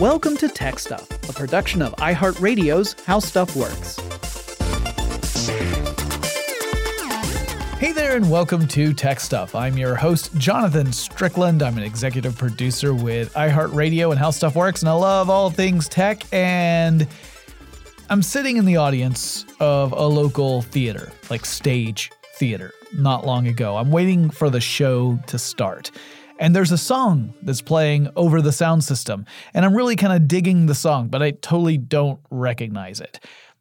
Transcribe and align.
Welcome 0.00 0.38
to 0.38 0.48
Tech 0.48 0.78
Stuff, 0.78 1.06
a 1.28 1.32
production 1.34 1.82
of 1.82 1.94
iHeartRadio's 1.96 2.96
How 3.04 3.18
Stuff 3.18 3.54
Works. 3.54 3.98
Hey 7.78 7.92
there, 7.92 8.16
and 8.16 8.30
welcome 8.30 8.66
to 8.68 8.94
Tech 8.94 9.20
Stuff. 9.20 9.54
I'm 9.54 9.76
your 9.76 9.94
host, 9.94 10.34
Jonathan 10.38 10.90
Strickland. 10.94 11.62
I'm 11.62 11.76
an 11.76 11.82
executive 11.82 12.38
producer 12.38 12.94
with 12.94 13.34
iHeartRadio 13.34 14.08
and 14.08 14.18
How 14.18 14.30
Stuff 14.30 14.56
Works, 14.56 14.80
and 14.80 14.88
I 14.88 14.94
love 14.94 15.28
all 15.28 15.50
things 15.50 15.86
tech. 15.86 16.22
And 16.32 17.06
I'm 18.08 18.22
sitting 18.22 18.56
in 18.56 18.64
the 18.64 18.78
audience 18.78 19.44
of 19.60 19.92
a 19.92 20.06
local 20.06 20.62
theater, 20.62 21.12
like 21.28 21.44
stage 21.44 22.10
theater, 22.36 22.72
not 22.94 23.26
long 23.26 23.48
ago. 23.48 23.76
I'm 23.76 23.90
waiting 23.90 24.30
for 24.30 24.48
the 24.48 24.62
show 24.62 25.18
to 25.26 25.38
start. 25.38 25.90
And 26.40 26.56
there's 26.56 26.72
a 26.72 26.78
song 26.78 27.34
that's 27.42 27.62
playing 27.62 28.08
over 28.16 28.42
the 28.42 28.50
sound 28.50 28.82
system. 28.82 29.26
And 29.54 29.64
I'm 29.64 29.76
really 29.76 29.94
kind 29.94 30.12
of 30.12 30.26
digging 30.26 30.66
the 30.66 30.74
song, 30.74 31.08
but 31.08 31.22
I 31.22 31.30
totally 31.30 31.78
don't 31.78 32.18
recognize 32.30 33.00
it 33.00 33.20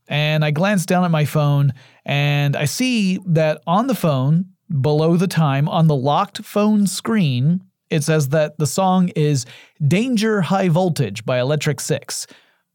and 0.10 0.44
I 0.44 0.52
glance 0.52 0.86
down 0.86 1.06
at 1.06 1.12
my 1.12 1.24
phone 1.24 1.74
and 2.04 2.56
I 2.56 2.66
see 2.66 3.20
that 3.28 3.62
on 3.68 3.88
the 3.88 3.96
phone, 3.96 4.46
below 4.82 5.16
the 5.16 5.28
time, 5.28 5.70
on 5.70 5.88
the 5.88 5.96
locked 5.96 6.44
phone 6.44 6.88
screen, 6.88 7.64
it 7.90 8.04
says 8.04 8.30
that 8.30 8.58
the 8.58 8.68
song 8.68 9.10
is 9.10 9.46
Danger 9.88 10.42
High 10.42 10.70
Voltage 10.70 11.26
by 11.26 11.40
Electric 11.40 11.80
Six. 11.80 12.28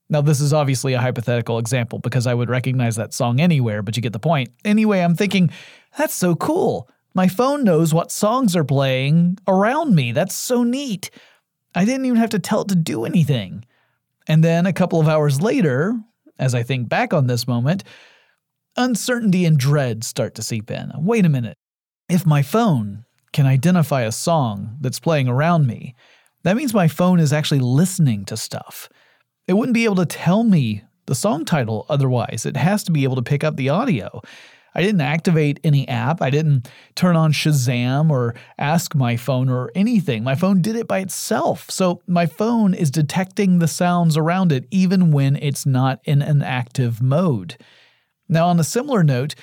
Now, 0.09 0.21
this 0.21 0.41
is 0.41 0.53
obviously 0.53 0.93
a 0.93 1.01
hypothetical 1.01 1.59
example 1.59 1.99
because 1.99 2.27
I 2.27 2.35
would 2.35 2.51
recognize 2.51 2.97
that 2.97 3.15
song 3.15 3.41
anywhere, 3.41 3.83
but 3.83 3.97
you 3.97 4.03
get 4.03 4.13
the 4.13 4.19
point. 4.19 4.51
Anyway, 4.65 5.01
I'm 5.01 5.15
thinking, 5.17 5.51
that's 5.97 6.15
so 6.15 6.37
cool. 6.37 6.89
My 7.15 7.29
phone 7.29 7.63
knows 7.63 7.95
what 7.95 8.11
songs 8.11 8.57
are 8.57 8.65
playing 8.65 9.39
around 9.47 9.95
me. 9.95 10.11
That's 10.11 10.35
so 10.35 10.65
neat. 10.65 11.11
I 11.75 11.85
didn't 11.85 12.07
even 12.07 12.19
have 12.19 12.31
to 12.31 12.41
tell 12.41 12.63
it 12.63 12.69
to 12.69 12.75
do 12.75 13.05
anything. 13.05 13.65
And 14.27 14.43
then 14.43 14.67
a 14.67 14.73
couple 14.73 15.01
of 15.01 15.09
hours 15.09 15.41
later, 15.41 15.99
as 16.39 16.55
I 16.55 16.65
think 16.65 16.89
back 16.89 17.13
on 17.13 17.27
this 17.27 17.47
moment, 17.47 17.85
uncertainty 18.77 19.45
and 19.45 19.59
dread 19.59 20.03
start 20.03 20.35
to 20.35 20.43
seep 20.43 20.71
in. 20.71 20.91
Wait 20.97 21.25
a 21.25 21.29
minute. 21.29 21.57
If 22.09 22.27
my 22.27 22.43
phone 22.43 23.05
can 23.33 23.47
identify 23.47 24.03
a 24.03 24.13
song 24.13 24.77
that's 24.81 25.01
playing 25.01 25.29
around 25.29 25.67
me, 25.67 25.95
that 26.43 26.57
means 26.57 26.75
my 26.75 26.89
phone 26.89 27.21
is 27.21 27.33
actually 27.33 27.61
listening 27.61 28.25
to 28.27 28.37
stuff. 28.37 28.89
It 29.47 29.55
wouldn't 29.55 29.75
be 29.75 29.85
able 29.85 29.97
to 29.97 30.07
tell 30.07 30.43
me 30.43 30.83
the 31.07 31.15
song 31.15 31.45
title 31.45 31.87
otherwise. 31.89 32.45
It 32.47 32.57
has 32.57 32.83
to 32.85 32.93
be 32.93 33.05
able 33.05 33.17
to 33.17 33.23
pick 33.23 33.45
up 33.45 33.57
the 33.57 33.69
audio. 33.69 34.21
I 34.75 34.83
didn't 34.83 35.01
activate 35.01 35.61
any 35.63 35.87
app. 35.89 36.21
I 36.21 36.31
didn't 36.31 36.69
turn 36.95 37.17
on 37.17 37.33
Shazam 37.33 38.11
or 38.11 38.35
ask 38.59 38.95
my 38.95 39.17
phone 39.17 39.49
or 39.49 39.71
anything. 39.75 40.25
My 40.25 40.35
phone 40.35 40.63
did 40.63 40.77
it 40.77 40.89
by 40.89 40.99
itself. 40.99 41.71
So 41.71 42.03
my 42.07 42.27
phone 42.27 42.75
is 42.75 42.91
detecting 42.91 43.59
the 43.59 43.69
sounds 43.69 44.17
around 44.17 44.53
it 44.53 44.67
even 44.71 45.13
when 45.13 45.37
it's 45.37 45.65
not 45.65 46.01
in 46.05 46.23
an 46.23 46.43
active 46.43 47.01
mode. 47.01 47.57
Now, 48.29 48.49
on 48.49 48.59
a 48.59 48.65
similar 48.65 49.05
note, 49.05 49.35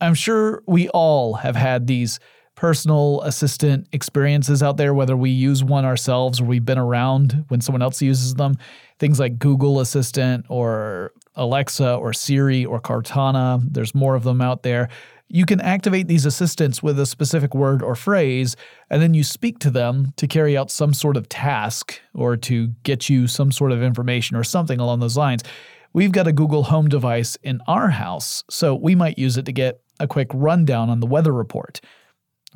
I'm 0.00 0.14
sure 0.14 0.62
we 0.66 0.88
all 0.90 1.34
have 1.34 1.56
had 1.56 1.86
these 1.86 2.20
personal 2.58 3.22
assistant 3.22 3.86
experiences 3.92 4.64
out 4.64 4.76
there, 4.78 4.92
whether 4.92 5.16
we 5.16 5.30
use 5.30 5.62
one 5.62 5.84
ourselves 5.84 6.40
or 6.40 6.44
we've 6.44 6.64
been 6.64 6.76
around 6.76 7.44
when 7.46 7.60
someone 7.60 7.82
else 7.82 8.02
uses 8.02 8.34
them. 8.34 8.58
Things 8.98 9.20
like 9.20 9.38
Google 9.38 9.78
Assistant 9.78 10.44
or 10.48 11.12
Alexa 11.36 11.94
or 11.94 12.12
Siri 12.12 12.64
or 12.64 12.80
Cortana. 12.80 13.62
There's 13.62 13.94
more 13.94 14.16
of 14.16 14.24
them 14.24 14.40
out 14.40 14.64
there. 14.64 14.88
You 15.28 15.46
can 15.46 15.60
activate 15.60 16.08
these 16.08 16.26
assistants 16.26 16.82
with 16.82 16.98
a 16.98 17.06
specific 17.06 17.54
word 17.54 17.80
or 17.80 17.94
phrase, 17.94 18.56
and 18.90 19.00
then 19.00 19.14
you 19.14 19.22
speak 19.22 19.60
to 19.60 19.70
them 19.70 20.12
to 20.16 20.26
carry 20.26 20.58
out 20.58 20.72
some 20.72 20.92
sort 20.92 21.16
of 21.16 21.28
task 21.28 22.00
or 22.12 22.36
to 22.38 22.74
get 22.82 23.08
you 23.08 23.28
some 23.28 23.52
sort 23.52 23.70
of 23.70 23.84
information 23.84 24.36
or 24.36 24.42
something 24.42 24.80
along 24.80 24.98
those 24.98 25.16
lines. 25.16 25.44
We've 25.92 26.10
got 26.10 26.26
a 26.26 26.32
Google 26.32 26.64
Home 26.64 26.88
device 26.88 27.38
in 27.44 27.60
our 27.68 27.90
house, 27.90 28.42
so 28.50 28.74
we 28.74 28.96
might 28.96 29.16
use 29.16 29.36
it 29.36 29.46
to 29.46 29.52
get 29.52 29.80
a 30.00 30.08
quick 30.08 30.28
rundown 30.34 30.90
on 30.90 30.98
the 30.98 31.06
weather 31.06 31.32
report. 31.32 31.80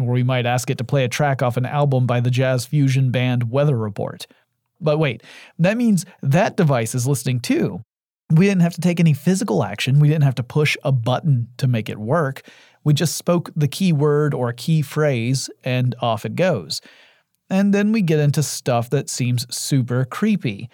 Or 0.00 0.12
we 0.12 0.22
might 0.22 0.46
ask 0.46 0.70
it 0.70 0.78
to 0.78 0.84
play 0.84 1.04
a 1.04 1.08
track 1.08 1.42
off 1.42 1.56
an 1.56 1.66
album 1.66 2.06
by 2.06 2.20
the 2.20 2.30
jazz 2.30 2.64
fusion 2.64 3.10
band 3.10 3.50
Weather 3.50 3.76
Report. 3.76 4.26
But 4.80 4.98
wait, 4.98 5.22
that 5.58 5.76
means 5.76 6.04
that 6.22 6.56
device 6.56 6.94
is 6.94 7.06
listening 7.06 7.40
too. 7.40 7.82
We 8.30 8.46
didn't 8.46 8.62
have 8.62 8.74
to 8.74 8.80
take 8.80 8.98
any 8.98 9.12
physical 9.12 9.62
action. 9.62 10.00
We 10.00 10.08
didn't 10.08 10.24
have 10.24 10.34
to 10.36 10.42
push 10.42 10.76
a 10.82 10.92
button 10.92 11.48
to 11.58 11.66
make 11.66 11.88
it 11.88 11.98
work. 11.98 12.42
We 12.82 12.94
just 12.94 13.16
spoke 13.16 13.50
the 13.54 13.68
key 13.68 13.92
word 13.92 14.34
or 14.34 14.52
key 14.52 14.82
phrase, 14.82 15.50
and 15.62 15.94
off 16.00 16.24
it 16.24 16.34
goes. 16.34 16.80
And 17.50 17.74
then 17.74 17.92
we 17.92 18.00
get 18.00 18.18
into 18.18 18.42
stuff 18.42 18.90
that 18.90 19.10
seems 19.10 19.46
super 19.54 20.04
creepy. 20.06 20.70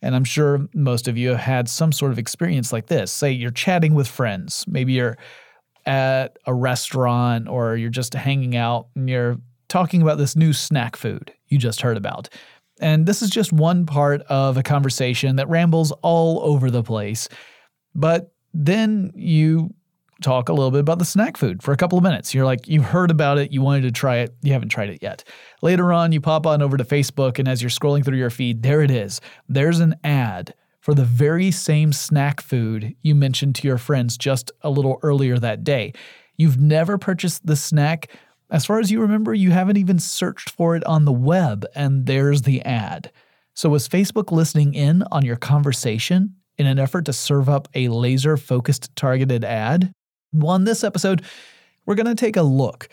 And 0.00 0.16
I'm 0.16 0.24
sure 0.24 0.66
most 0.74 1.06
of 1.06 1.16
you 1.16 1.30
have 1.30 1.38
had 1.40 1.68
some 1.68 1.92
sort 1.92 2.10
of 2.10 2.18
experience 2.18 2.72
like 2.72 2.86
this. 2.86 3.12
Say 3.12 3.30
you're 3.30 3.50
chatting 3.50 3.94
with 3.94 4.08
friends, 4.08 4.64
maybe 4.66 4.94
you're 4.94 5.18
at 5.86 6.38
a 6.46 6.54
restaurant 6.54 7.48
or 7.48 7.76
you're 7.76 7.90
just 7.90 8.14
hanging 8.14 8.56
out 8.56 8.88
and 8.94 9.08
you're 9.08 9.38
talking 9.68 10.02
about 10.02 10.18
this 10.18 10.36
new 10.36 10.52
snack 10.52 10.96
food 10.96 11.32
you 11.48 11.58
just 11.58 11.80
heard 11.80 11.96
about. 11.96 12.28
And 12.80 13.06
this 13.06 13.22
is 13.22 13.30
just 13.30 13.52
one 13.52 13.86
part 13.86 14.22
of 14.22 14.56
a 14.56 14.62
conversation 14.62 15.36
that 15.36 15.48
rambles 15.48 15.92
all 16.02 16.40
over 16.42 16.70
the 16.70 16.82
place. 16.82 17.28
But 17.94 18.32
then 18.54 19.12
you 19.14 19.72
talk 20.22 20.48
a 20.48 20.52
little 20.52 20.70
bit 20.70 20.80
about 20.80 20.98
the 20.98 21.04
snack 21.04 21.36
food 21.36 21.62
for 21.62 21.72
a 21.72 21.76
couple 21.76 21.98
of 21.98 22.04
minutes. 22.04 22.34
You're 22.34 22.44
like, 22.44 22.68
you 22.68 22.80
heard 22.80 23.10
about 23.10 23.38
it, 23.38 23.52
you 23.52 23.60
wanted 23.60 23.82
to 23.82 23.92
try 23.92 24.18
it, 24.18 24.34
you 24.42 24.52
haven't 24.52 24.68
tried 24.68 24.90
it 24.90 25.02
yet. 25.02 25.24
Later 25.62 25.92
on, 25.92 26.12
you 26.12 26.20
pop 26.20 26.46
on 26.46 26.62
over 26.62 26.76
to 26.76 26.84
Facebook, 26.84 27.38
and 27.38 27.48
as 27.48 27.60
you're 27.60 27.70
scrolling 27.70 28.04
through 28.04 28.18
your 28.18 28.30
feed, 28.30 28.62
there 28.62 28.82
it 28.82 28.90
is. 28.90 29.20
There's 29.48 29.80
an 29.80 29.96
ad 30.04 30.54
for 30.82 30.94
the 30.94 31.04
very 31.04 31.50
same 31.50 31.92
snack 31.92 32.42
food 32.42 32.94
you 33.02 33.14
mentioned 33.14 33.54
to 33.54 33.68
your 33.68 33.78
friends 33.78 34.18
just 34.18 34.50
a 34.60 34.68
little 34.68 34.98
earlier 35.02 35.38
that 35.38 35.64
day. 35.64 35.92
You've 36.36 36.60
never 36.60 36.98
purchased 36.98 37.46
the 37.46 37.56
snack, 37.56 38.10
as 38.50 38.66
far 38.66 38.80
as 38.80 38.90
you 38.90 39.00
remember, 39.00 39.32
you 39.32 39.50
haven't 39.50 39.78
even 39.78 39.98
searched 39.98 40.50
for 40.50 40.76
it 40.76 40.84
on 40.84 41.06
the 41.06 41.12
web, 41.12 41.64
and 41.74 42.04
there's 42.04 42.42
the 42.42 42.60
ad. 42.62 43.10
So, 43.54 43.70
was 43.70 43.88
Facebook 43.88 44.30
listening 44.30 44.74
in 44.74 45.04
on 45.10 45.24
your 45.24 45.36
conversation 45.36 46.34
in 46.58 46.66
an 46.66 46.78
effort 46.78 47.06
to 47.06 47.14
serve 47.14 47.48
up 47.48 47.68
a 47.74 47.88
laser 47.88 48.36
focused 48.36 48.94
targeted 48.94 49.42
ad? 49.42 49.94
Well, 50.34 50.50
on 50.50 50.64
this 50.64 50.84
episode, 50.84 51.22
we're 51.86 51.94
going 51.94 52.06
to 52.06 52.14
take 52.14 52.36
a 52.36 52.42
look 52.42 52.90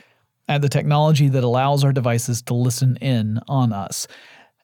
at 0.48 0.62
the 0.62 0.70
technology 0.70 1.28
that 1.28 1.44
allows 1.44 1.84
our 1.84 1.92
devices 1.92 2.42
to 2.44 2.54
listen 2.54 2.98
in 2.98 3.40
on 3.48 3.74
us. 3.74 4.08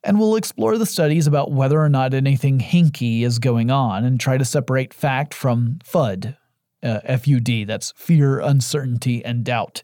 And 0.05 0.19
we'll 0.19 0.35
explore 0.35 0.77
the 0.77 0.85
studies 0.85 1.25
about 1.25 1.51
whether 1.51 1.81
or 1.81 1.89
not 1.89 2.13
anything 2.13 2.59
hinky 2.59 3.23
is 3.23 3.39
going 3.39 3.71
on 3.71 4.05
and 4.05 4.19
try 4.19 4.38
to 4.38 4.45
separate 4.45 4.93
fact 4.93 5.33
from 5.33 5.79
FUD. 5.83 6.38
Uh, 6.83 6.99
FUD, 7.09 7.66
that's 7.66 7.91
fear, 7.97 8.39
uncertainty, 8.39 9.25
and 9.25 9.44
doubt. 9.44 9.81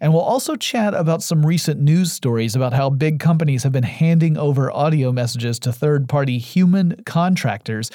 And 0.00 0.12
we'll 0.12 0.20
also 0.20 0.54
chat 0.54 0.92
about 0.92 1.22
some 1.22 1.46
recent 1.46 1.80
news 1.80 2.12
stories 2.12 2.54
about 2.54 2.74
how 2.74 2.90
big 2.90 3.20
companies 3.20 3.62
have 3.62 3.72
been 3.72 3.84
handing 3.84 4.36
over 4.36 4.70
audio 4.70 5.12
messages 5.12 5.58
to 5.60 5.72
third 5.72 6.10
party 6.10 6.36
human 6.36 7.02
contractors 7.06 7.90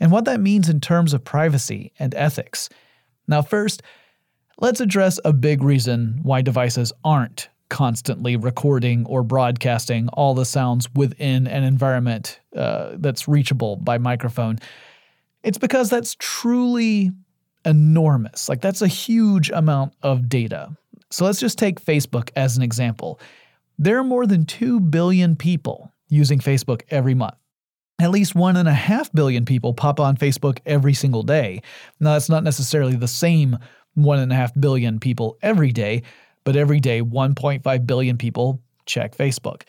and 0.00 0.10
what 0.10 0.24
that 0.24 0.40
means 0.40 0.70
in 0.70 0.80
terms 0.80 1.12
of 1.12 1.22
privacy 1.22 1.92
and 1.98 2.14
ethics. 2.14 2.70
Now, 3.28 3.42
first, 3.42 3.82
let's 4.58 4.80
address 4.80 5.20
a 5.22 5.34
big 5.34 5.62
reason 5.62 6.20
why 6.22 6.40
devices 6.40 6.94
aren't 7.04 7.50
constantly 7.70 8.36
recording 8.36 9.06
or 9.06 9.22
broadcasting 9.22 10.08
all 10.08 10.34
the 10.34 10.44
sounds 10.44 10.88
within 10.94 11.46
an 11.46 11.64
environment 11.64 12.40
uh, 12.54 12.90
that's 12.96 13.26
reachable 13.26 13.76
by 13.76 13.96
microphone. 13.96 14.58
It's 15.42 15.56
because 15.56 15.88
that's 15.88 16.14
truly 16.18 17.12
enormous. 17.64 18.48
Like, 18.48 18.60
that's 18.60 18.82
a 18.82 18.88
huge 18.88 19.50
amount 19.50 19.94
of 20.02 20.28
data. 20.28 20.76
So 21.10 21.24
let's 21.24 21.40
just 21.40 21.58
take 21.58 21.82
Facebook 21.82 22.30
as 22.36 22.56
an 22.56 22.62
example. 22.62 23.18
There 23.78 23.98
are 23.98 24.04
more 24.04 24.26
than 24.26 24.44
2 24.44 24.80
billion 24.80 25.36
people 25.36 25.92
using 26.08 26.38
Facebook 26.38 26.82
every 26.90 27.14
month. 27.14 27.34
At 28.00 28.10
least 28.10 28.34
1.5 28.34 29.12
billion 29.14 29.44
people 29.44 29.74
pop 29.74 30.00
on 30.00 30.16
Facebook 30.16 30.58
every 30.66 30.94
single 30.94 31.22
day. 31.22 31.62
Now, 31.98 32.12
that's 32.12 32.28
not 32.28 32.44
necessarily 32.44 32.96
the 32.96 33.08
same 33.08 33.58
1.5 33.98 34.60
billion 34.60 35.00
people 35.00 35.36
every 35.42 35.72
day, 35.72 36.02
but 36.44 36.56
every 36.56 36.80
day 36.80 37.02
1.5 37.02 37.86
billion 37.86 38.18
people 38.18 38.60
check 38.86 39.16
Facebook. 39.16 39.62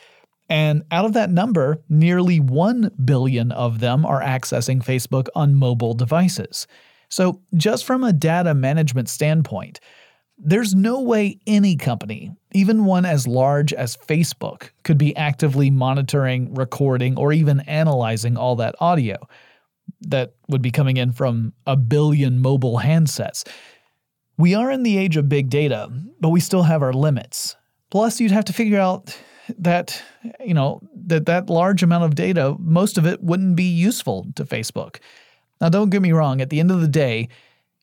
And 0.50 0.84
out 0.92 1.06
of 1.06 1.14
that 1.14 1.30
number, 1.30 1.82
nearly 1.88 2.40
1 2.40 2.92
billion 3.06 3.52
of 3.54 3.80
them 3.80 4.06
are 4.06 4.22
accessing 4.22 4.84
Facebook 4.84 5.28
on 5.34 5.56
mobile 5.56 5.94
devices. 5.94 6.68
So, 7.08 7.42
just 7.56 7.86
from 7.86 8.04
a 8.04 8.14
data 8.14 8.54
management 8.54 9.10
standpoint, 9.10 9.80
there's 10.38 10.74
no 10.74 11.02
way 11.02 11.40
any 11.46 11.76
company, 11.76 12.32
even 12.54 12.86
one 12.86 13.06
as 13.06 13.28
large 13.28 13.74
as 13.74 13.96
Facebook, 13.96 14.72
could 14.84 14.98
be 14.98 15.16
actively 15.16 15.70
monitoring, 15.70 16.54
recording, 16.54 17.18
or 17.18 17.32
even 17.32 17.60
analyzing 17.62 18.38
all 18.38 18.56
that 18.56 18.76
audio 18.80 19.18
that 20.02 20.34
would 20.48 20.62
be 20.62 20.72
coming 20.72 20.98
in 20.98 21.12
from 21.12 21.54
a 21.68 21.76
billion 21.76 22.42
mobile 22.42 22.80
handsets. 22.80 23.48
We 24.38 24.56
are 24.56 24.72
in 24.72 24.84
the 24.84 24.98
age 24.98 25.18
of 25.18 25.30
big 25.30 25.50
data, 25.50 25.90
but 26.20 26.30
we 26.30 26.40
still 26.40 26.64
have 26.64 26.82
our 26.82 26.94
limits. 26.94 27.56
Plus, 27.90 28.20
you'd 28.20 28.32
have 28.32 28.46
to 28.46 28.54
figure 28.54 28.80
out 28.80 29.18
that, 29.58 30.02
you 30.40 30.54
know, 30.54 30.82
that 31.06 31.26
that 31.26 31.50
large 31.50 31.84
amount 31.84 32.06
of 32.06 32.16
data, 32.16 32.56
most 32.60 32.98
of 32.98 33.06
it 33.06 33.22
wouldn't 33.22 33.56
be 33.56 33.64
useful 33.64 34.28
to 34.36 34.46
Facebook. 34.46 34.98
Now, 35.60 35.70
don't 35.70 35.90
get 35.90 36.02
me 36.02 36.12
wrong, 36.12 36.42
at 36.42 36.50
the 36.50 36.60
end 36.60 36.72
of 36.72 36.82
the 36.82 36.88
day, 36.88 37.28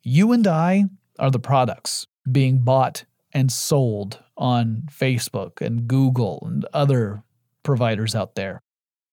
you 0.02 0.32
and 0.32 0.46
I 0.46 0.84
are 1.18 1.30
the 1.30 1.38
products 1.38 2.06
being 2.30 2.60
bought 2.60 3.04
and 3.32 3.52
sold 3.52 4.22
on 4.36 4.84
Facebook 4.90 5.60
and 5.60 5.86
Google 5.86 6.42
and 6.46 6.64
other 6.72 7.22
providers 7.62 8.14
out 8.14 8.34
there. 8.34 8.62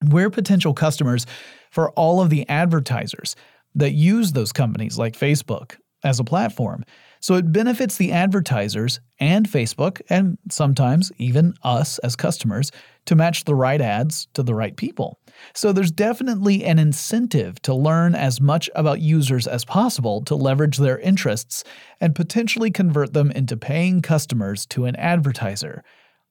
We're 0.03 0.29
potential 0.29 0.73
customers 0.73 1.25
for 1.71 1.91
all 1.91 2.21
of 2.21 2.29
the 2.29 2.47
advertisers 2.47 3.35
that 3.75 3.91
use 3.91 4.31
those 4.31 4.53
companies 4.53 4.97
like 4.97 5.13
Facebook 5.13 5.75
as 6.03 6.19
a 6.19 6.23
platform. 6.23 6.85
So 7.25 7.33
it 7.33 7.51
benefits 7.51 7.97
the 7.97 8.11
advertisers 8.11 8.99
and 9.19 9.49
Facebook, 9.49 9.99
and 10.11 10.37
sometimes 10.51 11.11
even 11.17 11.55
us 11.63 11.97
as 11.97 12.15
customers, 12.15 12.71
to 13.05 13.15
match 13.15 13.45
the 13.45 13.55
right 13.55 13.81
ads 13.81 14.27
to 14.35 14.43
the 14.43 14.53
right 14.53 14.77
people. 14.77 15.17
So 15.55 15.73
there's 15.73 15.89
definitely 15.89 16.63
an 16.63 16.77
incentive 16.77 17.59
to 17.63 17.73
learn 17.73 18.13
as 18.13 18.39
much 18.39 18.69
about 18.75 19.01
users 19.01 19.47
as 19.47 19.65
possible 19.65 20.21
to 20.25 20.35
leverage 20.35 20.77
their 20.77 20.99
interests 20.99 21.63
and 21.99 22.13
potentially 22.13 22.69
convert 22.69 23.13
them 23.13 23.31
into 23.31 23.57
paying 23.57 24.03
customers 24.03 24.67
to 24.67 24.85
an 24.85 24.95
advertiser. 24.97 25.83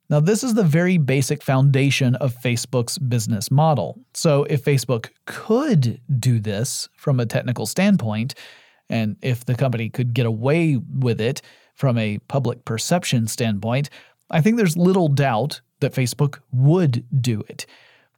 Now, 0.08 0.20
this 0.20 0.44
is 0.44 0.55
the 0.55 0.62
very 0.62 0.99
basic 0.99 1.43
foundation 1.43 2.14
of 2.14 2.37
Facebook's 2.37 2.99
business 2.99 3.50
model. 3.50 3.99
So, 4.12 4.44
if 4.44 4.64
Facebook 4.64 5.08
could 5.26 6.00
do 6.20 6.38
this 6.38 6.88
from 6.97 7.19
a 7.19 7.26
technical 7.26 7.67
standpoint, 7.67 8.37
and 8.88 9.16
if 9.22 9.44
the 9.44 9.54
company 9.54 9.88
could 9.88 10.14
get 10.14 10.26
away 10.26 10.76
with 10.76 11.20
it 11.20 11.42
from 11.75 11.98
a 11.98 12.19
public 12.28 12.64
perception 12.64 13.26
standpoint, 13.26 13.90
I 14.31 14.40
think 14.40 14.56
there's 14.56 14.76
little 14.76 15.08
doubt 15.08 15.60
that 15.81 15.92
Facebook 15.92 16.40
would 16.52 17.04
do 17.20 17.42
it. 17.48 17.66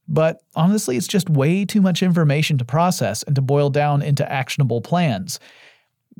But 0.09 0.41
honestly, 0.55 0.97
it's 0.97 1.09
just 1.09 1.29
way 1.29 1.65
too 1.65 1.81
much 1.81 2.03
information 2.03 2.59
to 2.59 2.65
process 2.65 3.23
and 3.25 3.35
to 3.35 3.43
boil 3.43 3.71
down 3.71 4.03
into 4.03 4.31
actionable 4.31 4.81
plans. 4.81 5.41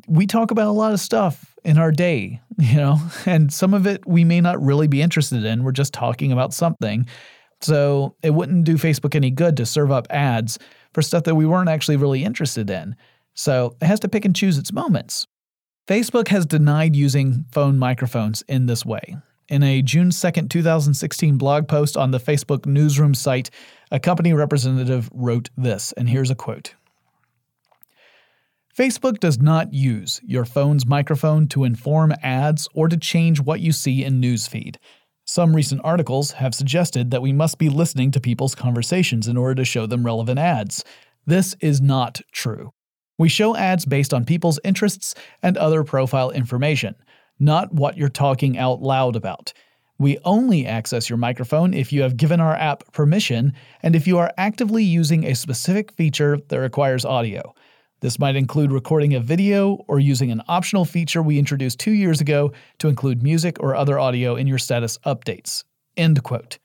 We 0.09 0.27
talk 0.27 0.51
about 0.51 0.67
a 0.67 0.73
lot 0.73 0.93
of 0.93 1.01
stuff 1.01 1.55
in 1.65 1.79
our 1.79 1.93
day, 1.93 2.41
you 2.59 2.77
know, 2.77 2.99
and 3.27 3.53
some 3.53 3.75
of 3.75 3.87
it 3.87 4.07
we 4.07 4.25
may 4.25 4.41
not 4.41 4.63
really 4.63 4.89
be 4.89 5.03
interested 5.03 5.45
in. 5.45 5.63
We're 5.63 5.73
just 5.73 5.93
talking 5.93 6.33
about 6.33 6.53
something. 6.53 7.07
So 7.61 8.15
it 8.23 8.31
wouldn't 8.31 8.65
do 8.65 8.75
Facebook 8.75 9.15
any 9.15 9.31
good 9.31 9.57
to 9.57 9.67
serve 9.67 9.91
up 9.91 10.07
ads 10.11 10.59
for 10.93 11.01
stuff 11.01 11.25
that 11.25 11.35
we 11.35 11.47
weren't 11.47 11.69
actually 11.69 11.97
really 11.97 12.25
interested 12.25 12.69
in. 12.69 12.97
So 13.37 13.77
it 13.81 13.87
has 13.87 14.01
to 14.01 14.09
pick 14.09 14.25
and 14.25 14.35
choose 14.35 14.59
its 14.59 14.73
moments. 14.73 15.27
Facebook 15.87 16.29
has 16.29 16.45
denied 16.45 16.97
using 16.97 17.45
phone 17.53 17.79
microphones 17.79 18.43
in 18.49 18.67
this 18.67 18.85
way. 18.85 19.17
In 19.49 19.63
a 19.63 19.83
June 19.83 20.11
2, 20.11 20.49
2016 20.49 21.39
blog 21.39 21.69
post 21.69 21.97
on 21.97 22.11
the 22.11 22.19
Facebook 22.19 22.67
newsroom 22.67 23.15
site, 23.15 23.51
a 23.93 24.01
company 24.01 24.33
representative 24.33 25.09
wrote 25.13 25.51
this, 25.57 25.93
and 25.93 26.09
here's 26.09 26.31
a 26.31 26.35
quote 26.35 26.75
Facebook 28.77 29.21
does 29.21 29.39
not 29.39 29.73
use 29.73 30.21
your 30.25 30.45
phone's 30.45 30.85
microphone 30.85 31.47
to 31.49 31.63
inform 31.65 32.13
ads 32.23 32.69
or 32.75 32.89
to 32.89 32.97
change 32.97 33.41
what 33.41 33.61
you 33.61 33.71
see 33.71 34.03
in 34.03 34.21
newsfeed. 34.21 34.77
Some 35.25 35.55
recent 35.55 35.81
articles 35.85 36.33
have 36.33 36.55
suggested 36.55 37.11
that 37.11 37.23
we 37.23 37.33
must 37.33 37.59
be 37.59 37.69
listening 37.69 38.11
to 38.11 38.21
people's 38.21 38.55
conversations 38.55 39.29
in 39.29 39.37
order 39.37 39.55
to 39.55 39.65
show 39.65 39.87
them 39.87 40.05
relevant 40.05 40.39
ads. 40.39 40.85
This 41.27 41.55
is 41.61 41.81
not 41.81 42.21
true. 42.33 42.73
We 43.19 43.29
show 43.29 43.57
ads 43.57 43.85
based 43.85 44.13
on 44.13 44.25
people's 44.25 44.61
interests 44.63 45.15
and 45.43 45.57
other 45.57 45.85
profile 45.85 46.31
information, 46.31 46.95
not 47.39 47.73
what 47.73 47.97
you're 47.97 48.09
talking 48.09 48.59
out 48.59 48.83
loud 48.83 49.17
about. 49.17 49.53
We 49.99 50.19
only 50.25 50.67
access 50.67 51.09
your 51.09 51.17
microphone 51.17 51.73
if 51.73 51.93
you 51.93 52.03
have 52.03 52.19
given 52.19 52.41
our 52.41 52.55
app 52.55 52.93
permission 52.93 53.55
and 53.83 53.97
if 53.97 54.07
you 54.07 54.19
are 54.19 54.33
actively 54.37 54.85
using 54.85 55.25
a 55.25 55.35
specific 55.35 55.91
feature 55.93 56.39
that 56.49 56.61
requires 56.61 57.07
audio. 57.07 57.55
This 58.01 58.19
might 58.19 58.37
include 58.37 58.73
recording 58.73 59.15
a 59.15 59.21
video 59.21 59.83
or 59.89 59.99
using 59.99 60.31
an 60.31 60.43
optional 60.49 60.85
feature 60.85 61.23
we 61.23 61.39
introduced 61.39 61.81
two 61.81 61.93
years 61.93 62.21
ago 62.21 62.53
to 62.79 62.89
include 62.89 63.23
music 63.23 63.57
or 63.61 63.75
other 63.75 63.99
audio 63.99 64.37
in 64.37 64.47
your 64.47 64.59
status 64.59 64.99
updates. 65.07 65.65
End 65.97 66.23
quote. 66.23 66.59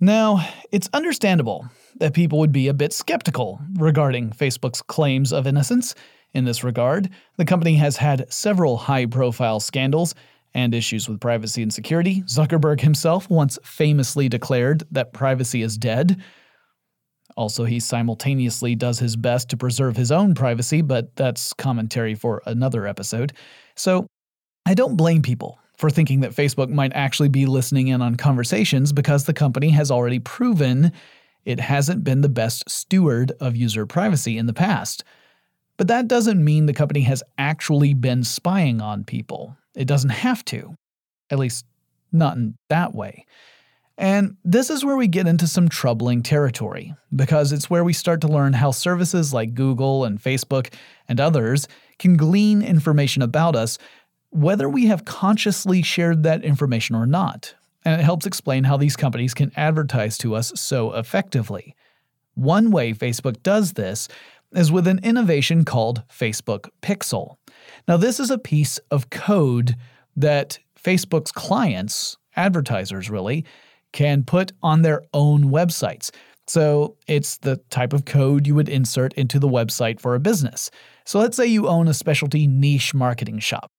Now, 0.00 0.48
it's 0.70 0.88
understandable 0.92 1.68
that 1.96 2.14
people 2.14 2.38
would 2.38 2.52
be 2.52 2.68
a 2.68 2.74
bit 2.74 2.92
skeptical 2.92 3.60
regarding 3.74 4.30
Facebook's 4.30 4.80
claims 4.80 5.32
of 5.32 5.46
innocence. 5.46 5.94
In 6.34 6.44
this 6.44 6.62
regard, 6.62 7.10
the 7.36 7.44
company 7.44 7.74
has 7.76 7.96
had 7.96 8.32
several 8.32 8.76
high 8.76 9.06
profile 9.06 9.58
scandals 9.58 10.14
and 10.54 10.72
issues 10.74 11.08
with 11.08 11.20
privacy 11.20 11.62
and 11.62 11.72
security. 11.72 12.22
Zuckerberg 12.22 12.80
himself 12.80 13.28
once 13.28 13.58
famously 13.64 14.28
declared 14.28 14.84
that 14.92 15.12
privacy 15.12 15.62
is 15.62 15.76
dead. 15.76 16.22
Also, 17.36 17.64
he 17.64 17.80
simultaneously 17.80 18.74
does 18.76 18.98
his 19.00 19.16
best 19.16 19.48
to 19.50 19.56
preserve 19.56 19.96
his 19.96 20.12
own 20.12 20.34
privacy, 20.34 20.80
but 20.80 21.14
that's 21.16 21.52
commentary 21.54 22.14
for 22.14 22.42
another 22.46 22.86
episode. 22.86 23.32
So, 23.74 24.06
I 24.64 24.74
don't 24.74 24.96
blame 24.96 25.22
people 25.22 25.58
for 25.78 25.88
thinking 25.90 26.20
that 26.20 26.34
Facebook 26.34 26.68
might 26.68 26.92
actually 26.92 27.28
be 27.28 27.46
listening 27.46 27.88
in 27.88 28.02
on 28.02 28.16
conversations 28.16 28.92
because 28.92 29.24
the 29.24 29.32
company 29.32 29.70
has 29.70 29.90
already 29.90 30.18
proven 30.18 30.92
it 31.44 31.60
hasn't 31.60 32.04
been 32.04 32.20
the 32.20 32.28
best 32.28 32.68
steward 32.68 33.32
of 33.40 33.56
user 33.56 33.86
privacy 33.86 34.36
in 34.36 34.46
the 34.46 34.52
past. 34.52 35.02
But 35.78 35.88
that 35.88 36.08
doesn't 36.08 36.44
mean 36.44 36.66
the 36.66 36.74
company 36.74 37.00
has 37.02 37.22
actually 37.38 37.94
been 37.94 38.24
spying 38.24 38.82
on 38.82 39.04
people. 39.04 39.56
It 39.74 39.86
doesn't 39.86 40.10
have 40.10 40.44
to. 40.46 40.74
At 41.30 41.38
least, 41.38 41.64
not 42.10 42.36
in 42.36 42.56
that 42.68 42.94
way. 42.94 43.24
And 43.96 44.36
this 44.44 44.70
is 44.70 44.84
where 44.84 44.96
we 44.96 45.08
get 45.08 45.26
into 45.26 45.46
some 45.46 45.68
troubling 45.68 46.22
territory, 46.22 46.94
because 47.14 47.50
it's 47.52 47.68
where 47.68 47.82
we 47.82 47.92
start 47.92 48.20
to 48.20 48.28
learn 48.28 48.52
how 48.52 48.70
services 48.70 49.34
like 49.34 49.54
Google 49.54 50.04
and 50.04 50.22
Facebook 50.22 50.72
and 51.08 51.20
others 51.20 51.66
can 51.98 52.16
glean 52.16 52.62
information 52.62 53.22
about 53.22 53.56
us 53.56 53.76
whether 54.30 54.68
we 54.68 54.86
have 54.86 55.04
consciously 55.04 55.82
shared 55.82 56.22
that 56.22 56.44
information 56.44 56.94
or 56.94 57.06
not. 57.06 57.54
And 57.84 58.00
it 58.00 58.04
helps 58.04 58.26
explain 58.26 58.64
how 58.64 58.76
these 58.76 58.96
companies 58.96 59.34
can 59.34 59.52
advertise 59.56 60.18
to 60.18 60.34
us 60.34 60.52
so 60.56 60.92
effectively. 60.92 61.74
One 62.34 62.70
way 62.70 62.92
Facebook 62.92 63.42
does 63.42 63.72
this 63.72 64.08
is 64.54 64.72
with 64.72 64.86
an 64.86 65.00
innovation 65.02 65.64
called 65.64 66.02
Facebook 66.08 66.68
Pixel. 66.82 67.36
Now, 67.86 67.96
this 67.96 68.20
is 68.20 68.30
a 68.30 68.38
piece 68.38 68.78
of 68.90 69.10
code 69.10 69.76
that 70.16 70.58
Facebook's 70.82 71.32
clients, 71.32 72.16
advertisers 72.36 73.10
really, 73.10 73.44
can 73.92 74.22
put 74.22 74.52
on 74.62 74.82
their 74.82 75.02
own 75.12 75.44
websites. 75.44 76.10
So 76.46 76.96
it's 77.06 77.38
the 77.38 77.56
type 77.70 77.92
of 77.92 78.04
code 78.04 78.46
you 78.46 78.54
would 78.54 78.68
insert 78.68 79.12
into 79.14 79.38
the 79.38 79.48
website 79.48 80.00
for 80.00 80.14
a 80.14 80.20
business. 80.20 80.70
So 81.04 81.18
let's 81.18 81.36
say 81.36 81.46
you 81.46 81.68
own 81.68 81.88
a 81.88 81.94
specialty 81.94 82.46
niche 82.46 82.94
marketing 82.94 83.38
shop. 83.38 83.70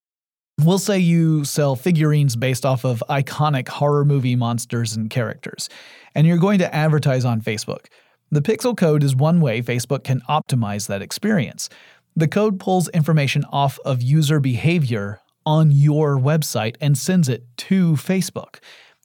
We'll 0.62 0.78
say 0.78 1.00
you 1.00 1.46
sell 1.46 1.78
figurines 1.78 2.36
based 2.36 2.66
off 2.66 2.84
of 2.84 3.02
iconic 3.10 3.70
horror 3.70 4.04
movie 4.04 4.36
monsters 4.36 4.94
and 4.94 5.10
characters, 5.10 5.70
and 6.14 6.28
you're 6.28 6.38
going 6.38 6.60
to 6.60 6.76
advertise 6.76 7.24
on 7.24 7.40
Facebook. 7.40 7.86
The 8.30 8.42
pixel 8.42 8.76
code 8.76 9.02
is 9.02 9.16
one 9.16 9.40
way 9.40 9.62
Facebook 9.62 10.04
can 10.04 10.20
optimize 10.28 10.88
that 10.88 11.02
experience. 11.02 11.70
The 12.14 12.28
code 12.28 12.60
pulls 12.60 12.90
information 12.90 13.46
off 13.46 13.80
of 13.86 14.02
user 14.02 14.42
behavior 14.42 15.22
on 15.46 15.72
your 15.72 16.18
website 16.18 16.76
and 16.82 16.98
sends 16.98 17.30
it 17.30 17.46
to 17.56 17.94
Facebook. 17.94 18.58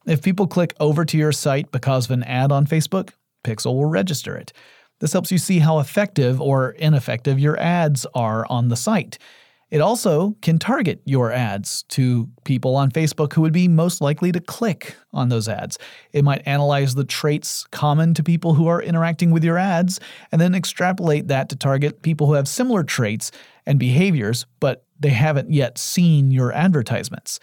If 0.07 0.23
people 0.23 0.49
click 0.49 0.75
over 0.81 1.05
to 1.05 1.17
your 1.17 1.31
site 1.31 1.71
because 1.71 2.07
of 2.07 2.11
an 2.11 2.25
ad 2.25 2.51
on 2.51 2.67
Facebook, 2.67 3.11
Pixel 3.45 3.75
will 3.75 3.87
register 3.87 4.37
it. 4.37 4.53
This 4.99 5.13
helps 5.13 5.31
you 5.31 5.39
see 5.39 5.61
how 5.61 5.79
effective 5.79 6.41
or 6.41 6.71
ineffective 6.71 7.39
your 7.39 7.59
ads 7.61 8.07
are 8.13 8.45
on 8.51 8.69
the 8.69 8.77
site. 8.77 9.19
It 9.75 9.81
also 9.81 10.37
can 10.41 10.61
target 10.61 11.03
your 11.05 11.33
ads 11.33 11.83
to 11.89 12.29
people 12.45 12.77
on 12.77 12.93
Facebook 12.93 13.33
who 13.33 13.41
would 13.41 13.53
be 13.53 13.67
most 13.67 14.01
likely 14.01 14.31
to 14.31 14.39
click 14.39 14.95
on 15.13 15.31
those 15.31 15.49
ads. 15.49 15.81
It 16.13 16.23
might 16.23 16.47
analyze 16.47 16.95
the 16.95 17.03
traits 17.03 17.67
common 17.73 18.15
to 18.15 18.23
people 18.23 18.55
who 18.55 18.69
are 18.69 18.81
interacting 18.81 19.33
with 19.33 19.43
your 19.43 19.59
ads 19.59 19.99
and 20.31 20.41
then 20.41 20.55
extrapolate 20.55 21.27
that 21.27 21.49
to 21.49 21.57
target 21.57 22.03
people 22.03 22.29
who 22.29 22.35
have 22.35 22.47
similar 22.47 22.85
traits 22.85 23.33
and 23.67 23.77
behaviors, 23.77 24.47
but 24.61 24.85
they 25.01 25.09
haven't 25.09 25.51
yet 25.51 25.77
seen 25.77 26.31
your 26.31 26.53
advertisements. 26.53 27.41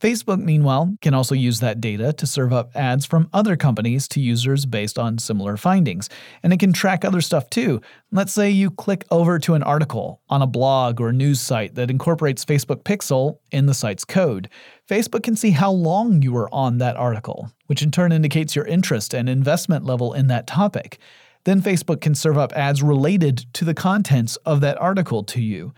Facebook, 0.00 0.42
meanwhile, 0.42 0.96
can 1.00 1.14
also 1.14 1.34
use 1.34 1.60
that 1.60 1.80
data 1.80 2.12
to 2.12 2.26
serve 2.26 2.52
up 2.52 2.74
ads 2.74 3.06
from 3.06 3.28
other 3.32 3.56
companies 3.56 4.06
to 4.08 4.20
users 4.20 4.66
based 4.66 4.98
on 4.98 5.18
similar 5.18 5.56
findings. 5.56 6.10
And 6.42 6.52
it 6.52 6.58
can 6.58 6.72
track 6.72 7.04
other 7.04 7.20
stuff 7.20 7.48
too. 7.48 7.80
Let's 8.10 8.32
say 8.32 8.50
you 8.50 8.70
click 8.70 9.04
over 9.10 9.38
to 9.38 9.54
an 9.54 9.62
article 9.62 10.20
on 10.28 10.42
a 10.42 10.46
blog 10.46 11.00
or 11.00 11.12
news 11.12 11.40
site 11.40 11.74
that 11.76 11.90
incorporates 11.90 12.44
Facebook 12.44 12.82
Pixel 12.82 13.38
in 13.50 13.66
the 13.66 13.74
site's 13.74 14.04
code. 14.04 14.48
Facebook 14.88 15.22
can 15.22 15.36
see 15.36 15.50
how 15.50 15.70
long 15.70 16.20
you 16.22 16.32
were 16.32 16.52
on 16.52 16.78
that 16.78 16.96
article, 16.96 17.50
which 17.66 17.82
in 17.82 17.90
turn 17.90 18.12
indicates 18.12 18.54
your 18.54 18.66
interest 18.66 19.14
and 19.14 19.28
investment 19.28 19.84
level 19.84 20.12
in 20.12 20.26
that 20.26 20.46
topic. 20.46 20.98
Then 21.44 21.62
Facebook 21.62 22.00
can 22.00 22.14
serve 22.14 22.36
up 22.36 22.52
ads 22.52 22.82
related 22.82 23.46
to 23.54 23.64
the 23.64 23.74
contents 23.74 24.36
of 24.44 24.60
that 24.60 24.80
article 24.80 25.22
to 25.24 25.40
you. 25.40 25.72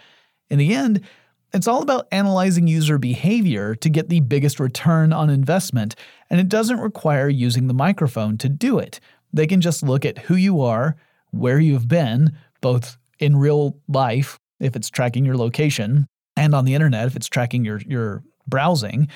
In 0.49 0.58
the 0.58 0.75
end, 0.75 1.02
It's 1.52 1.68
all 1.68 1.82
about 1.82 2.08
analyzing 2.12 2.66
user 2.66 2.98
behavior 2.98 3.74
to 3.76 3.88
get 3.88 4.08
the 4.08 4.20
biggest 4.20 4.60
return 4.60 5.12
on 5.12 5.30
investment, 5.30 5.94
and 6.28 6.40
it 6.40 6.48
doesn't 6.48 6.80
require 6.80 7.28
using 7.28 7.66
the 7.66 7.74
microphone 7.74 8.36
to 8.38 8.48
do 8.48 8.78
it. 8.78 9.00
They 9.32 9.46
can 9.46 9.60
just 9.60 9.82
look 9.82 10.04
at 10.04 10.18
who 10.18 10.34
you 10.34 10.60
are, 10.60 10.96
where 11.30 11.60
you've 11.60 11.88
been, 11.88 12.36
both 12.60 12.96
in 13.18 13.36
real 13.36 13.78
life, 13.88 14.38
if 14.60 14.76
it's 14.76 14.90
tracking 14.90 15.24
your 15.24 15.36
location, 15.36 16.06
and 16.36 16.54
on 16.54 16.64
the 16.64 16.74
internet, 16.74 17.06
if 17.06 17.16
it's 17.16 17.28
tracking 17.28 17.64
your, 17.64 17.80
your 17.86 18.22
browsing, 18.46 19.08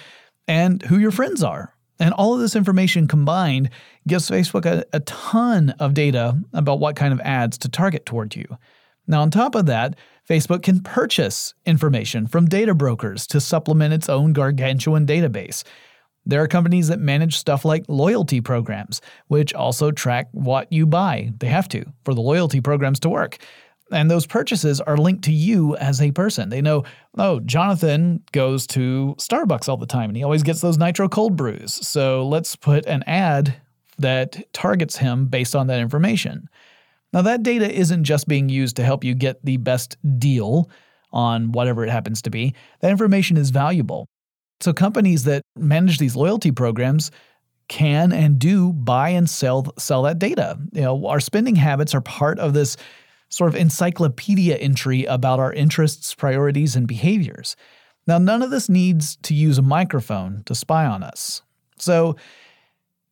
and 0.48 0.82
who 0.82 0.98
your 0.98 1.10
friends 1.10 1.42
are. 1.42 1.74
And 1.98 2.14
all 2.14 2.32
of 2.32 2.40
this 2.40 2.56
information 2.56 3.06
combined 3.06 3.70
gives 4.08 4.30
Facebook 4.30 4.64
a, 4.64 4.84
a 4.92 5.00
ton 5.00 5.70
of 5.78 5.92
data 5.92 6.40
about 6.54 6.80
what 6.80 6.96
kind 6.96 7.12
of 7.12 7.20
ads 7.20 7.58
to 7.58 7.68
target 7.68 8.06
toward 8.06 8.34
you. 8.34 8.46
Now, 9.10 9.22
on 9.22 9.30
top 9.32 9.56
of 9.56 9.66
that, 9.66 9.96
Facebook 10.28 10.62
can 10.62 10.80
purchase 10.80 11.52
information 11.66 12.28
from 12.28 12.46
data 12.46 12.74
brokers 12.74 13.26
to 13.26 13.40
supplement 13.40 13.92
its 13.92 14.08
own 14.08 14.32
gargantuan 14.32 15.04
database. 15.04 15.64
There 16.24 16.40
are 16.40 16.46
companies 16.46 16.86
that 16.88 17.00
manage 17.00 17.36
stuff 17.36 17.64
like 17.64 17.84
loyalty 17.88 18.40
programs, 18.40 19.00
which 19.26 19.52
also 19.52 19.90
track 19.90 20.28
what 20.30 20.72
you 20.72 20.86
buy. 20.86 21.32
They 21.40 21.48
have 21.48 21.66
to 21.70 21.84
for 22.04 22.14
the 22.14 22.20
loyalty 22.20 22.60
programs 22.60 23.00
to 23.00 23.08
work. 23.08 23.38
And 23.90 24.08
those 24.08 24.26
purchases 24.26 24.80
are 24.80 24.96
linked 24.96 25.24
to 25.24 25.32
you 25.32 25.76
as 25.78 26.00
a 26.00 26.12
person. 26.12 26.48
They 26.48 26.62
know, 26.62 26.84
oh, 27.18 27.40
Jonathan 27.40 28.22
goes 28.30 28.64
to 28.68 29.16
Starbucks 29.18 29.68
all 29.68 29.76
the 29.76 29.86
time 29.86 30.10
and 30.10 30.16
he 30.16 30.22
always 30.22 30.44
gets 30.44 30.60
those 30.60 30.78
nitro 30.78 31.08
cold 31.08 31.34
brews. 31.34 31.84
So 31.84 32.28
let's 32.28 32.54
put 32.54 32.86
an 32.86 33.02
ad 33.08 33.56
that 33.98 34.52
targets 34.52 34.98
him 34.98 35.26
based 35.26 35.56
on 35.56 35.66
that 35.66 35.80
information. 35.80 36.48
Now, 37.12 37.22
that 37.22 37.42
data 37.42 37.72
isn't 37.72 38.04
just 38.04 38.28
being 38.28 38.48
used 38.48 38.76
to 38.76 38.84
help 38.84 39.04
you 39.04 39.14
get 39.14 39.44
the 39.44 39.56
best 39.56 39.96
deal 40.18 40.70
on 41.12 41.52
whatever 41.52 41.84
it 41.84 41.90
happens 41.90 42.22
to 42.22 42.30
be, 42.30 42.54
that 42.80 42.90
information 42.90 43.36
is 43.36 43.50
valuable. 43.50 44.06
So, 44.60 44.72
companies 44.72 45.24
that 45.24 45.42
manage 45.56 45.98
these 45.98 46.14
loyalty 46.14 46.52
programs 46.52 47.10
can 47.68 48.12
and 48.12 48.38
do 48.38 48.72
buy 48.72 49.10
and 49.10 49.30
sell 49.30 49.72
sell 49.78 50.02
that 50.02 50.18
data. 50.18 50.58
You 50.72 50.82
know, 50.82 51.06
our 51.06 51.20
spending 51.20 51.56
habits 51.56 51.94
are 51.94 52.00
part 52.00 52.38
of 52.38 52.52
this 52.52 52.76
sort 53.28 53.48
of 53.48 53.54
encyclopedia 53.54 54.56
entry 54.56 55.04
about 55.04 55.38
our 55.38 55.52
interests, 55.52 56.14
priorities, 56.14 56.74
and 56.74 56.86
behaviors. 56.86 57.56
Now, 58.06 58.18
none 58.18 58.42
of 58.42 58.50
this 58.50 58.68
needs 58.68 59.16
to 59.22 59.34
use 59.34 59.56
a 59.56 59.62
microphone 59.62 60.42
to 60.46 60.54
spy 60.54 60.84
on 60.84 61.02
us. 61.04 61.42
So, 61.78 62.16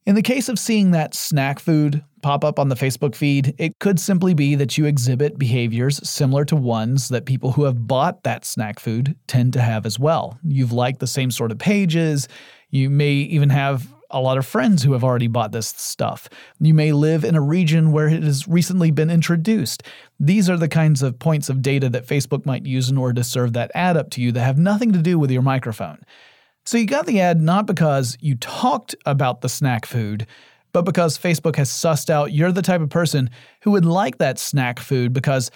in 0.09 0.15
the 0.15 0.23
case 0.23 0.49
of 0.49 0.59
seeing 0.59 0.93
that 0.93 1.15
snack 1.15 1.59
food 1.59 2.03
pop 2.23 2.43
up 2.43 2.59
on 2.59 2.71
the 2.71 2.75
Facebook 2.75 3.15
feed, 3.15 3.55
it 3.59 3.79
could 3.79 4.01
simply 4.01 4.33
be 4.33 4.55
that 4.55 4.79
you 4.79 4.87
exhibit 4.87 5.39
behaviors 5.39 6.01
similar 6.09 6.47
to 6.47 6.57
ones 6.57 7.11
that 7.11 7.27
people 7.27 7.53
who 7.53 7.65
have 7.65 7.87
bought 7.87 8.23
that 8.23 8.47
snack 8.47 8.81
food 8.81 9.15
tend 9.27 9.53
to 9.53 9.61
have 9.61 9.85
as 9.85 9.99
well. 9.99 10.39
You've 10.43 10.73
liked 10.73 11.01
the 11.01 11.07
same 11.07 11.31
sort 11.31 11.53
of 11.53 11.59
pages. 11.59 12.27
You 12.71 12.89
may 12.89 13.13
even 13.13 13.51
have 13.51 13.87
a 14.09 14.23
lot 14.23 14.39
of 14.39 14.47
friends 14.47 14.83
who 14.83 14.95
have 14.95 15.05
already 15.05 15.27
bought 15.27 15.53
this 15.53 15.69
stuff. 15.69 16.31
You 16.59 16.73
may 16.73 16.93
live 16.93 17.23
in 17.23 17.35
a 17.35 17.43
region 17.43 17.93
where 17.93 18.09
it 18.09 18.23
has 18.23 18.49
recently 18.49 18.91
been 18.91 19.11
introduced. 19.11 19.83
These 20.19 20.49
are 20.49 20.57
the 20.57 20.69
kinds 20.69 21.03
of 21.03 21.19
points 21.19 21.51
of 21.51 21.61
data 21.61 21.91
that 21.91 22.07
Facebook 22.07 22.47
might 22.47 22.65
use 22.65 22.89
in 22.89 22.97
order 22.97 23.21
to 23.21 23.25
serve 23.25 23.53
that 23.53 23.71
ad 23.75 23.99
up 23.99 24.09
to 24.13 24.23
you 24.23 24.33
that 24.33 24.41
have 24.41 24.57
nothing 24.57 24.95
to 24.95 25.03
do 25.03 25.19
with 25.19 25.31
your 25.31 25.43
microphone. 25.43 25.99
So 26.69 26.77
you 26.77 26.85
got 26.85 27.07
the 27.07 27.23
ad 27.23 27.41
not 27.41 27.65
because 27.65 28.19
you 28.21 28.35
talked 28.35 28.95
about 29.07 29.41
the 29.41 29.49
snack 29.49 29.87
food, 29.87 30.27
but 30.75 30.83
because 30.83 31.17
Facebook 31.17 31.57
has 31.57 31.71
sussed 31.71 32.11
out 32.11 32.35
you're 32.35 32.53
the 32.53 32.61
type 32.61 32.83
of 32.83 32.91
person 32.91 33.31
who 33.63 33.71
would 33.71 33.87
like 33.87 34.19
that 34.19 34.39
snack 34.39 34.79
food 34.79 35.15
because, 35.15 35.51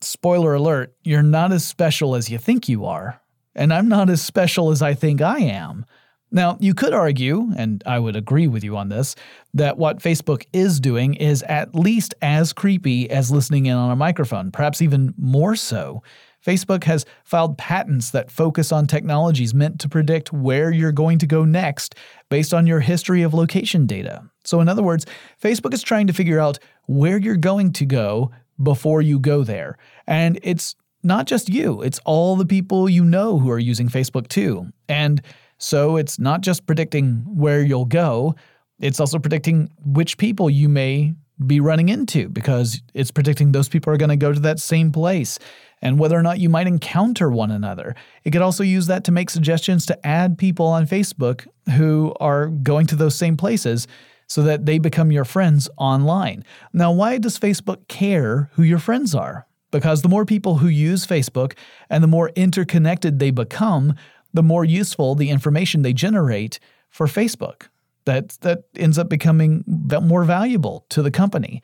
spoiler 0.00 0.54
alert, 0.54 0.94
you're 1.04 1.22
not 1.22 1.52
as 1.52 1.66
special 1.66 2.14
as 2.14 2.30
you 2.30 2.38
think 2.38 2.66
you 2.66 2.86
are. 2.86 3.20
And 3.54 3.74
I'm 3.74 3.88
not 3.88 4.08
as 4.08 4.22
special 4.22 4.70
as 4.70 4.80
I 4.80 4.94
think 4.94 5.20
I 5.20 5.40
am. 5.40 5.84
Now, 6.30 6.56
you 6.60 6.72
could 6.72 6.94
argue, 6.94 7.52
and 7.54 7.82
I 7.84 7.98
would 7.98 8.16
agree 8.16 8.46
with 8.46 8.64
you 8.64 8.74
on 8.74 8.88
this, 8.88 9.16
that 9.52 9.76
what 9.76 9.98
Facebook 9.98 10.46
is 10.54 10.80
doing 10.80 11.12
is 11.12 11.42
at 11.42 11.74
least 11.74 12.14
as 12.22 12.54
creepy 12.54 13.10
as 13.10 13.30
listening 13.30 13.66
in 13.66 13.76
on 13.76 13.90
a 13.90 13.96
microphone, 13.96 14.50
perhaps 14.50 14.80
even 14.80 15.12
more 15.18 15.56
so. 15.56 16.02
Facebook 16.44 16.84
has 16.84 17.04
filed 17.24 17.58
patents 17.58 18.10
that 18.10 18.30
focus 18.30 18.70
on 18.72 18.86
technologies 18.86 19.54
meant 19.54 19.80
to 19.80 19.88
predict 19.88 20.32
where 20.32 20.70
you're 20.70 20.92
going 20.92 21.18
to 21.18 21.26
go 21.26 21.44
next 21.44 21.94
based 22.28 22.54
on 22.54 22.66
your 22.66 22.80
history 22.80 23.22
of 23.22 23.34
location 23.34 23.86
data. 23.86 24.22
So, 24.44 24.60
in 24.60 24.68
other 24.68 24.82
words, 24.82 25.04
Facebook 25.42 25.74
is 25.74 25.82
trying 25.82 26.06
to 26.06 26.12
figure 26.12 26.38
out 26.38 26.58
where 26.86 27.18
you're 27.18 27.36
going 27.36 27.72
to 27.74 27.84
go 27.84 28.30
before 28.62 29.02
you 29.02 29.18
go 29.18 29.44
there. 29.44 29.76
And 30.06 30.38
it's 30.42 30.74
not 31.02 31.26
just 31.26 31.48
you, 31.48 31.82
it's 31.82 32.00
all 32.04 32.36
the 32.36 32.46
people 32.46 32.88
you 32.88 33.04
know 33.04 33.38
who 33.38 33.50
are 33.50 33.58
using 33.58 33.88
Facebook 33.88 34.28
too. 34.28 34.68
And 34.88 35.20
so, 35.58 35.96
it's 35.96 36.18
not 36.18 36.40
just 36.40 36.66
predicting 36.66 37.24
where 37.26 37.62
you'll 37.62 37.84
go, 37.84 38.36
it's 38.78 39.00
also 39.00 39.18
predicting 39.18 39.70
which 39.84 40.18
people 40.18 40.48
you 40.48 40.68
may 40.68 41.14
be 41.46 41.60
running 41.60 41.88
into 41.88 42.28
because 42.28 42.82
it's 42.94 43.10
predicting 43.10 43.52
those 43.52 43.68
people 43.68 43.92
are 43.92 43.96
going 43.96 44.08
to 44.08 44.16
go 44.16 44.32
to 44.32 44.40
that 44.40 44.58
same 44.58 44.90
place 44.90 45.38
and 45.80 45.98
whether 45.98 46.18
or 46.18 46.22
not 46.22 46.38
you 46.38 46.48
might 46.48 46.66
encounter 46.66 47.30
one 47.30 47.50
another. 47.50 47.94
It 48.24 48.30
could 48.30 48.42
also 48.42 48.62
use 48.62 48.86
that 48.86 49.04
to 49.04 49.12
make 49.12 49.30
suggestions 49.30 49.86
to 49.86 50.06
add 50.06 50.38
people 50.38 50.66
on 50.66 50.86
Facebook 50.86 51.46
who 51.76 52.14
are 52.20 52.46
going 52.46 52.86
to 52.88 52.96
those 52.96 53.14
same 53.14 53.36
places 53.36 53.86
so 54.26 54.42
that 54.42 54.66
they 54.66 54.78
become 54.78 55.10
your 55.10 55.24
friends 55.24 55.68
online. 55.78 56.44
Now, 56.72 56.92
why 56.92 57.18
does 57.18 57.38
Facebook 57.38 57.88
care 57.88 58.50
who 58.54 58.62
your 58.62 58.78
friends 58.78 59.14
are? 59.14 59.46
Because 59.70 60.02
the 60.02 60.08
more 60.08 60.24
people 60.24 60.58
who 60.58 60.68
use 60.68 61.06
Facebook 61.06 61.56
and 61.90 62.02
the 62.02 62.08
more 62.08 62.30
interconnected 62.30 63.18
they 63.18 63.30
become, 63.30 63.94
the 64.32 64.42
more 64.42 64.64
useful 64.64 65.14
the 65.14 65.30
information 65.30 65.82
they 65.82 65.92
generate 65.92 66.58
for 66.90 67.06
Facebook. 67.06 67.68
That, 68.04 68.30
that 68.40 68.64
ends 68.74 68.98
up 68.98 69.10
becoming 69.10 69.64
more 69.66 70.24
valuable 70.24 70.86
to 70.90 71.02
the 71.02 71.10
company. 71.10 71.62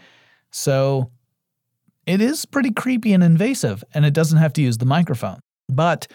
So 0.50 1.10
it 2.06 2.20
is 2.20 2.44
pretty 2.44 2.70
creepy 2.70 3.12
and 3.14 3.24
invasive, 3.24 3.82
and 3.94 4.04
it 4.04 4.12
doesn't 4.12 4.38
have 4.38 4.52
to 4.54 4.62
use 4.62 4.78
the 4.78 4.84
microphone. 4.84 5.40
But 5.68 6.06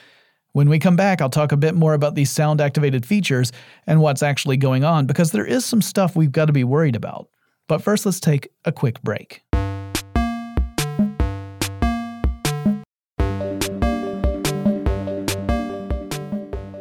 when 0.52 0.70
we 0.70 0.78
come 0.78 0.96
back, 0.96 1.22
I'll 1.22 1.30
talk 1.30 1.52
a 1.52 1.58
bit 1.58 1.74
more 1.74 1.94
about 1.94 2.16
these 2.16 2.30
sound 2.30 2.62
activated 2.62 3.06
features 3.06 3.52
and 3.88 4.00
what's 4.02 4.22
actually 4.22 4.58
going 4.58 4.84
on 4.84 5.08
because 5.08 5.32
there 5.32 5.46
is 5.46 5.66
some 5.66 5.82
stuff 5.82 6.16
we've 6.16 6.32
got 6.32 6.46
to 6.46 6.54
be 6.54 6.64
worried 6.64 6.96
about. 6.96 7.28
But 7.68 7.82
first, 7.82 8.06
let's 8.06 8.20
take 8.20 8.50
a 8.66 8.72
quick 8.72 9.02
break. 9.02 9.42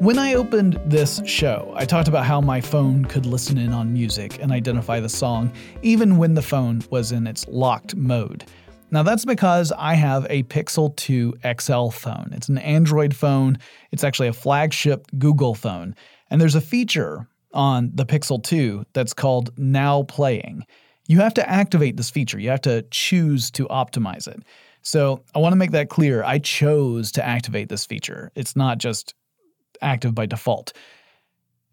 When 0.00 0.18
I 0.18 0.34
opened 0.34 0.80
this 0.86 1.20
show, 1.26 1.72
I 1.76 1.84
talked 1.84 2.08
about 2.08 2.24
how 2.24 2.40
my 2.40 2.60
phone 2.60 3.04
could 3.04 3.26
listen 3.26 3.58
in 3.58 3.72
on 3.72 3.92
music 3.92 4.40
and 4.40 4.52
identify 4.52 5.00
the 5.00 5.08
song 5.08 5.52
even 5.82 6.16
when 6.16 6.34
the 6.34 6.42
phone 6.42 6.82
was 6.90 7.12
in 7.12 7.26
its 7.26 7.46
locked 7.48 7.96
mode. 7.96 8.44
Now, 8.90 9.02
that's 9.02 9.24
because 9.26 9.70
I 9.76 9.94
have 9.94 10.26
a 10.30 10.44
Pixel 10.44 10.96
2 10.96 11.34
XL 11.60 11.88
phone. 11.88 12.30
It's 12.32 12.48
an 12.48 12.58
Android 12.58 13.14
phone, 13.14 13.58
it's 13.92 14.04
actually 14.04 14.28
a 14.28 14.32
flagship 14.32 15.06
Google 15.18 15.54
phone. 15.54 15.94
And 16.30 16.40
there's 16.40 16.54
a 16.54 16.60
feature 16.60 17.28
on 17.52 17.90
the 17.94 18.06
Pixel 18.06 18.42
2 18.42 18.84
that's 18.94 19.12
called 19.12 19.50
Now 19.58 20.04
Playing. 20.04 20.64
You 21.06 21.20
have 21.20 21.34
to 21.34 21.48
activate 21.48 21.96
this 21.96 22.10
feature, 22.10 22.38
you 22.38 22.48
have 22.50 22.62
to 22.62 22.82
choose 22.90 23.50
to 23.52 23.66
optimize 23.66 24.26
it. 24.26 24.42
So, 24.80 25.22
I 25.34 25.38
want 25.38 25.52
to 25.52 25.56
make 25.56 25.72
that 25.72 25.90
clear. 25.90 26.22
I 26.24 26.38
chose 26.38 27.12
to 27.12 27.26
activate 27.26 27.68
this 27.68 27.84
feature, 27.84 28.30
it's 28.34 28.56
not 28.56 28.78
just 28.78 29.14
active 29.82 30.14
by 30.14 30.26
default. 30.26 30.72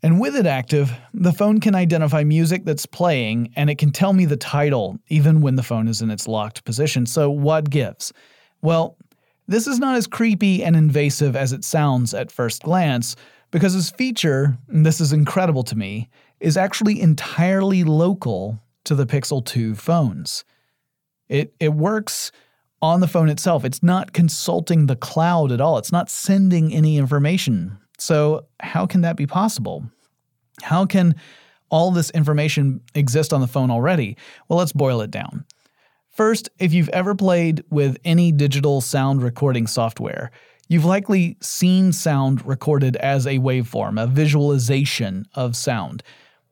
And 0.06 0.20
with 0.20 0.36
it 0.36 0.46
active, 0.46 0.96
the 1.16 1.34
phone 1.34 1.60
can 1.60 1.74
identify 1.74 2.24
music 2.24 2.64
that's 2.64 2.86
playing 2.86 3.52
and 3.56 3.72
it 3.72 3.80
can 3.80 3.90
tell 3.90 4.14
me 4.14 4.26
the 4.26 4.38
title 4.38 5.00
even 5.08 5.42
when 5.42 5.56
the 5.56 5.64
phone 5.64 5.88
is 5.88 6.00
in 6.00 6.12
its 6.12 6.28
locked 6.28 6.64
position. 6.64 7.08
So, 7.08 7.32
what 7.32 7.72
gives? 7.72 8.14
Well, 8.62 9.00
this 9.48 9.66
is 9.66 9.80
not 9.80 9.96
as 9.96 10.06
creepy 10.06 10.64
and 10.64 10.76
invasive 10.76 11.36
as 11.36 11.54
it 11.54 11.64
sounds 11.64 12.14
at 12.14 12.32
first 12.32 12.62
glance 12.62 13.16
because 13.50 13.74
this 13.74 13.90
feature, 13.90 14.60
and 14.68 14.86
this 14.86 15.02
is 15.02 15.12
incredible 15.12 15.64
to 15.64 15.76
me, 15.76 16.08
is 16.40 16.56
actually 16.56 17.02
entirely 17.02 17.84
local 17.84 18.60
to 18.84 18.94
the 18.94 19.08
Pixel 19.08 19.44
2 19.44 19.74
phones. 19.74 20.46
It, 21.30 21.56
it 21.60 21.74
works 21.74 22.32
on 22.80 23.00
the 23.00 23.08
phone 23.08 23.30
itself. 23.30 23.66
It's 23.66 23.82
not 23.82 24.14
consulting 24.14 24.86
the 24.86 24.96
cloud 24.96 25.52
at 25.52 25.62
all, 25.62 25.80
it's 25.80 25.92
not 25.92 26.12
sending 26.12 26.72
any 26.72 27.00
information. 27.00 27.80
So, 27.98 28.46
how 28.60 28.86
can 28.86 29.02
that 29.02 29.16
be 29.16 29.26
possible? 29.26 29.90
How 30.62 30.86
can 30.86 31.16
all 31.70 31.92
this 31.92 32.10
information 32.12 32.82
exist 32.94 33.34
on 33.34 33.42
the 33.42 33.48
phone 33.48 33.72
already? 33.72 34.18
Well, 34.48 34.60
let's 34.60 34.72
boil 34.72 35.02
it 35.02 35.12
down. 35.12 35.46
First, 36.10 36.50
if 36.60 36.74
you've 36.74 36.90
ever 36.90 37.14
played 37.14 37.64
with 37.70 37.98
any 38.06 38.32
digital 38.32 38.80
sound 38.80 39.22
recording 39.22 39.68
software, 39.68 40.32
you've 40.70 40.86
likely 40.86 41.38
seen 41.42 41.92
sound 41.92 42.46
recorded 42.46 42.96
as 42.98 43.28
a 43.28 43.40
waveform, 43.40 44.02
a 44.02 44.08
visualization 44.08 45.26
of 45.34 45.58
sound. 45.58 46.04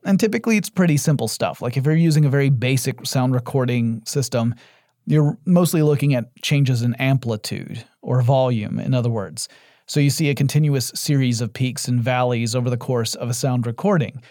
And 0.03 0.19
typically 0.19 0.57
it's 0.57 0.69
pretty 0.69 0.97
simple 0.97 1.29
stuff. 1.29 1.61
Like 1.61 1.77
if 1.77 1.85
you're 1.85 1.95
using 1.95 2.25
a 2.25 2.29
very 2.29 2.49
basic 2.49 3.05
sound 3.05 3.33
recording 3.33 4.03
system, 4.05 4.53
you're 5.05 5.37
mostly 5.45 5.81
looking 5.81 6.13
at 6.13 6.35
changes 6.41 6.81
in 6.81 6.93
amplitude 6.95 7.85
or 8.01 8.21
volume, 8.21 8.79
in 8.79 8.93
other 8.93 9.09
words. 9.09 9.47
So 9.85 9.99
you 9.99 10.09
see 10.09 10.29
a 10.29 10.35
continuous 10.35 10.91
series 10.95 11.41
of 11.41 11.53
peaks 11.53 11.87
and 11.87 12.01
valleys 12.01 12.55
over 12.55 12.69
the 12.69 12.77
course 12.77 13.15
of 13.15 13.29
a 13.29 13.33
sound 13.33 13.65
recording. 13.65 14.21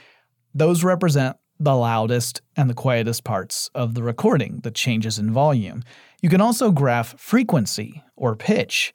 Those 0.54 0.84
represent 0.84 1.36
the 1.58 1.74
loudest 1.74 2.42
and 2.56 2.68
the 2.68 2.74
quietest 2.74 3.24
parts 3.24 3.70
of 3.74 3.94
the 3.94 4.02
recording, 4.02 4.60
the 4.62 4.70
changes 4.70 5.18
in 5.18 5.32
volume. 5.32 5.82
You 6.20 6.28
can 6.28 6.40
also 6.40 6.70
graph 6.70 7.18
frequency 7.20 8.02
or 8.16 8.34
pitch. 8.34 8.92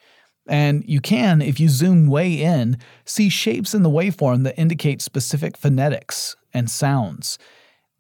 And 0.50 0.84
you 0.88 1.02
can, 1.02 1.42
if 1.42 1.60
you 1.60 1.70
zoom 1.70 2.08
way 2.08 2.34
in, 2.34 2.78
see 3.06 3.30
shapes 3.30 3.74
in 3.74 3.84
the 3.84 3.90
waveform 3.90 4.44
that 4.44 4.60
indicate 4.60 5.02
specific 5.02 5.58
phonetics 5.58 6.36
and 6.54 6.70
sounds. 6.70 7.38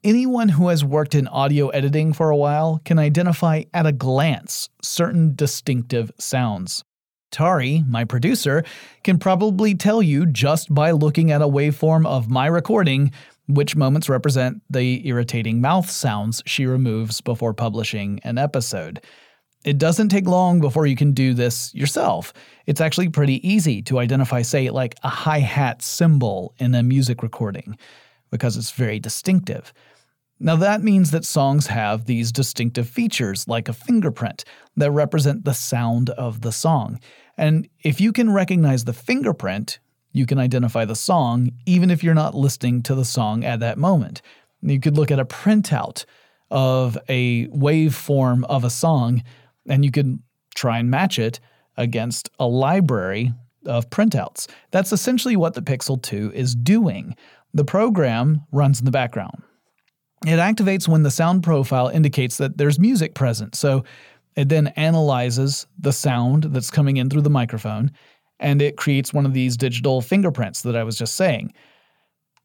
Anyone 0.04 0.50
who 0.50 0.70
has 0.70 0.86
worked 0.86 1.16
in 1.16 1.28
audio 1.28 1.70
editing 1.70 2.14
for 2.14 2.30
a 2.30 2.38
while 2.38 2.80
can 2.86 3.00
identify 3.00 3.64
at 3.74 3.86
a 3.86 3.92
glance 3.92 4.70
certain 4.82 5.36
distinctive 5.36 6.12
sounds. 6.18 6.84
Tari, 7.38 7.84
my 7.88 8.03
producer, 8.03 8.63
can 9.03 9.20
probably 9.20 9.75
tell 9.75 10.01
you 10.01 10.25
just 10.25 10.74
by 10.74 10.89
looking 10.89 11.29
at 11.29 11.44
a 11.44 11.48
waveform 11.48 12.08
of 12.08 12.32
my 12.32 12.48
recording 12.48 13.12
which 13.48 13.75
moments 13.75 14.10
represent 14.10 14.63
the 14.72 15.08
irritating 15.08 15.62
mouth 15.62 15.88
sounds 15.88 16.41
she 16.48 16.65
removes 16.65 17.22
before 17.22 17.53
publishing 17.53 18.20
an 18.24 18.39
episode. 18.39 19.03
It 19.63 19.77
doesn't 19.77 20.10
take 20.10 20.25
long 20.25 20.60
before 20.60 20.88
you 20.88 20.96
can 20.96 21.12
do 21.12 21.36
this 21.36 21.75
yourself. 21.75 22.34
It's 22.65 22.82
actually 22.82 23.10
pretty 23.10 23.48
easy 23.48 23.84
to 23.84 24.00
identify, 24.00 24.41
say, 24.41 24.72
like 24.72 24.96
a 25.03 25.10
hi 25.10 25.38
hat 25.38 25.84
cymbal 25.84 26.56
in 26.58 26.74
a 26.74 26.82
music 26.82 27.22
recording, 27.22 27.77
because 28.32 28.58
it's 28.58 28.72
very 28.72 28.98
distinctive. 29.00 29.74
Now, 30.39 30.56
that 30.58 30.84
means 30.84 31.12
that 31.12 31.25
songs 31.25 31.67
have 31.67 32.06
these 32.06 32.32
distinctive 32.32 32.88
features, 32.88 33.48
like 33.48 33.67
a 33.67 33.74
fingerprint, 33.74 34.44
that 34.75 34.91
represent 34.91 35.46
the 35.46 35.53
sound 35.53 36.12
of 36.12 36.41
the 36.41 36.51
song. 36.51 37.00
And 37.38 37.67
if 37.82 38.00
you 38.00 38.12
can 38.12 38.32
recognize 38.32 38.84
the 38.86 38.94
fingerprint, 38.94 39.79
you 40.12 40.25
can 40.25 40.39
identify 40.39 40.86
the 40.86 40.96
song 40.96 41.51
even 41.65 41.89
if 41.89 42.03
you're 42.03 42.13
not 42.13 42.36
listening 42.36 42.82
to 42.84 42.96
the 42.96 43.06
song 43.06 43.44
at 43.44 43.60
that 43.60 43.77
moment. 43.77 44.22
You 44.62 44.79
could 44.79 44.98
look 44.98 45.12
at 45.12 45.20
a 45.20 45.25
printout 45.25 46.06
of 46.50 46.98
a 47.10 47.48
waveform 47.48 48.44
of 48.46 48.63
a 48.63 48.70
song 48.70 49.24
and 49.67 49.84
you 49.84 49.91
could 49.91 50.20
try 50.56 50.79
and 50.79 50.89
match 50.89 51.20
it 51.20 51.39
against 51.75 52.29
a 52.39 52.48
library 52.48 53.34
of 53.65 53.89
printouts. 53.89 54.48
That's 54.72 54.91
essentially 54.91 55.36
what 55.36 55.53
the 55.53 55.62
Pixel 55.62 56.01
2 56.01 56.32
is 56.34 56.56
doing. 56.56 57.15
The 57.53 57.65
program 57.65 58.41
runs 58.51 58.79
in 58.79 58.86
the 58.86 58.91
background. 58.91 59.44
It 60.26 60.40
activates 60.40 60.88
when 60.88 61.04
the 61.04 61.12
sound 61.12 61.44
profile 61.44 61.90
indicates 61.90 62.38
that 62.38 62.58
there's 62.58 62.80
music 62.80 63.14
present. 63.14 63.56
So 63.56 63.84
it 64.36 64.50
then 64.50 64.68
analyzes 64.76 65.68
the 65.80 65.94
sound 65.94 66.46
that's 66.46 66.72
coming 66.72 66.98
in 66.98 67.10
through 67.10 67.22
the 67.22 67.30
microphone 67.30 67.92
and 68.40 68.62
it 68.62 68.78
creates 68.78 69.14
one 69.14 69.26
of 69.26 69.34
these 69.34 69.58
digital 69.58 70.02
fingerprints 70.02 70.62
that 70.62 70.76
I 70.76 70.84
was 70.84 70.98
just 70.98 71.16
saying. 71.16 71.54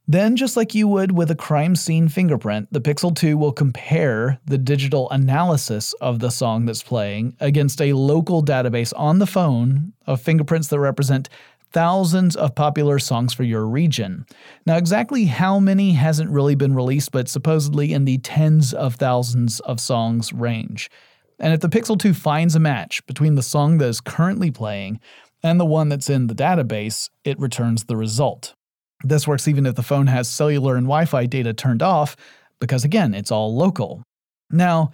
Then, 0.09 0.35
just 0.35 0.57
like 0.57 0.75
you 0.75 0.89
would 0.89 1.13
with 1.13 1.31
a 1.31 1.37
crime 1.37 1.77
scene 1.77 2.09
fingerprint, 2.09 2.73
the 2.73 2.81
Pixel 2.81 3.15
2 3.15 3.37
will 3.37 3.53
compare 3.53 4.41
the 4.47 4.59
digital 4.59 5.09
analysis 5.11 5.93
of 6.01 6.19
the 6.19 6.31
song 6.31 6.67
that's 6.67 6.83
playing 6.83 7.37
against 7.39 7.81
a 7.81 7.93
local 7.93 8.43
database 8.43 8.93
on 8.97 9.21
the 9.21 9.27
phone 9.27 9.93
of 10.07 10.21
fingerprints 10.21 10.69
that 10.69 10.81
represent 10.81 11.29
thousands 11.73 12.37
of 12.37 12.55
popular 12.55 12.99
songs 12.99 13.33
for 13.33 13.45
your 13.45 13.67
region. 13.67 14.27
Now, 14.67 14.77
exactly 14.77 15.25
how 15.25 15.59
many 15.59 15.93
hasn't 15.93 16.31
really 16.31 16.55
been 16.55 16.75
released, 16.75 17.13
but 17.13 17.29
supposedly 17.29 17.93
in 17.93 18.05
the 18.05 18.19
tens 18.19 18.73
of 18.73 18.97
thousands 18.97 19.61
of 19.61 19.81
songs 19.81 20.33
range. 20.33 20.91
And 21.39 21.53
if 21.53 21.61
the 21.61 21.69
Pixel 21.69 21.99
2 21.99 22.15
finds 22.15 22.55
a 22.55 22.61
match 22.61 23.05
between 23.07 23.35
the 23.35 23.43
song 23.43 23.79
that 23.79 23.89
is 23.89 24.01
currently 24.01 24.51
playing 24.51 25.01
and 25.43 25.59
the 25.59 25.67
one 25.67 25.89
that's 25.89 26.09
in 26.09 26.29
the 26.29 26.35
database, 26.35 27.11
it 27.25 27.39
returns 27.39 27.85
the 27.85 27.97
result. 27.97 28.55
This 29.03 29.27
works 29.27 29.49
even 29.49 29.67
if 29.67 29.75
the 29.75 29.83
phone 29.83 30.07
has 30.07 30.29
cellular 30.29 30.77
and 30.77 30.87
Wi 30.87 31.05
Fi 31.07 31.27
data 31.27 31.53
turned 31.53 31.83
off, 31.83 32.17
because 32.61 32.85
again, 32.85 33.15
it's 33.15 33.33
all 33.33 33.57
local. 33.57 34.05
Now, 34.51 34.93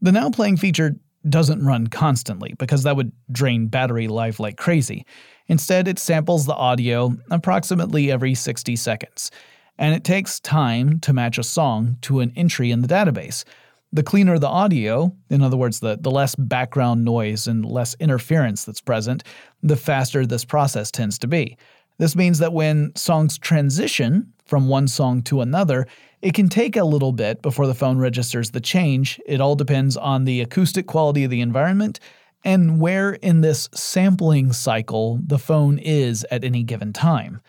the 0.00 0.12
Now 0.12 0.30
Playing 0.30 0.58
feature 0.58 0.94
doesn't 1.28 1.64
run 1.64 1.86
constantly, 1.86 2.54
because 2.58 2.82
that 2.82 2.96
would 2.96 3.10
drain 3.32 3.66
battery 3.66 4.08
life 4.08 4.38
like 4.38 4.56
crazy. 4.56 5.06
Instead, 5.48 5.88
it 5.88 5.98
samples 5.98 6.46
the 6.46 6.54
audio 6.54 7.16
approximately 7.30 8.10
every 8.10 8.34
60 8.34 8.76
seconds, 8.76 9.30
and 9.78 9.94
it 9.94 10.04
takes 10.04 10.40
time 10.40 10.98
to 11.00 11.12
match 11.12 11.38
a 11.38 11.42
song 11.42 11.96
to 12.02 12.20
an 12.20 12.32
entry 12.36 12.70
in 12.70 12.80
the 12.80 12.88
database. 12.88 13.44
The 13.92 14.02
cleaner 14.02 14.38
the 14.38 14.48
audio, 14.48 15.14
in 15.30 15.42
other 15.42 15.56
words, 15.56 15.80
the, 15.80 15.96
the 16.00 16.10
less 16.10 16.34
background 16.34 17.04
noise 17.04 17.46
and 17.46 17.64
less 17.64 17.94
interference 18.00 18.64
that's 18.64 18.80
present, 18.80 19.22
the 19.62 19.76
faster 19.76 20.26
this 20.26 20.44
process 20.44 20.90
tends 20.90 21.18
to 21.20 21.28
be. 21.28 21.56
This 21.98 22.16
means 22.16 22.38
that 22.38 22.52
when 22.52 22.94
songs 22.96 23.38
transition 23.38 24.32
from 24.46 24.68
one 24.68 24.88
song 24.88 25.22
to 25.22 25.42
another, 25.42 25.86
it 26.22 26.34
can 26.34 26.48
take 26.48 26.76
a 26.76 26.84
little 26.84 27.12
bit 27.12 27.40
before 27.40 27.66
the 27.66 27.74
phone 27.74 27.98
registers 27.98 28.50
the 28.50 28.60
change. 28.60 29.20
It 29.26 29.40
all 29.40 29.54
depends 29.54 29.96
on 29.96 30.24
the 30.24 30.40
acoustic 30.40 30.86
quality 30.86 31.24
of 31.24 31.30
the 31.30 31.40
environment 31.40 32.00
and 32.44 32.80
where 32.80 33.14
in 33.14 33.40
this 33.40 33.68
sampling 33.74 34.52
cycle 34.52 35.18
the 35.26 35.38
phone 35.38 35.78
is 35.78 36.24
at 36.30 36.44
any 36.44 36.62
given 36.62 36.92
time. 36.92 37.40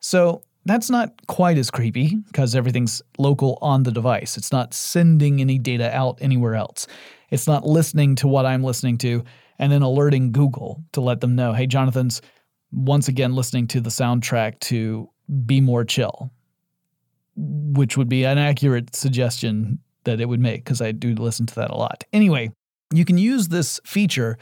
So, 0.00 0.42
that's 0.66 0.90
not 0.90 1.26
quite 1.28 1.58
as 1.58 1.70
creepy 1.70 2.16
because 2.26 2.56
everything's 2.56 3.00
local 3.18 3.56
on 3.62 3.84
the 3.84 3.92
device. 3.92 4.36
It's 4.36 4.50
not 4.50 4.74
sending 4.74 5.40
any 5.40 5.58
data 5.58 5.94
out 5.96 6.18
anywhere 6.20 6.56
else. 6.56 6.88
It's 7.30 7.46
not 7.46 7.64
listening 7.64 8.16
to 8.16 8.28
what 8.28 8.46
I'm 8.46 8.64
listening 8.64 8.98
to 8.98 9.22
and 9.60 9.70
then 9.70 9.82
alerting 9.82 10.32
Google 10.32 10.82
to 10.92 11.00
let 11.00 11.20
them 11.20 11.36
know, 11.36 11.52
hey, 11.52 11.66
Jonathan's 11.66 12.20
once 12.72 13.06
again 13.08 13.34
listening 13.34 13.68
to 13.68 13.80
the 13.80 13.90
soundtrack 13.90 14.58
to 14.60 15.08
Be 15.46 15.60
More 15.60 15.84
Chill, 15.84 16.30
which 17.36 17.96
would 17.96 18.08
be 18.08 18.24
an 18.24 18.38
accurate 18.38 18.94
suggestion 18.94 19.78
that 20.04 20.20
it 20.20 20.28
would 20.28 20.40
make 20.40 20.64
because 20.64 20.80
I 20.80 20.92
do 20.92 21.14
listen 21.14 21.46
to 21.46 21.54
that 21.56 21.70
a 21.70 21.76
lot. 21.76 22.04
Anyway, 22.12 22.50
you 22.92 23.04
can 23.04 23.18
use 23.18 23.48
this 23.48 23.80
feature 23.84 24.38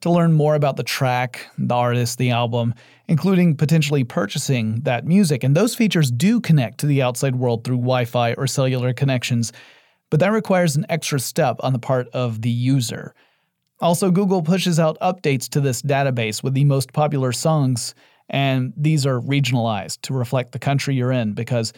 to 0.00 0.10
learn 0.10 0.32
more 0.32 0.54
about 0.54 0.76
the 0.76 0.82
track, 0.82 1.46
the 1.58 1.74
artist, 1.74 2.18
the 2.18 2.30
album, 2.30 2.74
including 3.08 3.56
potentially 3.56 4.04
purchasing 4.04 4.80
that 4.82 5.06
music. 5.06 5.44
And 5.44 5.56
those 5.56 5.74
features 5.74 6.10
do 6.10 6.40
connect 6.40 6.78
to 6.78 6.86
the 6.86 7.02
outside 7.02 7.36
world 7.36 7.64
through 7.64 7.76
Wi 7.76 8.04
Fi 8.04 8.34
or 8.34 8.46
cellular 8.46 8.92
connections, 8.92 9.52
but 10.10 10.20
that 10.20 10.32
requires 10.32 10.76
an 10.76 10.86
extra 10.88 11.20
step 11.20 11.56
on 11.60 11.72
the 11.72 11.78
part 11.78 12.08
of 12.08 12.42
the 12.42 12.50
user. 12.50 13.14
Also, 13.80 14.10
Google 14.10 14.42
pushes 14.42 14.78
out 14.78 14.98
updates 15.00 15.48
to 15.50 15.60
this 15.60 15.82
database 15.82 16.42
with 16.42 16.54
the 16.54 16.64
most 16.64 16.92
popular 16.92 17.32
songs, 17.32 17.94
and 18.28 18.72
these 18.76 19.06
are 19.06 19.20
regionalized 19.20 20.00
to 20.02 20.14
reflect 20.14 20.52
the 20.52 20.58
country 20.58 20.94
you're 20.94 21.12
in 21.12 21.32
because 21.32 21.72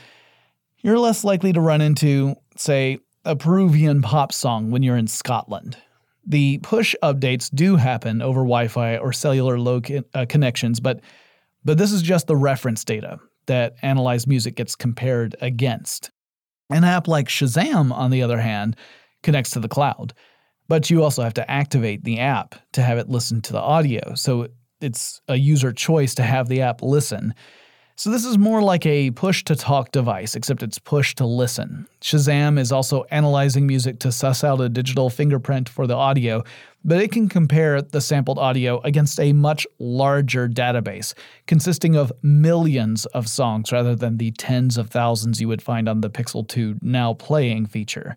you're 0.82 0.98
less 0.98 1.24
likely 1.24 1.52
to 1.52 1.60
run 1.60 1.80
into, 1.80 2.34
say, 2.56 2.98
a 3.24 3.34
Peruvian 3.34 4.02
pop 4.02 4.32
song 4.32 4.70
when 4.70 4.82
you're 4.82 4.98
in 4.98 5.06
Scotland. 5.06 5.78
The 6.26 6.58
push 6.58 6.94
updates 7.02 7.50
do 7.54 7.76
happen 7.76 8.22
over 8.22 8.40
Wi-Fi 8.40 8.98
or 8.98 9.12
cellular 9.12 9.58
low 9.58 9.80
uh, 10.14 10.26
connections, 10.28 10.80
but 10.80 11.00
but 11.64 11.78
this 11.78 11.92
is 11.92 12.02
just 12.02 12.26
the 12.26 12.36
reference 12.36 12.84
data 12.84 13.18
that 13.46 13.76
Analyze 13.82 14.26
Music 14.26 14.54
gets 14.54 14.76
compared 14.76 15.34
against. 15.40 16.10
An 16.70 16.84
app 16.84 17.08
like 17.08 17.28
Shazam, 17.28 17.92
on 17.92 18.10
the 18.10 18.22
other 18.22 18.38
hand, 18.38 18.76
connects 19.22 19.50
to 19.52 19.60
the 19.60 19.68
cloud, 19.68 20.14
but 20.68 20.90
you 20.90 21.02
also 21.02 21.22
have 21.22 21.34
to 21.34 21.50
activate 21.50 22.04
the 22.04 22.20
app 22.20 22.54
to 22.72 22.82
have 22.82 22.98
it 22.98 23.08
listen 23.08 23.40
to 23.42 23.52
the 23.52 23.60
audio. 23.60 24.14
So 24.14 24.48
it's 24.80 25.20
a 25.28 25.36
user 25.36 25.72
choice 25.72 26.14
to 26.16 26.22
have 26.22 26.48
the 26.48 26.62
app 26.62 26.82
listen. 26.82 27.34
So 27.96 28.10
this 28.10 28.24
is 28.24 28.38
more 28.38 28.60
like 28.60 28.84
a 28.86 29.12
push 29.12 29.44
to 29.44 29.54
talk 29.54 29.92
device, 29.92 30.34
except 30.34 30.64
it's 30.64 30.80
push 30.80 31.14
to 31.14 31.26
listen. 31.26 31.86
Shazam 32.00 32.58
is 32.58 32.72
also 32.72 33.04
analyzing 33.12 33.68
music 33.68 34.00
to 34.00 34.10
suss 34.10 34.42
out 34.42 34.60
a 34.60 34.68
digital 34.68 35.10
fingerprint 35.10 35.68
for 35.68 35.86
the 35.86 35.94
audio, 35.94 36.42
but 36.84 37.00
it 37.00 37.12
can 37.12 37.28
compare 37.28 37.80
the 37.80 38.00
sampled 38.00 38.40
audio 38.40 38.80
against 38.80 39.20
a 39.20 39.32
much 39.32 39.64
larger 39.78 40.48
database, 40.48 41.14
consisting 41.46 41.94
of 41.94 42.12
millions 42.20 43.06
of 43.06 43.28
songs 43.28 43.70
rather 43.70 43.94
than 43.94 44.16
the 44.16 44.32
tens 44.32 44.76
of 44.76 44.90
thousands 44.90 45.40
you 45.40 45.46
would 45.46 45.62
find 45.62 45.88
on 45.88 46.00
the 46.00 46.10
Pixel 46.10 46.46
2 46.48 46.78
Now 46.82 47.14
Playing 47.14 47.64
feature. 47.64 48.16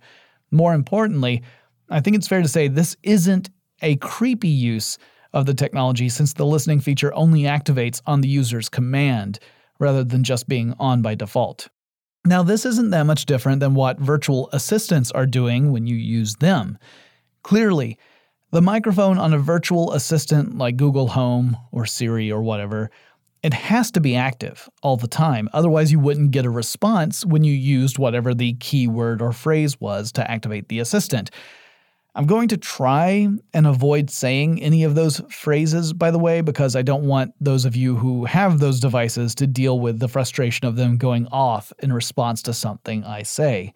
More 0.50 0.74
importantly, 0.74 1.44
I 1.88 2.00
think 2.00 2.16
it's 2.16 2.28
fair 2.28 2.42
to 2.42 2.48
say 2.48 2.68
this 2.68 2.98
isn't 3.04 3.52
a 3.84 3.96
creepy 3.98 4.50
use 4.50 4.98
of 5.34 5.46
the 5.46 5.54
technology 5.54 6.10
since 6.10 6.34
the 6.34 6.48
listening 6.48 6.80
feature 6.80 7.14
only 7.14 7.42
activates 7.42 8.02
on 8.08 8.22
the 8.22 8.28
user's 8.28 8.70
command 8.70 9.38
rather 9.80 10.04
than 10.04 10.24
just 10.24 10.48
being 10.48 10.74
on 10.80 11.02
by 11.02 11.16
default. 11.16 11.70
Now, 12.26 12.44
this 12.44 12.66
isn't 12.66 12.90
that 12.90 13.06
much 13.06 13.26
different 13.26 13.62
than 13.62 13.74
what 13.74 14.00
virtual 14.00 14.50
assistants 14.52 15.12
are 15.12 15.26
doing 15.26 15.72
when 15.72 15.88
you 15.88 15.96
use 15.96 16.36
them. 16.36 16.78
Clearly, 17.44 17.98
the 18.52 18.62
microphone 18.62 19.18
on 19.18 19.34
a 19.34 19.40
virtual 19.40 19.94
assistant 19.94 20.58
like 20.58 20.78
Google 20.78 21.08
Home 21.10 21.58
or 21.72 21.86
Siri 21.86 22.32
or 22.32 22.42
whatever, 22.42 22.92
it 23.44 23.54
has 23.54 23.92
to 23.92 24.02
be 24.02 24.16
active 24.16 24.68
all 24.82 24.98
the 24.98 25.08
time. 25.08 25.48
Otherwise, 25.54 25.92
you 25.92 26.00
wouldn't 26.00 26.32
get 26.32 26.46
a 26.46 26.50
response 26.50 27.26
when 27.26 27.44
you 27.44 27.54
used 27.54 27.98
whatever 27.98 28.34
the 28.34 28.54
keyword 28.54 29.22
or 29.22 29.32
phrase 29.32 29.80
was 29.80 30.12
to 30.14 30.30
activate 30.30 30.68
the 30.68 30.80
assistant. 30.80 31.30
I'm 32.18 32.26
going 32.26 32.48
to 32.48 32.58
try 32.58 33.28
and 33.54 33.68
avoid 33.68 34.10
saying 34.10 34.60
any 34.64 34.84
of 34.84 34.96
those 34.96 35.22
phrases, 35.30 35.94
by 35.94 36.10
the 36.10 36.18
way, 36.18 36.42
because 36.42 36.76
I 36.76 36.82
don't 36.82 37.04
want 37.04 37.36
those 37.40 37.64
of 37.64 37.76
you 37.76 37.96
who 37.96 38.26
have 38.26 38.58
those 38.58 38.80
devices 38.80 39.36
to 39.36 39.46
deal 39.46 39.80
with 39.80 40.00
the 40.00 40.08
frustration 40.08 40.66
of 40.66 40.78
them 40.78 40.98
going 40.98 41.28
off 41.28 41.72
in 41.78 41.94
response 41.94 42.42
to 42.42 42.54
something 42.54 43.04
I 43.04 43.22
say. 43.22 43.72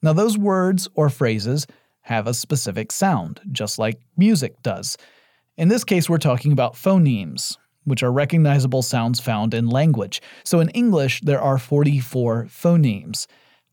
Now, 0.00 0.12
those 0.12 0.38
words 0.38 0.86
or 0.94 1.10
phrases 1.10 1.66
have 2.02 2.28
a 2.28 2.34
specific 2.34 2.92
sound, 2.92 3.40
just 3.50 3.80
like 3.80 4.00
music 4.16 4.62
does. 4.62 4.96
In 5.56 5.66
this 5.66 5.82
case, 5.82 6.08
we're 6.08 6.18
talking 6.18 6.52
about 6.52 6.74
phonemes, 6.74 7.56
which 7.82 8.04
are 8.04 8.12
recognizable 8.12 8.82
sounds 8.82 9.18
found 9.18 9.54
in 9.54 9.66
language. 9.66 10.22
So 10.44 10.60
in 10.60 10.68
English, 10.68 11.20
there 11.22 11.40
are 11.40 11.58
44 11.58 12.44
phonemes. 12.44 13.26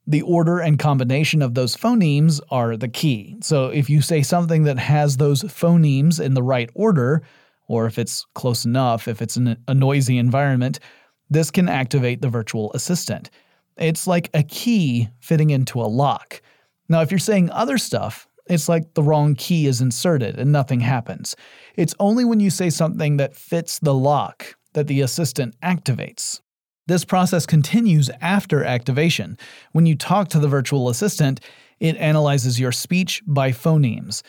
The 0.05 0.21
order 0.21 0.59
and 0.59 0.77
combination 0.77 1.41
of 1.41 1.53
those 1.53 1.77
phonemes 1.77 2.41
are 2.51 2.75
the 2.75 2.89
key. 2.89 3.37
So 3.41 3.67
if 3.67 3.89
you 3.89 4.01
say 4.01 4.21
something 4.21 4.63
that 4.63 4.77
has 4.77 5.15
those 5.15 5.43
phonemes 5.43 6.19
in 6.19 6.33
the 6.33 6.43
right 6.43 6.69
order, 6.73 7.23
or 7.67 7.85
if 7.85 7.97
it's 7.97 8.25
close 8.35 8.65
enough, 8.65 9.07
if 9.07 9.21
it's 9.21 9.37
in 9.37 9.57
a 9.67 9.73
noisy 9.73 10.17
environment, 10.17 10.79
this 11.29 11.49
can 11.51 11.69
activate 11.69 12.21
the 12.21 12.29
virtual 12.29 12.71
assistant. 12.73 13.29
It's 13.77 14.05
like 14.05 14.29
a 14.33 14.43
key 14.43 15.09
fitting 15.19 15.49
into 15.49 15.81
a 15.81 15.87
lock. 15.87 16.41
Now, 16.89 17.01
if 17.01 17.09
you're 17.09 17.19
saying 17.19 17.49
other 17.49 17.77
stuff, 17.77 18.27
it's 18.47 18.67
like 18.67 18.93
the 18.93 19.03
wrong 19.03 19.35
key 19.35 19.67
is 19.67 19.79
inserted 19.79 20.37
and 20.37 20.51
nothing 20.51 20.81
happens. 20.81 21.35
It's 21.75 21.95
only 21.99 22.25
when 22.25 22.41
you 22.41 22.49
say 22.49 22.69
something 22.69 23.17
that 23.17 23.35
fits 23.35 23.79
the 23.79 23.93
lock 23.93 24.55
that 24.73 24.87
the 24.87 25.01
assistant 25.01 25.59
activates. 25.61 26.41
This 26.87 27.05
process 27.05 27.45
continues 27.45 28.09
after 28.21 28.63
activation. 28.63 29.37
When 29.71 29.85
you 29.85 29.95
talk 29.95 30.27
to 30.29 30.39
the 30.39 30.49
virtual 30.49 30.89
assistant, 30.89 31.39
it 31.79 31.95
analyzes 31.97 32.59
your 32.59 32.71
speech 32.71 33.21
by 33.25 33.51
phonemes. 33.51 34.21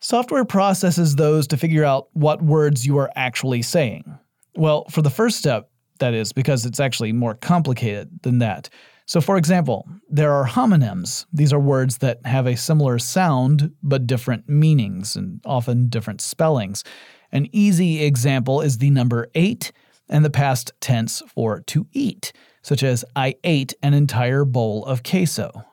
Software 0.00 0.44
processes 0.44 1.16
those 1.16 1.46
to 1.48 1.56
figure 1.56 1.84
out 1.84 2.08
what 2.12 2.42
words 2.42 2.86
you 2.86 2.98
are 2.98 3.10
actually 3.14 3.62
saying. 3.62 4.18
Well, 4.56 4.86
for 4.90 5.02
the 5.02 5.10
first 5.10 5.38
step, 5.38 5.70
that 6.00 6.14
is, 6.14 6.32
because 6.32 6.66
it's 6.66 6.80
actually 6.80 7.12
more 7.12 7.34
complicated 7.34 8.22
than 8.22 8.38
that. 8.38 8.68
So, 9.06 9.20
for 9.20 9.36
example, 9.36 9.88
there 10.08 10.32
are 10.32 10.46
homonyms. 10.46 11.26
These 11.32 11.52
are 11.52 11.60
words 11.60 11.98
that 11.98 12.24
have 12.24 12.46
a 12.46 12.56
similar 12.56 12.98
sound 12.98 13.72
but 13.82 14.06
different 14.06 14.48
meanings 14.48 15.16
and 15.16 15.40
often 15.44 15.88
different 15.88 16.20
spellings. 16.20 16.84
An 17.32 17.48
easy 17.52 18.02
example 18.02 18.60
is 18.60 18.78
the 18.78 18.90
number 18.90 19.28
8 19.34 19.70
and 20.10 20.24
the 20.24 20.30
past 20.30 20.72
tense 20.80 21.22
for 21.34 21.60
to 21.60 21.86
eat, 21.92 22.32
such 22.62 22.82
as 22.82 23.04
I 23.16 23.36
ate 23.44 23.72
an 23.82 23.94
entire 23.94 24.44
bowl 24.44 24.84
of 24.84 25.02
queso. 25.02 25.64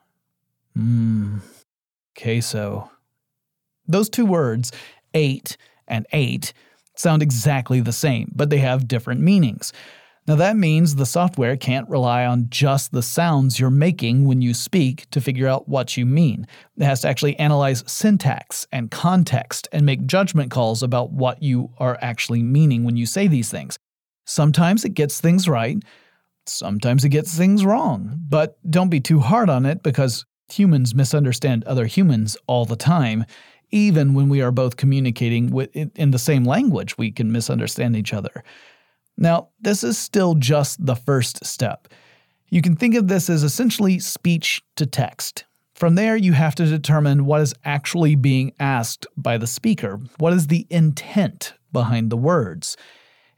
Mmm, 0.77 1.41
queso. 2.17 2.89
Those 3.87 4.09
two 4.09 4.25
words, 4.25 4.71
ate 5.13 5.57
and 5.87 6.05
ate, 6.13 6.53
sound 6.95 7.21
exactly 7.21 7.81
the 7.81 7.91
same, 7.91 8.31
but 8.35 8.49
they 8.49 8.59
have 8.59 8.87
different 8.87 9.21
meanings. 9.21 9.73
Now, 10.27 10.35
that 10.35 10.57
means 10.57 10.95
the 10.95 11.05
software 11.05 11.55
can't 11.55 11.87
rely 11.87 12.25
on 12.25 12.47
just 12.49 12.91
the 12.91 13.01
sounds 13.01 13.61
you're 13.61 13.69
making 13.69 14.25
when 14.25 14.41
you 14.41 14.53
speak 14.53 15.09
to 15.11 15.21
figure 15.21 15.47
out 15.47 15.69
what 15.69 15.95
you 15.95 16.05
mean. 16.05 16.45
It 16.75 16.83
has 16.83 17.01
to 17.01 17.07
actually 17.07 17.39
analyze 17.39 17.85
syntax 17.87 18.67
and 18.73 18.91
context 18.91 19.69
and 19.71 19.85
make 19.85 20.05
judgment 20.05 20.51
calls 20.51 20.83
about 20.83 21.13
what 21.13 21.41
you 21.41 21.71
are 21.77 21.97
actually 22.01 22.43
meaning 22.43 22.83
when 22.83 22.97
you 22.97 23.05
say 23.05 23.27
these 23.27 23.49
things. 23.49 23.79
Sometimes 24.27 24.83
it 24.83 24.93
gets 24.93 25.21
things 25.21 25.47
right, 25.47 25.81
sometimes 26.45 27.05
it 27.05 27.09
gets 27.09 27.35
things 27.35 27.63
wrong, 27.63 28.19
but 28.27 28.57
don't 28.69 28.89
be 28.89 28.99
too 28.99 29.19
hard 29.19 29.49
on 29.49 29.65
it 29.65 29.81
because 29.83 30.25
humans 30.49 30.93
misunderstand 30.93 31.63
other 31.63 31.85
humans 31.85 32.35
all 32.45 32.65
the 32.65 32.75
time. 32.75 33.25
Even 33.71 34.13
when 34.13 34.27
we 34.27 34.41
are 34.41 34.51
both 34.51 34.75
communicating 34.75 35.57
in 35.95 36.11
the 36.11 36.19
same 36.19 36.43
language, 36.43 36.97
we 36.97 37.09
can 37.09 37.31
misunderstand 37.31 37.95
each 37.95 38.13
other. 38.13 38.43
Now, 39.17 39.49
this 39.61 39.83
is 39.83 39.97
still 39.97 40.35
just 40.35 40.85
the 40.85 40.95
first 40.95 41.45
step. 41.45 41.87
You 42.49 42.61
can 42.61 42.75
think 42.75 42.95
of 42.95 43.07
this 43.07 43.29
as 43.29 43.43
essentially 43.43 43.99
speech 43.99 44.61
to 44.75 44.85
text. 44.85 45.45
From 45.73 45.95
there, 45.95 46.17
you 46.17 46.33
have 46.33 46.55
to 46.55 46.65
determine 46.65 47.25
what 47.25 47.41
is 47.41 47.53
actually 47.63 48.15
being 48.15 48.53
asked 48.59 49.07
by 49.15 49.37
the 49.37 49.47
speaker. 49.47 49.99
What 50.17 50.33
is 50.33 50.47
the 50.47 50.67
intent 50.69 51.53
behind 51.71 52.09
the 52.09 52.17
words? 52.17 52.75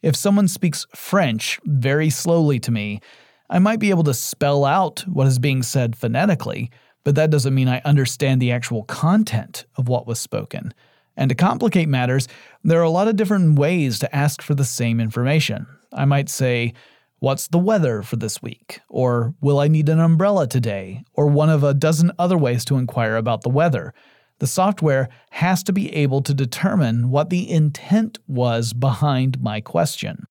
If 0.02 0.16
someone 0.16 0.48
speaks 0.48 0.86
French 0.96 1.60
very 1.66 2.10
slowly 2.10 2.60
to 2.60 2.72
me, 2.72 3.02
I 3.50 3.60
might 3.60 3.80
be 3.80 3.90
able 3.90 4.04
to 4.04 4.14
spell 4.14 4.64
out 4.64 5.02
what 5.02 5.28
is 5.28 5.40
being 5.40 5.64
said 5.64 5.96
phonetically, 5.96 6.72
but 7.04 7.16
that 7.16 7.32
doesn't 7.32 7.56
mean 7.56 7.68
I 7.68 7.82
understand 7.84 8.42
the 8.42 8.52
actual 8.52 8.84
content 8.84 9.66
of 9.76 9.90
what 9.90 10.08
was 10.08 10.20
spoken. 10.20 10.74
And 11.18 11.30
to 11.30 11.36
complicate 11.36 11.90
matters, 11.90 12.28
there 12.64 12.80
are 12.80 12.84
a 12.84 12.90
lot 12.90 13.10
of 13.10 13.18
different 13.18 13.60
ways 13.60 14.00
to 14.00 14.16
ask 14.16 14.42
for 14.42 14.56
the 14.56 14.64
same 14.64 15.02
information. 15.02 15.68
I 15.92 16.06
might 16.06 16.30
say, 16.30 16.74
What's 17.20 17.48
the 17.48 17.60
weather 17.60 18.02
for 18.02 18.16
this 18.16 18.42
week? 18.42 18.80
Or 18.88 19.34
will 19.42 19.60
I 19.60 19.68
need 19.68 19.90
an 19.90 20.00
umbrella 20.00 20.48
today? 20.48 21.04
Or 21.14 21.28
one 21.28 21.50
of 21.50 21.66
a 21.66 21.74
dozen 21.74 22.14
other 22.18 22.38
ways 22.38 22.64
to 22.66 22.78
inquire 22.78 23.18
about 23.18 23.42
the 23.42 23.50
weather 23.50 23.94
the 24.40 24.48
software 24.48 25.10
has 25.32 25.64
to 25.64 25.74
be 25.74 25.94
able 25.94 26.22
to 26.22 26.34
determine 26.34 27.10
what 27.10 27.30
the 27.30 27.50
intent 27.50 28.20
was 28.28 28.74
behind 28.74 29.42
my 29.42 29.62
question. 29.62 30.26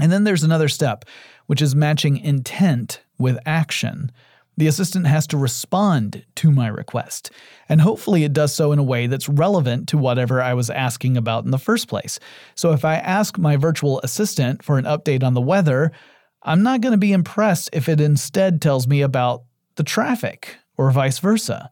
And 0.00 0.10
then 0.10 0.24
there's 0.24 0.42
another 0.42 0.68
step, 0.68 1.04
which 1.46 1.62
is 1.62 1.74
matching 1.74 2.16
intent 2.16 3.02
with 3.18 3.38
action. 3.46 4.10
The 4.56 4.66
assistant 4.66 5.06
has 5.06 5.26
to 5.28 5.36
respond 5.36 6.24
to 6.36 6.50
my 6.50 6.66
request, 6.66 7.30
and 7.68 7.80
hopefully 7.80 8.24
it 8.24 8.34
does 8.34 8.54
so 8.54 8.72
in 8.72 8.78
a 8.78 8.82
way 8.82 9.06
that's 9.06 9.28
relevant 9.28 9.88
to 9.88 9.98
whatever 9.98 10.42
I 10.42 10.52
was 10.54 10.68
asking 10.68 11.16
about 11.16 11.44
in 11.44 11.50
the 11.50 11.58
first 11.58 11.88
place. 11.88 12.18
So 12.54 12.72
if 12.72 12.84
I 12.84 12.96
ask 12.96 13.38
my 13.38 13.56
virtual 13.56 14.00
assistant 14.00 14.62
for 14.62 14.76
an 14.76 14.84
update 14.84 15.22
on 15.22 15.32
the 15.34 15.40
weather, 15.40 15.92
I'm 16.42 16.62
not 16.62 16.80
going 16.80 16.92
to 16.92 16.98
be 16.98 17.12
impressed 17.12 17.70
if 17.72 17.88
it 17.88 18.00
instead 18.00 18.60
tells 18.60 18.86
me 18.86 19.00
about 19.00 19.44
the 19.76 19.84
traffic 19.84 20.56
or 20.76 20.90
vice 20.90 21.18
versa. 21.18 21.70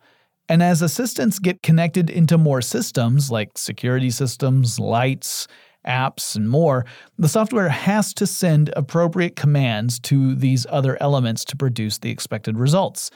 And 0.50 0.64
as 0.64 0.82
assistants 0.82 1.38
get 1.38 1.62
connected 1.62 2.10
into 2.10 2.36
more 2.36 2.60
systems 2.60 3.30
like 3.30 3.56
security 3.56 4.10
systems, 4.10 4.80
lights, 4.80 5.46
apps, 5.86 6.34
and 6.34 6.50
more, 6.50 6.84
the 7.16 7.28
software 7.28 7.68
has 7.68 8.12
to 8.14 8.26
send 8.26 8.72
appropriate 8.74 9.36
commands 9.36 10.00
to 10.00 10.34
these 10.34 10.66
other 10.68 11.00
elements 11.00 11.44
to 11.44 11.56
produce 11.56 11.98
the 11.98 12.10
expected 12.10 12.58
results. 12.58 13.12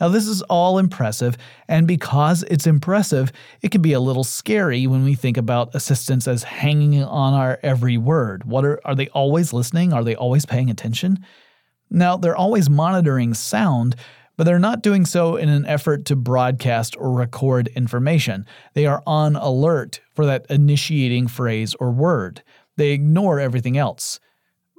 Now, 0.00 0.08
this 0.08 0.26
is 0.26 0.40
all 0.40 0.78
impressive, 0.78 1.36
and 1.68 1.86
because 1.86 2.44
it's 2.44 2.66
impressive, 2.66 3.30
it 3.60 3.72
can 3.72 3.82
be 3.82 3.92
a 3.92 4.00
little 4.00 4.24
scary 4.24 4.86
when 4.86 5.04
we 5.04 5.14
think 5.14 5.36
about 5.36 5.74
assistants 5.74 6.26
as 6.26 6.44
hanging 6.44 7.04
on 7.04 7.34
our 7.34 7.58
every 7.62 7.98
word. 7.98 8.44
What 8.44 8.64
are, 8.64 8.80
are 8.86 8.94
they 8.94 9.08
always 9.08 9.52
listening? 9.52 9.92
Are 9.92 10.02
they 10.02 10.16
always 10.16 10.46
paying 10.46 10.70
attention? 10.70 11.18
Now, 11.90 12.16
they're 12.16 12.36
always 12.36 12.70
monitoring 12.70 13.34
sound, 13.34 13.96
but 14.40 14.44
they're 14.44 14.58
not 14.58 14.82
doing 14.82 15.04
so 15.04 15.36
in 15.36 15.50
an 15.50 15.66
effort 15.66 16.06
to 16.06 16.16
broadcast 16.16 16.96
or 16.96 17.12
record 17.12 17.68
information. 17.76 18.46
They 18.72 18.86
are 18.86 19.02
on 19.06 19.36
alert 19.36 20.00
for 20.14 20.24
that 20.24 20.46
initiating 20.48 21.28
phrase 21.28 21.74
or 21.74 21.90
word. 21.90 22.42
They 22.78 22.92
ignore 22.92 23.38
everything 23.38 23.76
else. 23.76 24.18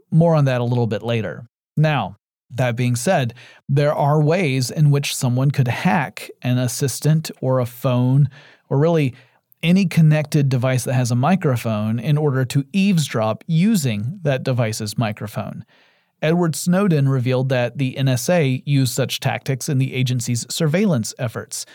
More 0.10 0.34
on 0.34 0.46
that 0.46 0.62
a 0.62 0.64
little 0.64 0.88
bit 0.88 1.04
later. 1.04 1.46
Now, 1.78 2.16
that 2.50 2.76
being 2.76 2.96
said, 2.96 3.36
there 3.70 3.94
are 3.94 4.20
ways 4.20 4.72
in 4.72 4.90
which 4.90 5.16
someone 5.16 5.52
could 5.52 5.68
hack 5.68 6.32
an 6.42 6.58
assistant 6.58 7.30
or 7.40 7.60
a 7.60 7.68
phone 7.68 8.32
or 8.68 8.80
really 8.80 9.14
any 9.62 9.86
connected 9.86 10.50
device 10.50 10.86
that 10.86 10.96
has 10.96 11.12
a 11.12 11.16
microphone 11.16 12.00
in 12.00 12.18
order 12.18 12.46
to 12.46 12.66
eavesdrop 12.74 13.44
using 13.46 14.22
that 14.24 14.42
device's 14.42 14.98
microphone. 14.98 15.66
Edward 16.22 16.56
Snowden 16.56 17.10
revealed 17.10 17.50
that 17.50 17.78
the 17.78 17.96
NSA 17.98 18.62
used 18.66 18.94
such 18.94 19.20
tactics 19.20 19.68
in 19.68 19.80
the 19.80 19.94
agency's 19.94 20.46
surveillance 20.54 21.14
efforts. 21.18 21.66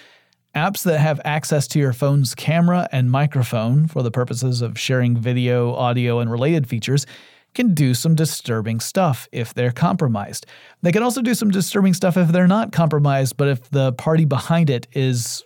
Apps 0.54 0.84
that 0.84 1.00
have 1.00 1.20
access 1.24 1.66
to 1.68 1.78
your 1.78 1.92
phone's 1.92 2.34
camera 2.34 2.88
and 2.92 3.10
microphone 3.10 3.86
for 3.86 4.02
the 4.02 4.10
purposes 4.10 4.62
of 4.62 4.78
sharing 4.78 5.16
video, 5.16 5.74
audio, 5.74 6.20
and 6.20 6.30
related 6.30 6.66
features 6.68 7.06
can 7.54 7.74
do 7.74 7.94
some 7.94 8.14
disturbing 8.14 8.78
stuff 8.80 9.28
if 9.32 9.52
they're 9.52 9.72
compromised. 9.72 10.46
They 10.82 10.92
can 10.92 11.02
also 11.02 11.22
do 11.22 11.34
some 11.34 11.50
disturbing 11.50 11.94
stuff 11.94 12.16
if 12.16 12.28
they're 12.28 12.46
not 12.46 12.70
compromised, 12.70 13.36
but 13.36 13.48
if 13.48 13.70
the 13.70 13.92
party 13.94 14.24
behind 14.24 14.70
it 14.70 14.86
is 14.92 15.42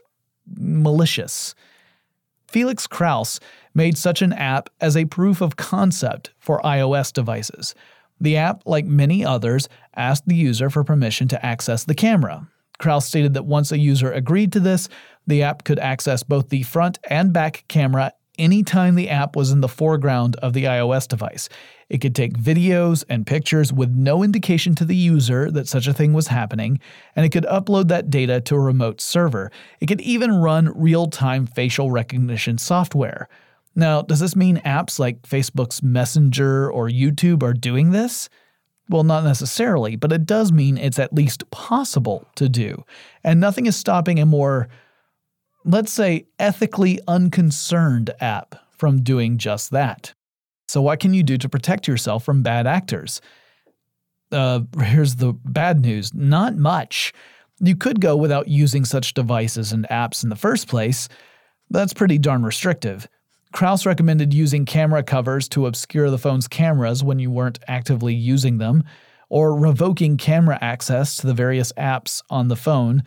malicious. 0.56 1.54
Felix 2.48 2.86
Krause 2.86 3.40
made 3.74 3.96
such 3.96 4.22
an 4.22 4.32
app 4.32 4.68
as 4.80 4.96
a 4.96 5.04
proof 5.04 5.40
of 5.40 5.56
concept 5.56 6.32
for 6.38 6.60
iOS 6.62 7.12
devices. 7.12 7.74
The 8.20 8.36
app, 8.36 8.62
like 8.66 8.84
many 8.84 9.24
others, 9.24 9.68
asked 9.96 10.26
the 10.26 10.36
user 10.36 10.70
for 10.70 10.84
permission 10.84 11.28
to 11.28 11.44
access 11.44 11.84
the 11.84 11.94
camera. 11.94 12.46
Krause 12.78 13.04
stated 13.04 13.34
that 13.34 13.44
once 13.44 13.72
a 13.72 13.78
user 13.78 14.10
agreed 14.12 14.52
to 14.52 14.60
this, 14.60 14.88
the 15.26 15.42
app 15.42 15.64
could 15.64 15.78
access 15.78 16.22
both 16.22 16.48
the 16.48 16.62
front 16.62 16.98
and 17.08 17.32
back 17.32 17.64
camera 17.68 18.12
anytime 18.38 18.94
the 18.94 19.10
app 19.10 19.36
was 19.36 19.52
in 19.52 19.60
the 19.60 19.68
foreground 19.68 20.34
of 20.36 20.54
the 20.54 20.64
iOS 20.64 21.06
device. 21.06 21.48
It 21.90 21.98
could 21.98 22.14
take 22.14 22.38
videos 22.38 23.04
and 23.08 23.26
pictures 23.26 23.72
with 23.72 23.90
no 23.90 24.22
indication 24.22 24.74
to 24.76 24.84
the 24.84 24.96
user 24.96 25.50
that 25.50 25.68
such 25.68 25.86
a 25.86 25.92
thing 25.92 26.14
was 26.14 26.28
happening, 26.28 26.80
and 27.14 27.26
it 27.26 27.30
could 27.30 27.44
upload 27.44 27.88
that 27.88 28.08
data 28.08 28.40
to 28.42 28.54
a 28.54 28.60
remote 28.60 29.00
server. 29.00 29.52
It 29.80 29.86
could 29.86 30.00
even 30.00 30.32
run 30.32 30.72
real 30.74 31.06
time 31.06 31.46
facial 31.46 31.90
recognition 31.90 32.56
software. 32.56 33.28
Now, 33.74 34.02
does 34.02 34.20
this 34.20 34.36
mean 34.36 34.58
apps 34.58 34.98
like 34.98 35.22
Facebook's 35.22 35.82
Messenger 35.82 36.70
or 36.70 36.88
YouTube 36.88 37.42
are 37.42 37.54
doing 37.54 37.90
this? 37.90 38.28
Well, 38.88 39.04
not 39.04 39.22
necessarily, 39.22 39.94
but 39.94 40.10
it 40.12 40.26
does 40.26 40.50
mean 40.50 40.76
it's 40.76 40.98
at 40.98 41.12
least 41.12 41.48
possible 41.50 42.26
to 42.34 42.48
do. 42.48 42.84
And 43.22 43.38
nothing 43.38 43.66
is 43.66 43.76
stopping 43.76 44.18
a 44.18 44.26
more, 44.26 44.68
let's 45.64 45.92
say, 45.92 46.26
ethically 46.40 46.98
unconcerned 47.06 48.10
app 48.20 48.56
from 48.76 49.02
doing 49.02 49.38
just 49.38 49.70
that. 49.70 50.14
So, 50.66 50.82
what 50.82 50.98
can 50.98 51.14
you 51.14 51.22
do 51.22 51.38
to 51.38 51.48
protect 51.48 51.86
yourself 51.86 52.24
from 52.24 52.42
bad 52.42 52.66
actors? 52.66 53.20
Uh, 54.32 54.60
here's 54.82 55.16
the 55.16 55.32
bad 55.44 55.80
news 55.80 56.12
not 56.14 56.56
much. 56.56 57.12
You 57.60 57.76
could 57.76 58.00
go 58.00 58.16
without 58.16 58.48
using 58.48 58.84
such 58.84 59.14
devices 59.14 59.72
and 59.72 59.86
apps 59.88 60.24
in 60.24 60.30
the 60.30 60.36
first 60.36 60.66
place. 60.66 61.08
That's 61.68 61.92
pretty 61.92 62.18
darn 62.18 62.42
restrictive. 62.42 63.06
Krause 63.52 63.84
recommended 63.84 64.32
using 64.32 64.64
camera 64.64 65.02
covers 65.02 65.48
to 65.50 65.66
obscure 65.66 66.10
the 66.10 66.18
phone's 66.18 66.46
cameras 66.46 67.02
when 67.02 67.18
you 67.18 67.30
weren't 67.30 67.58
actively 67.66 68.14
using 68.14 68.58
them, 68.58 68.84
or 69.28 69.56
revoking 69.56 70.16
camera 70.16 70.58
access 70.60 71.16
to 71.16 71.26
the 71.26 71.34
various 71.34 71.72
apps 71.72 72.22
on 72.30 72.48
the 72.48 72.56
phone, 72.56 73.02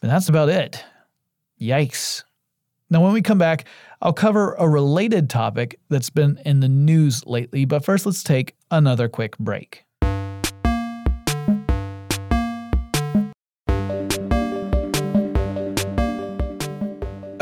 but 0.00 0.08
that's 0.08 0.28
about 0.28 0.48
it. 0.48 0.84
Yikes. 1.60 2.24
Now, 2.90 3.02
when 3.02 3.12
we 3.12 3.22
come 3.22 3.38
back, 3.38 3.66
I'll 4.02 4.12
cover 4.12 4.54
a 4.54 4.68
related 4.68 5.28
topic 5.30 5.80
that's 5.88 6.10
been 6.10 6.38
in 6.44 6.60
the 6.60 6.68
news 6.68 7.26
lately, 7.26 7.64
but 7.64 7.84
first 7.84 8.06
let's 8.06 8.22
take 8.22 8.54
another 8.70 9.08
quick 9.08 9.36
break. 9.38 9.85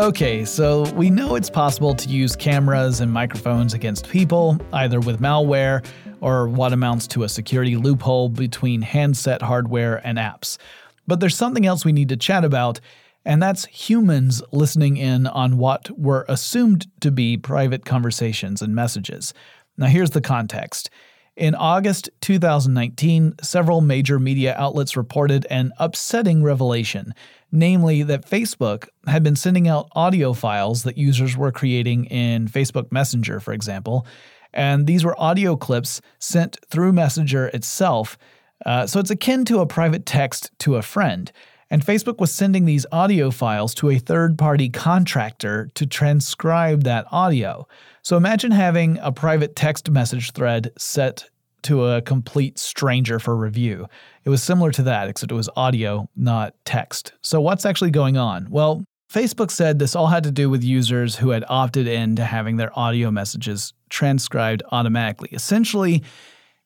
Okay, 0.04 0.44
so 0.44 0.82
we 0.92 1.08
know 1.08 1.34
it's 1.34 1.48
possible 1.48 1.94
to 1.94 2.10
use 2.10 2.36
cameras 2.36 3.00
and 3.00 3.10
microphones 3.10 3.72
against 3.72 4.10
people, 4.10 4.58
either 4.74 5.00
with 5.00 5.18
malware 5.18 5.82
or 6.20 6.46
what 6.46 6.74
amounts 6.74 7.06
to 7.06 7.22
a 7.22 7.28
security 7.30 7.74
loophole 7.74 8.28
between 8.28 8.82
handset 8.82 9.40
hardware 9.40 10.06
and 10.06 10.18
apps. 10.18 10.58
But 11.06 11.20
there's 11.20 11.34
something 11.34 11.64
else 11.64 11.86
we 11.86 11.92
need 11.92 12.10
to 12.10 12.18
chat 12.18 12.44
about, 12.44 12.80
and 13.24 13.42
that's 13.42 13.64
humans 13.64 14.42
listening 14.52 14.98
in 14.98 15.26
on 15.26 15.56
what 15.56 15.88
were 15.98 16.26
assumed 16.28 16.86
to 17.00 17.10
be 17.10 17.38
private 17.38 17.86
conversations 17.86 18.60
and 18.60 18.74
messages. 18.74 19.32
Now, 19.78 19.86
here's 19.86 20.10
the 20.10 20.20
context. 20.20 20.90
In 21.36 21.54
August 21.56 22.10
2019, 22.20 23.34
several 23.42 23.80
major 23.80 24.20
media 24.20 24.54
outlets 24.56 24.96
reported 24.96 25.46
an 25.50 25.72
upsetting 25.78 26.42
revelation 26.42 27.12
namely 27.54 28.02
that 28.02 28.28
Facebook 28.28 28.88
had 29.06 29.22
been 29.22 29.36
sending 29.36 29.68
out 29.68 29.88
audio 29.92 30.32
files 30.32 30.82
that 30.82 30.98
users 30.98 31.36
were 31.36 31.52
creating 31.52 32.04
in 32.06 32.48
Facebook 32.48 32.90
Messenger, 32.90 33.38
for 33.38 33.52
example. 33.52 34.06
And 34.52 34.86
these 34.86 35.04
were 35.04 35.18
audio 35.20 35.56
clips 35.56 36.00
sent 36.18 36.58
through 36.68 36.92
Messenger 36.92 37.46
itself. 37.48 38.18
Uh, 38.66 38.86
so 38.86 38.98
it's 38.98 39.10
akin 39.10 39.44
to 39.44 39.60
a 39.60 39.66
private 39.66 40.04
text 40.04 40.50
to 40.60 40.74
a 40.76 40.82
friend. 40.82 41.30
And 41.74 41.84
Facebook 41.84 42.20
was 42.20 42.30
sending 42.30 42.66
these 42.66 42.87
audio 42.92 43.32
files 43.32 43.74
to 43.74 43.90
a 43.90 43.98
third 43.98 44.38
party 44.38 44.68
contractor 44.68 45.72
to 45.74 45.87
transcribe 45.87 46.84
that 46.84 47.04
audio. 47.10 47.66
So 48.02 48.16
imagine 48.16 48.52
having 48.52 48.96
a 49.02 49.10
private 49.10 49.56
text 49.56 49.90
message 49.90 50.30
thread 50.30 50.70
set 50.78 51.28
to 51.62 51.87
a 51.87 52.00
complete 52.00 52.60
stranger 52.60 53.18
for 53.18 53.34
review. 53.34 53.88
It 54.22 54.30
was 54.30 54.40
similar 54.40 54.70
to 54.70 54.84
that, 54.84 55.08
except 55.08 55.32
it 55.32 55.34
was 55.34 55.50
audio, 55.56 56.08
not 56.14 56.54
text. 56.64 57.12
So, 57.22 57.40
what's 57.40 57.66
actually 57.66 57.90
going 57.90 58.16
on? 58.16 58.46
Well, 58.50 58.84
Facebook 59.12 59.50
said 59.50 59.80
this 59.80 59.96
all 59.96 60.06
had 60.06 60.22
to 60.22 60.30
do 60.30 60.48
with 60.48 60.62
users 60.62 61.16
who 61.16 61.30
had 61.30 61.44
opted 61.48 61.88
in 61.88 62.14
to 62.14 62.24
having 62.24 62.56
their 62.56 62.70
audio 62.78 63.10
messages 63.10 63.72
transcribed 63.90 64.62
automatically. 64.70 65.30
Essentially, 65.32 66.04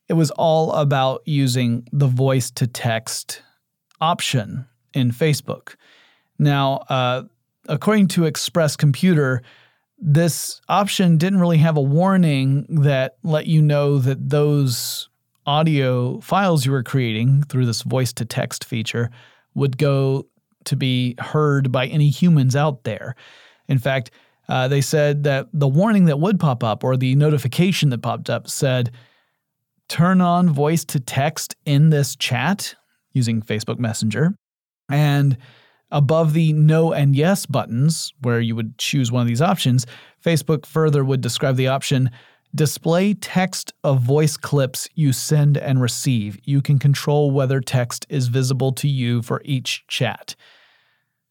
it 0.06 0.12
was 0.12 0.30
all 0.32 0.72
about 0.72 1.22
using 1.24 1.88
the 1.92 2.08
voice 2.08 2.50
to 2.50 2.66
text 2.66 3.40
option 4.02 4.66
in 4.94 5.10
Facebook. 5.10 5.74
Now, 6.38 6.84
uh, 6.88 7.24
according 7.68 8.08
to 8.08 8.24
Express 8.24 8.76
Computer, 8.76 9.42
this 9.98 10.60
option 10.68 11.18
didn't 11.18 11.40
really 11.40 11.58
have 11.58 11.76
a 11.76 11.82
warning 11.82 12.66
that 12.82 13.16
let 13.22 13.46
you 13.46 13.60
know 13.60 13.98
that 13.98 14.30
those 14.30 15.08
audio 15.46 16.20
files 16.20 16.64
you 16.64 16.72
were 16.72 16.82
creating 16.82 17.42
through 17.44 17.66
this 17.66 17.82
voice 17.82 18.12
to 18.12 18.24
text 18.24 18.64
feature 18.64 19.10
would 19.54 19.78
go 19.78 20.26
to 20.64 20.76
be 20.76 21.14
heard 21.18 21.72
by 21.72 21.86
any 21.86 22.10
humans 22.10 22.54
out 22.54 22.84
there. 22.84 23.16
In 23.66 23.78
fact, 23.78 24.10
uh, 24.48 24.68
they 24.68 24.80
said 24.80 25.24
that 25.24 25.48
the 25.52 25.68
warning 25.68 26.04
that 26.06 26.20
would 26.20 26.38
pop 26.38 26.62
up 26.62 26.84
or 26.84 26.96
the 26.96 27.14
notification 27.16 27.90
that 27.90 28.02
popped 28.02 28.30
up 28.30 28.48
said, 28.48 28.90
turn 29.88 30.20
on 30.20 30.50
voice 30.50 30.84
to 30.84 31.00
text 31.00 31.56
in 31.64 31.90
this 31.90 32.14
chat 32.16 32.74
using 33.12 33.42
Facebook 33.42 33.78
Messenger. 33.78 34.34
And 34.88 35.36
Above 35.90 36.34
the 36.34 36.52
no 36.52 36.92
and 36.92 37.16
yes 37.16 37.46
buttons, 37.46 38.12
where 38.20 38.40
you 38.40 38.54
would 38.54 38.76
choose 38.76 39.10
one 39.10 39.22
of 39.22 39.28
these 39.28 39.40
options, 39.40 39.86
Facebook 40.22 40.66
further 40.66 41.04
would 41.04 41.20
describe 41.20 41.56
the 41.56 41.68
option 41.68 42.10
display 42.54 43.12
text 43.12 43.74
of 43.84 44.00
voice 44.00 44.38
clips 44.38 44.88
you 44.94 45.12
send 45.12 45.58
and 45.58 45.82
receive. 45.82 46.38
You 46.44 46.62
can 46.62 46.78
control 46.78 47.30
whether 47.30 47.60
text 47.60 48.06
is 48.08 48.28
visible 48.28 48.72
to 48.72 48.88
you 48.88 49.20
for 49.20 49.42
each 49.44 49.86
chat. 49.86 50.34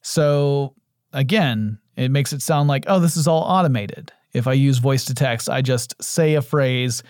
So, 0.03 0.75
again, 1.13 1.79
it 1.95 2.11
makes 2.11 2.33
it 2.33 2.43
sound 2.43 2.69
like, 2.69 2.85
oh, 2.85 2.99
this 2.99 3.17
is 3.17 3.27
all 3.27 3.41
automated. 3.41 4.11
If 4.33 4.45
I 4.45 4.53
use 4.53 4.77
voice 4.77 5.05
to 5.05 5.15
text, 5.15 5.49
I 5.49 5.63
just 5.63 5.95
say 5.99 6.35
a 6.35 6.41
phrase, 6.41 7.01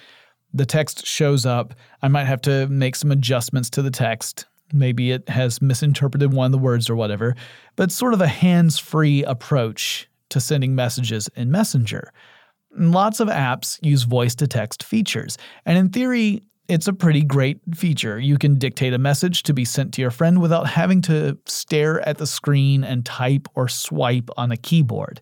the 0.53 0.65
text 0.65 1.05
shows 1.05 1.45
up. 1.45 1.73
I 2.01 2.07
might 2.07 2.27
have 2.27 2.41
to 2.43 2.65
make 2.67 2.95
some 2.95 3.12
adjustments 3.12 3.69
to 3.71 3.81
the 3.81 3.91
text. 3.91 4.45
Maybe 4.73 5.12
it 5.12 5.27
has 5.30 5.62
misinterpreted 5.62 6.34
one 6.34 6.47
of 6.47 6.51
the 6.51 6.58
words 6.58 6.89
or 6.89 6.95
whatever, 6.95 7.36
but 7.75 7.91
sort 7.91 8.13
of 8.13 8.21
a 8.21 8.27
hands 8.27 8.77
free 8.80 9.23
approach 9.23 10.10
to 10.30 10.39
sending 10.39 10.75
messages 10.75 11.30
in 11.36 11.51
Messenger. 11.51 12.12
Lots 12.77 13.19
of 13.19 13.30
apps 13.30 13.80
use 13.82 14.03
voice 14.03 14.36
to 14.36 14.47
text 14.47 14.84
features, 14.84 15.38
and 15.65 15.77
in 15.77 15.89
theory, 15.89 16.43
it's 16.67 16.88
a 16.88 16.93
pretty 16.93 17.23
great 17.23 17.60
feature. 17.75 18.19
You 18.19 18.38
can 18.38 18.56
dictate 18.56 18.93
a 18.93 18.97
message 18.97 19.43
to 19.43 19.53
be 19.53 19.63
sent 19.63 19.93
to 19.93 20.01
your 20.01 20.12
friend 20.12 20.41
without 20.41 20.67
having 20.67 21.01
to 21.03 21.38
stare 21.45 22.08
at 22.08 22.17
the 22.17 22.27
screen 22.27 22.84
and 22.84 23.06
type 23.06 23.47
or 23.56 23.69
swipe 23.69 24.30
on 24.36 24.51
a 24.51 24.58
keyboard. 24.58 25.21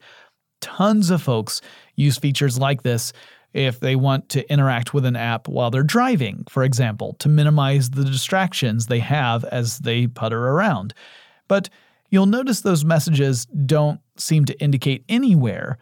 Tons 0.62 1.12
of 1.12 1.22
folks 1.22 1.62
use 1.96 2.18
features 2.18 2.58
like 2.58 2.82
this 2.82 3.14
if 3.56 3.80
they 3.80 3.96
want 3.96 4.28
to 4.28 4.52
interact 4.52 4.94
with 4.94 5.06
an 5.06 5.16
app 5.16 5.48
while 5.48 5.72
they're 5.72 5.82
driving, 5.82 6.44
for 6.50 6.64
example, 6.64 7.14
to 7.20 7.30
minimize 7.30 7.90
the 7.90 8.04
distractions 8.04 8.88
they 8.88 9.00
have 9.00 9.46
as 9.46 9.80
they 9.80 10.08
putter 10.08 10.50
around. 10.50 10.94
But 11.48 11.70
you'll 12.10 12.26
notice 12.26 12.62
those 12.62 12.84
messages 12.84 13.46
don't 13.46 14.02
seem 14.18 14.44
to 14.46 14.60
indicate 14.62 15.06
anywhere 15.08 15.78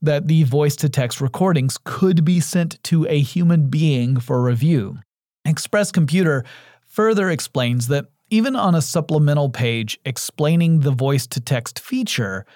that 0.00 0.28
the 0.28 0.44
voice 0.44 0.74
to 0.76 0.88
text 0.88 1.20
recordings 1.20 1.76
could 1.84 2.24
be 2.24 2.40
sent 2.40 2.82
to 2.84 3.06
a 3.06 3.20
human 3.20 3.68
being 3.68 4.18
for 4.18 4.42
review. 4.42 4.98
Express 5.44 5.92
Computer 5.92 6.42
further 6.86 7.28
explains 7.28 7.88
that 7.88 8.06
even 8.30 8.56
on 8.56 8.74
a 8.74 8.80
supplemental 8.80 9.50
page 9.50 9.98
explaining 10.06 10.80
the 10.80 10.90
voice 10.90 11.26
to 11.26 11.40
text 11.40 11.80
feature, 11.80 12.46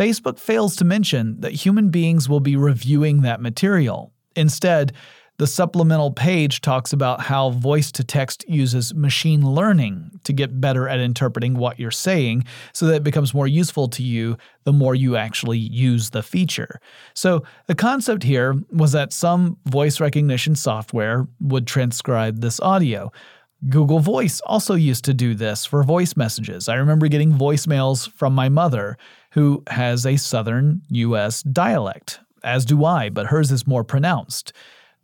Facebook 0.00 0.38
fails 0.38 0.76
to 0.76 0.84
mention 0.86 1.38
that 1.42 1.52
human 1.52 1.90
beings 1.90 2.26
will 2.26 2.40
be 2.40 2.56
reviewing 2.56 3.20
that 3.20 3.42
material. 3.42 4.14
Instead, 4.34 4.94
the 5.36 5.46
supplemental 5.46 6.10
page 6.10 6.62
talks 6.62 6.94
about 6.94 7.20
how 7.20 7.50
voice 7.50 7.92
to 7.92 8.02
text 8.02 8.42
uses 8.48 8.94
machine 8.94 9.42
learning 9.46 10.18
to 10.24 10.32
get 10.32 10.58
better 10.58 10.88
at 10.88 11.00
interpreting 11.00 11.58
what 11.58 11.78
you're 11.78 11.90
saying 11.90 12.44
so 12.72 12.86
that 12.86 12.94
it 12.94 13.04
becomes 13.04 13.34
more 13.34 13.46
useful 13.46 13.88
to 13.88 14.02
you 14.02 14.38
the 14.64 14.72
more 14.72 14.94
you 14.94 15.16
actually 15.16 15.58
use 15.58 16.08
the 16.08 16.22
feature. 16.22 16.80
So, 17.12 17.42
the 17.66 17.74
concept 17.74 18.22
here 18.22 18.54
was 18.70 18.92
that 18.92 19.12
some 19.12 19.58
voice 19.66 20.00
recognition 20.00 20.54
software 20.54 21.28
would 21.40 21.66
transcribe 21.66 22.40
this 22.40 22.58
audio. 22.60 23.12
Google 23.68 23.98
Voice 23.98 24.40
also 24.46 24.74
used 24.74 25.04
to 25.04 25.12
do 25.12 25.34
this 25.34 25.66
for 25.66 25.82
voice 25.82 26.16
messages. 26.16 26.70
I 26.70 26.76
remember 26.76 27.08
getting 27.08 27.32
voicemails 27.32 28.10
from 28.10 28.34
my 28.34 28.48
mother 28.48 28.96
who 29.32 29.62
has 29.68 30.04
a 30.04 30.16
southern 30.16 30.82
US 30.90 31.42
dialect, 31.42 32.20
as 32.42 32.64
do 32.64 32.84
I, 32.84 33.08
but 33.10 33.26
hers 33.26 33.50
is 33.50 33.66
more 33.66 33.84
pronounced. 33.84 34.52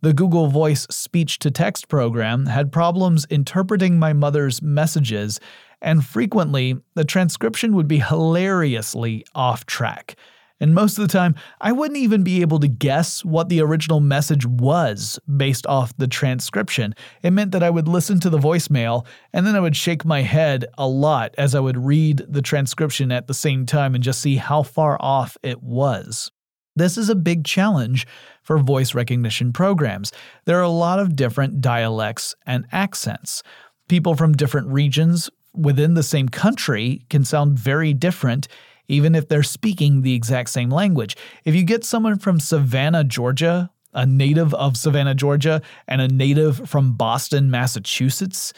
The 0.01 0.13
Google 0.13 0.47
Voice 0.47 0.85
speech 0.91 1.39
to 1.39 1.49
text 1.49 1.87
program 1.87 2.45
had 2.45 2.71
problems 2.71 3.25
interpreting 3.29 3.97
my 3.97 4.13
mother's 4.13 4.61
messages, 4.61 5.39
and 5.81 6.05
frequently 6.05 6.77
the 6.93 7.03
transcription 7.03 7.75
would 7.75 7.87
be 7.87 7.99
hilariously 7.99 9.25
off 9.33 9.65
track. 9.65 10.15
And 10.59 10.73
most 10.73 10.97
of 10.97 11.07
the 11.07 11.11
time, 11.11 11.35
I 11.61 11.71
wouldn't 11.71 11.99
even 11.99 12.23
be 12.23 12.41
able 12.41 12.59
to 12.59 12.67
guess 12.67 13.23
what 13.23 13.49
the 13.49 13.61
original 13.61 13.99
message 13.99 14.45
was 14.45 15.19
based 15.37 15.67
off 15.67 15.95
the 15.97 16.07
transcription. 16.07 16.95
It 17.21 17.31
meant 17.31 17.51
that 17.51 17.63
I 17.63 17.69
would 17.69 17.87
listen 17.87 18.19
to 18.21 18.29
the 18.29 18.39
voicemail 18.39 19.05
and 19.33 19.45
then 19.45 19.55
I 19.55 19.59
would 19.59 19.75
shake 19.75 20.03
my 20.03 20.21
head 20.21 20.65
a 20.77 20.87
lot 20.87 21.35
as 21.37 21.53
I 21.53 21.59
would 21.59 21.77
read 21.77 22.23
the 22.27 22.41
transcription 22.41 23.11
at 23.11 23.27
the 23.27 23.33
same 23.33 23.65
time 23.65 23.93
and 23.93 24.03
just 24.03 24.21
see 24.21 24.37
how 24.37 24.63
far 24.63 24.97
off 24.99 25.37
it 25.43 25.61
was. 25.61 26.31
This 26.75 26.97
is 26.97 27.09
a 27.09 27.15
big 27.15 27.43
challenge 27.43 28.05
for 28.43 28.59
voice 28.59 28.93
recognition 28.93 29.51
programs. 29.51 30.11
There 30.45 30.59
are 30.59 30.63
a 30.63 30.69
lot 30.69 30.99
of 30.99 31.15
different 31.15 31.59
dialects 31.59 32.35
and 32.45 32.65
accents. 32.71 33.41
People 33.89 34.15
from 34.15 34.33
different 34.33 34.67
regions 34.67 35.29
within 35.55 35.95
the 35.95 36.03
same 36.03 36.29
country 36.29 37.03
can 37.09 37.25
sound 37.25 37.57
very 37.57 37.93
different 37.93 38.47
even 38.87 39.15
if 39.15 39.27
they're 39.27 39.43
speaking 39.43 40.01
the 40.01 40.13
exact 40.13 40.49
same 40.49 40.69
language. 40.69 41.15
If 41.45 41.55
you 41.55 41.63
get 41.63 41.83
someone 41.83 42.19
from 42.19 42.39
Savannah, 42.39 43.03
Georgia, 43.03 43.71
a 43.93 44.05
native 44.05 44.53
of 44.53 44.77
Savannah, 44.77 45.15
Georgia, 45.15 45.61
and 45.87 46.01
a 46.01 46.07
native 46.07 46.69
from 46.69 46.93
Boston, 46.93 47.49
Massachusetts, 47.49 48.53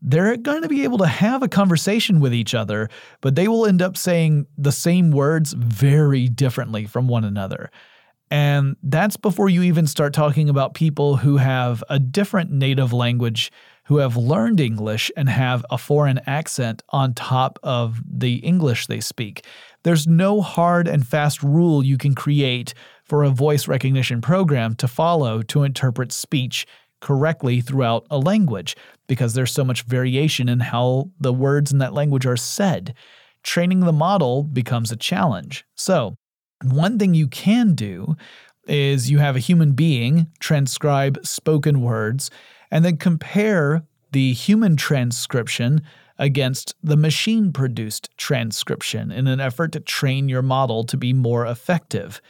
they're 0.00 0.36
going 0.36 0.62
to 0.62 0.68
be 0.68 0.84
able 0.84 0.98
to 0.98 1.06
have 1.06 1.42
a 1.42 1.48
conversation 1.48 2.20
with 2.20 2.34
each 2.34 2.54
other, 2.54 2.90
but 3.22 3.34
they 3.34 3.48
will 3.48 3.66
end 3.66 3.80
up 3.80 3.96
saying 3.96 4.46
the 4.58 4.72
same 4.72 5.10
words 5.10 5.54
very 5.54 6.28
differently 6.28 6.84
from 6.84 7.08
one 7.08 7.24
another. 7.24 7.70
And 8.30 8.76
that's 8.82 9.16
before 9.16 9.48
you 9.48 9.62
even 9.62 9.86
start 9.86 10.12
talking 10.12 10.48
about 10.48 10.74
people 10.74 11.16
who 11.16 11.38
have 11.38 11.82
a 11.88 11.98
different 11.98 12.50
native 12.50 12.92
language, 12.92 13.50
who 13.84 13.98
have 13.98 14.16
learned 14.16 14.60
English 14.60 15.10
and 15.16 15.28
have 15.28 15.64
a 15.70 15.78
foreign 15.78 16.20
accent 16.26 16.82
on 16.90 17.14
top 17.14 17.58
of 17.62 18.02
the 18.06 18.36
English 18.36 18.86
they 18.86 19.00
speak. 19.00 19.46
There's 19.84 20.06
no 20.06 20.40
hard 20.40 20.88
and 20.88 21.06
fast 21.06 21.42
rule 21.42 21.84
you 21.84 21.98
can 21.98 22.14
create 22.14 22.74
for 23.04 23.22
a 23.22 23.30
voice 23.30 23.68
recognition 23.68 24.20
program 24.20 24.74
to 24.76 24.88
follow 24.88 25.42
to 25.42 25.62
interpret 25.62 26.10
speech 26.10 26.66
correctly 27.00 27.60
throughout 27.60 28.06
a 28.10 28.18
language 28.18 28.76
because 29.06 29.34
there's 29.34 29.52
so 29.52 29.62
much 29.62 29.82
variation 29.82 30.48
in 30.48 30.60
how 30.60 31.10
the 31.20 31.34
words 31.34 31.70
in 31.70 31.78
that 31.78 31.92
language 31.92 32.24
are 32.24 32.36
said. 32.36 32.94
Training 33.42 33.80
the 33.80 33.92
model 33.92 34.42
becomes 34.42 34.90
a 34.90 34.96
challenge. 34.96 35.66
So, 35.74 36.16
one 36.62 36.98
thing 36.98 37.12
you 37.12 37.28
can 37.28 37.74
do 37.74 38.16
is 38.66 39.10
you 39.10 39.18
have 39.18 39.36
a 39.36 39.40
human 39.40 39.72
being 39.72 40.28
transcribe 40.40 41.18
spoken 41.26 41.82
words 41.82 42.30
and 42.70 42.82
then 42.82 42.96
compare 42.96 43.84
the 44.12 44.32
human 44.32 44.76
transcription 44.76 45.82
against 46.18 46.74
the 46.82 46.96
machine 46.96 47.52
produced 47.52 48.10
transcription 48.16 49.10
in 49.10 49.26
an 49.26 49.40
effort 49.40 49.72
to 49.72 49.80
train 49.80 50.28
your 50.28 50.42
model 50.42 50.84
to 50.84 50.96
be 50.96 51.12
more 51.12 51.46
effective. 51.46 52.20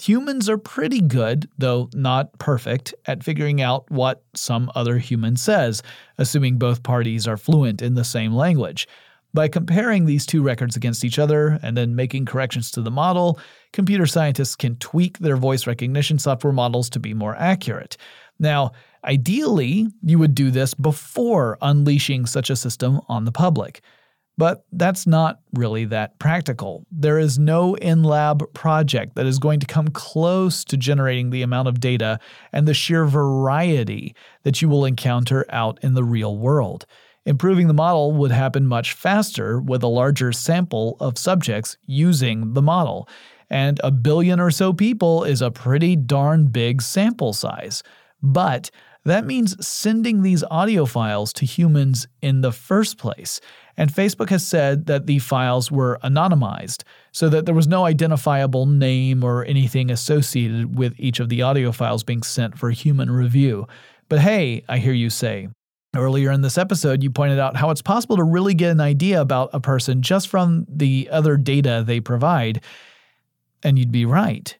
Humans 0.00 0.48
are 0.48 0.58
pretty 0.58 1.00
good, 1.00 1.48
though 1.56 1.88
not 1.94 2.36
perfect, 2.38 2.94
at 3.06 3.22
figuring 3.22 3.60
out 3.60 3.88
what 3.90 4.24
some 4.34 4.70
other 4.74 4.98
human 4.98 5.36
says, 5.36 5.82
assuming 6.18 6.58
both 6.58 6.82
parties 6.82 7.28
are 7.28 7.36
fluent 7.36 7.80
in 7.80 7.94
the 7.94 8.04
same 8.04 8.32
language. 8.34 8.88
By 9.34 9.48
comparing 9.48 10.04
these 10.04 10.26
two 10.26 10.42
records 10.42 10.76
against 10.76 11.04
each 11.04 11.18
other 11.18 11.58
and 11.62 11.76
then 11.76 11.96
making 11.96 12.26
corrections 12.26 12.70
to 12.72 12.82
the 12.82 12.90
model, 12.90 13.40
computer 13.72 14.06
scientists 14.06 14.54
can 14.54 14.76
tweak 14.76 15.18
their 15.18 15.36
voice 15.36 15.66
recognition 15.66 16.20
software 16.20 16.52
models 16.52 16.88
to 16.90 17.00
be 17.00 17.14
more 17.14 17.34
accurate. 17.36 17.96
Now, 18.38 18.72
Ideally, 19.04 19.88
you 20.02 20.18
would 20.18 20.34
do 20.34 20.50
this 20.50 20.72
before 20.74 21.58
unleashing 21.60 22.26
such 22.26 22.48
a 22.48 22.56
system 22.56 23.00
on 23.08 23.24
the 23.24 23.32
public. 23.32 23.82
But 24.36 24.64
that's 24.72 25.06
not 25.06 25.40
really 25.52 25.84
that 25.84 26.18
practical. 26.18 26.84
There 26.90 27.20
is 27.20 27.38
no 27.38 27.76
in 27.76 28.02
lab 28.02 28.52
project 28.52 29.14
that 29.14 29.26
is 29.26 29.38
going 29.38 29.60
to 29.60 29.66
come 29.66 29.88
close 29.88 30.64
to 30.64 30.76
generating 30.76 31.30
the 31.30 31.42
amount 31.42 31.68
of 31.68 31.78
data 31.78 32.18
and 32.52 32.66
the 32.66 32.74
sheer 32.74 33.04
variety 33.04 34.16
that 34.42 34.60
you 34.60 34.68
will 34.68 34.86
encounter 34.86 35.44
out 35.50 35.78
in 35.82 35.94
the 35.94 36.02
real 36.02 36.36
world. 36.36 36.84
Improving 37.26 37.68
the 37.68 37.74
model 37.74 38.12
would 38.12 38.32
happen 38.32 38.66
much 38.66 38.94
faster 38.94 39.60
with 39.60 39.84
a 39.84 39.88
larger 39.88 40.32
sample 40.32 40.96
of 40.98 41.16
subjects 41.16 41.76
using 41.86 42.54
the 42.54 42.62
model. 42.62 43.08
And 43.50 43.80
a 43.84 43.92
billion 43.92 44.40
or 44.40 44.50
so 44.50 44.72
people 44.72 45.22
is 45.22 45.42
a 45.42 45.50
pretty 45.50 45.94
darn 45.94 46.46
big 46.48 46.82
sample 46.82 47.32
size. 47.32 47.84
But 48.24 48.70
that 49.04 49.26
means 49.26 49.64
sending 49.64 50.22
these 50.22 50.42
audio 50.50 50.86
files 50.86 51.32
to 51.34 51.44
humans 51.44 52.08
in 52.22 52.40
the 52.40 52.52
first 52.52 52.96
place. 52.96 53.38
And 53.76 53.92
Facebook 53.92 54.30
has 54.30 54.46
said 54.46 54.86
that 54.86 55.06
the 55.06 55.18
files 55.18 55.70
were 55.70 55.98
anonymized 56.02 56.84
so 57.12 57.28
that 57.28 57.44
there 57.44 57.54
was 57.54 57.66
no 57.66 57.84
identifiable 57.84 58.64
name 58.64 59.22
or 59.22 59.44
anything 59.44 59.90
associated 59.90 60.78
with 60.78 60.94
each 60.96 61.20
of 61.20 61.28
the 61.28 61.42
audio 61.42 61.70
files 61.70 62.02
being 62.02 62.22
sent 62.22 62.58
for 62.58 62.70
human 62.70 63.10
review. 63.10 63.66
But 64.08 64.20
hey, 64.20 64.64
I 64.68 64.78
hear 64.78 64.94
you 64.94 65.10
say, 65.10 65.48
Earlier 65.96 66.32
in 66.32 66.40
this 66.40 66.58
episode, 66.58 67.04
you 67.04 67.10
pointed 67.10 67.38
out 67.38 67.56
how 67.56 67.70
it's 67.70 67.82
possible 67.82 68.16
to 68.16 68.24
really 68.24 68.54
get 68.54 68.72
an 68.72 68.80
idea 68.80 69.20
about 69.20 69.50
a 69.52 69.60
person 69.60 70.02
just 70.02 70.26
from 70.26 70.66
the 70.68 71.08
other 71.12 71.36
data 71.36 71.84
they 71.86 72.00
provide. 72.00 72.64
And 73.62 73.78
you'd 73.78 73.92
be 73.92 74.04
right. 74.04 74.58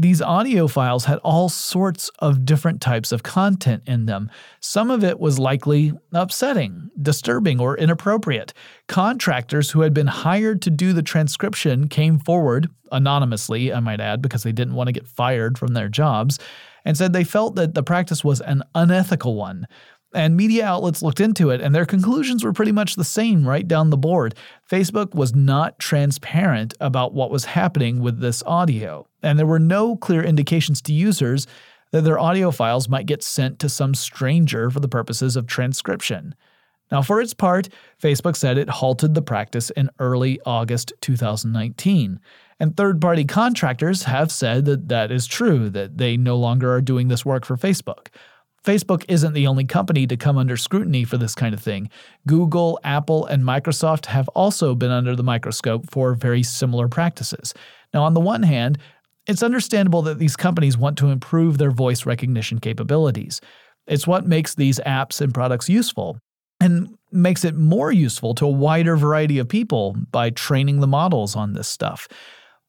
These 0.00 0.22
audio 0.22 0.68
files 0.68 1.06
had 1.06 1.18
all 1.24 1.48
sorts 1.48 2.08
of 2.20 2.44
different 2.44 2.80
types 2.80 3.10
of 3.10 3.24
content 3.24 3.82
in 3.84 4.06
them. 4.06 4.30
Some 4.60 4.92
of 4.92 5.02
it 5.02 5.18
was 5.18 5.40
likely 5.40 5.92
upsetting, 6.12 6.90
disturbing, 7.02 7.58
or 7.60 7.76
inappropriate. 7.76 8.54
Contractors 8.86 9.72
who 9.72 9.80
had 9.80 9.92
been 9.92 10.06
hired 10.06 10.62
to 10.62 10.70
do 10.70 10.92
the 10.92 11.02
transcription 11.02 11.88
came 11.88 12.20
forward, 12.20 12.68
anonymously, 12.92 13.72
I 13.72 13.80
might 13.80 14.00
add, 14.00 14.22
because 14.22 14.44
they 14.44 14.52
didn't 14.52 14.74
want 14.74 14.86
to 14.86 14.92
get 14.92 15.08
fired 15.08 15.58
from 15.58 15.74
their 15.74 15.88
jobs, 15.88 16.38
and 16.84 16.96
said 16.96 17.12
they 17.12 17.24
felt 17.24 17.56
that 17.56 17.74
the 17.74 17.82
practice 17.82 18.22
was 18.22 18.40
an 18.40 18.62
unethical 18.76 19.34
one. 19.34 19.66
And 20.14 20.36
media 20.36 20.64
outlets 20.64 21.02
looked 21.02 21.20
into 21.20 21.50
it, 21.50 21.60
and 21.60 21.74
their 21.74 21.84
conclusions 21.84 22.42
were 22.42 22.54
pretty 22.54 22.72
much 22.72 22.96
the 22.96 23.04
same 23.04 23.46
right 23.46 23.66
down 23.68 23.90
the 23.90 23.98
board. 23.98 24.34
Facebook 24.70 25.14
was 25.14 25.34
not 25.34 25.78
transparent 25.78 26.72
about 26.80 27.12
what 27.12 27.30
was 27.30 27.44
happening 27.44 28.00
with 28.00 28.20
this 28.20 28.42
audio, 28.44 29.06
and 29.22 29.38
there 29.38 29.46
were 29.46 29.58
no 29.58 29.96
clear 29.96 30.22
indications 30.22 30.80
to 30.82 30.94
users 30.94 31.46
that 31.90 32.04
their 32.04 32.18
audio 32.18 32.50
files 32.50 32.88
might 32.88 33.06
get 33.06 33.22
sent 33.22 33.58
to 33.58 33.68
some 33.68 33.94
stranger 33.94 34.70
for 34.70 34.80
the 34.80 34.88
purposes 34.88 35.36
of 35.36 35.46
transcription. 35.46 36.34
Now, 36.90 37.02
for 37.02 37.20
its 37.20 37.34
part, 37.34 37.68
Facebook 38.02 38.36
said 38.36 38.56
it 38.56 38.68
halted 38.68 39.14
the 39.14 39.22
practice 39.22 39.70
in 39.70 39.90
early 39.98 40.40
August 40.46 40.92
2019. 41.00 42.20
And 42.60 42.76
third 42.76 43.00
party 43.00 43.24
contractors 43.24 44.04
have 44.04 44.32
said 44.32 44.64
that 44.64 44.88
that 44.88 45.12
is 45.12 45.26
true, 45.26 45.70
that 45.70 45.98
they 45.98 46.16
no 46.16 46.36
longer 46.36 46.72
are 46.72 46.80
doing 46.80 47.08
this 47.08 47.24
work 47.24 47.44
for 47.44 47.56
Facebook. 47.56 48.08
Facebook 48.64 49.04
isn't 49.08 49.32
the 49.32 49.46
only 49.46 49.64
company 49.64 50.06
to 50.06 50.16
come 50.16 50.36
under 50.36 50.56
scrutiny 50.56 51.04
for 51.04 51.16
this 51.16 51.34
kind 51.34 51.54
of 51.54 51.60
thing. 51.60 51.88
Google, 52.26 52.78
Apple, 52.84 53.26
and 53.26 53.42
Microsoft 53.42 54.06
have 54.06 54.28
also 54.28 54.74
been 54.74 54.90
under 54.90 55.16
the 55.16 55.22
microscope 55.22 55.90
for 55.90 56.14
very 56.14 56.42
similar 56.42 56.88
practices. 56.88 57.54
Now, 57.94 58.04
on 58.04 58.14
the 58.14 58.20
one 58.20 58.42
hand, 58.42 58.78
it's 59.26 59.42
understandable 59.42 60.02
that 60.02 60.18
these 60.18 60.36
companies 60.36 60.76
want 60.76 60.98
to 60.98 61.10
improve 61.10 61.58
their 61.58 61.70
voice 61.70 62.06
recognition 62.06 62.58
capabilities. 62.58 63.40
It's 63.86 64.06
what 64.06 64.26
makes 64.26 64.54
these 64.54 64.80
apps 64.80 65.20
and 65.20 65.32
products 65.32 65.68
useful 65.68 66.18
and 66.60 66.96
makes 67.12 67.44
it 67.44 67.54
more 67.54 67.92
useful 67.92 68.34
to 68.34 68.46
a 68.46 68.50
wider 68.50 68.96
variety 68.96 69.38
of 69.38 69.48
people 69.48 69.96
by 70.10 70.30
training 70.30 70.80
the 70.80 70.86
models 70.86 71.36
on 71.36 71.52
this 71.52 71.68
stuff. 71.68 72.08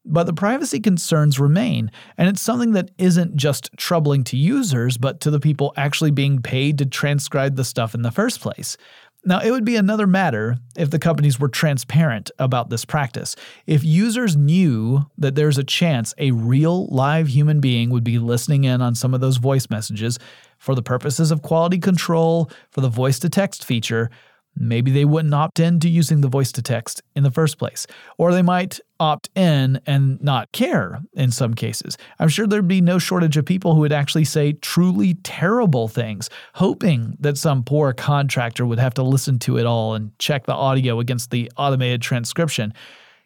But 0.04 0.24
the 0.24 0.32
privacy 0.32 0.80
concerns 0.80 1.38
remain, 1.38 1.90
and 2.16 2.28
it's 2.28 2.40
something 2.40 2.72
that 2.72 2.90
isn't 2.96 3.36
just 3.36 3.70
troubling 3.76 4.24
to 4.24 4.36
users, 4.36 4.96
but 4.96 5.20
to 5.20 5.30
the 5.30 5.40
people 5.40 5.74
actually 5.76 6.10
being 6.10 6.40
paid 6.40 6.78
to 6.78 6.86
transcribe 6.86 7.56
the 7.56 7.64
stuff 7.64 7.94
in 7.94 8.02
the 8.02 8.10
first 8.10 8.40
place. 8.40 8.76
Now, 9.22 9.40
it 9.40 9.50
would 9.50 9.66
be 9.66 9.76
another 9.76 10.06
matter 10.06 10.56
if 10.78 10.88
the 10.90 10.98
companies 10.98 11.38
were 11.38 11.48
transparent 11.48 12.30
about 12.38 12.70
this 12.70 12.86
practice. 12.86 13.36
If 13.66 13.84
users 13.84 14.34
knew 14.34 15.04
that 15.18 15.34
there's 15.34 15.58
a 15.58 15.64
chance 15.64 16.14
a 16.16 16.30
real 16.30 16.86
live 16.86 17.28
human 17.28 17.60
being 17.60 17.90
would 17.90 18.04
be 18.04 18.18
listening 18.18 18.64
in 18.64 18.80
on 18.80 18.94
some 18.94 19.12
of 19.12 19.20
those 19.20 19.36
voice 19.36 19.68
messages 19.68 20.18
for 20.56 20.74
the 20.74 20.82
purposes 20.82 21.30
of 21.30 21.42
quality 21.42 21.78
control, 21.78 22.50
for 22.70 22.80
the 22.80 22.88
voice 22.88 23.18
to 23.18 23.28
text 23.28 23.62
feature, 23.62 24.10
maybe 24.56 24.90
they 24.90 25.04
wouldn't 25.04 25.34
opt 25.34 25.60
in 25.60 25.80
to 25.80 25.88
using 25.88 26.20
the 26.20 26.28
voice 26.28 26.52
to 26.52 26.62
text 26.62 27.02
in 27.16 27.22
the 27.22 27.30
first 27.30 27.58
place. 27.58 27.86
Or 28.18 28.32
they 28.32 28.42
might 28.42 28.80
opt 28.98 29.30
in 29.34 29.80
and 29.86 30.22
not 30.22 30.52
care 30.52 31.00
in 31.14 31.30
some 31.30 31.54
cases. 31.54 31.96
I'm 32.18 32.28
sure 32.28 32.46
there'd 32.46 32.68
be 32.68 32.80
no 32.80 32.98
shortage 32.98 33.36
of 33.36 33.46
people 33.46 33.74
who 33.74 33.80
would 33.80 33.92
actually 33.92 34.24
say 34.24 34.52
truly 34.52 35.14
terrible 35.14 35.88
things, 35.88 36.28
hoping 36.54 37.16
that 37.20 37.38
some 37.38 37.64
poor 37.64 37.92
contractor 37.92 38.66
would 38.66 38.78
have 38.78 38.94
to 38.94 39.02
listen 39.02 39.38
to 39.40 39.58
it 39.58 39.66
all 39.66 39.94
and 39.94 40.16
check 40.18 40.46
the 40.46 40.52
audio 40.52 41.00
against 41.00 41.30
the 41.30 41.50
automated 41.56 42.02
transcription. 42.02 42.74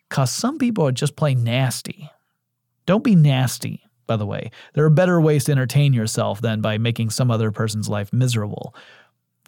Because 0.09 0.31
some 0.31 0.59
people 0.59 0.87
are 0.87 0.93
just 0.93 1.17
plain 1.17 1.43
nasty. 1.43 2.11
Don't 2.87 3.03
be 3.03 3.17
nasty, 3.17 3.83
by 4.07 4.17
the 4.17 4.27
way. 4.27 4.51
There 4.75 4.85
are 4.85 4.91
better 4.91 5.21
ways 5.21 5.45
to 5.45 5.53
entertain 5.53 5.93
yourself 5.93 6.41
than 6.41 6.61
by 6.61 6.79
making 6.79 7.11
some 7.11 7.31
other 7.31 7.51
person's 7.51 7.89
life 7.89 8.13
miserable. 8.13 8.75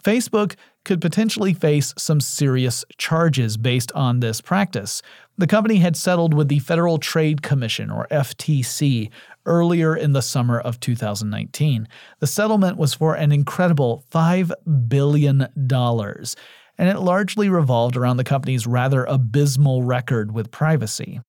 Facebook 0.07 0.55
could 0.85 1.01
potentially 1.01 1.53
face 1.53 1.93
some 1.99 2.21
serious 2.21 2.85
charges 2.97 3.57
based 3.57 3.91
on 3.91 4.21
this 4.21 4.41
practice. 4.41 5.03
The 5.37 5.49
company 5.49 5.79
had 5.79 5.97
settled 5.97 6.33
with 6.33 6.47
the 6.47 6.61
Federal 6.61 6.99
Trade 6.99 7.43
Commission, 7.43 7.91
or 7.91 8.07
FTC, 8.13 9.11
earlier 9.47 9.97
in 9.97 10.13
the 10.13 10.23
summer 10.23 10.61
of 10.61 10.79
2019. 10.79 11.89
The 12.21 12.27
settlement 12.29 12.77
was 12.77 12.95
for 12.95 13.17
an 13.17 13.33
incredible 13.33 14.05
$5 14.13 14.53
billion, 14.87 15.49
and 15.59 16.89
it 16.89 16.99
largely 17.01 17.49
revolved 17.49 17.97
around 17.97 18.19
the 18.19 18.23
company's 18.23 18.65
rather 18.65 19.05
abysmal 19.07 19.83
record 19.83 20.31
with 20.33 20.53
privacy. 20.53 21.21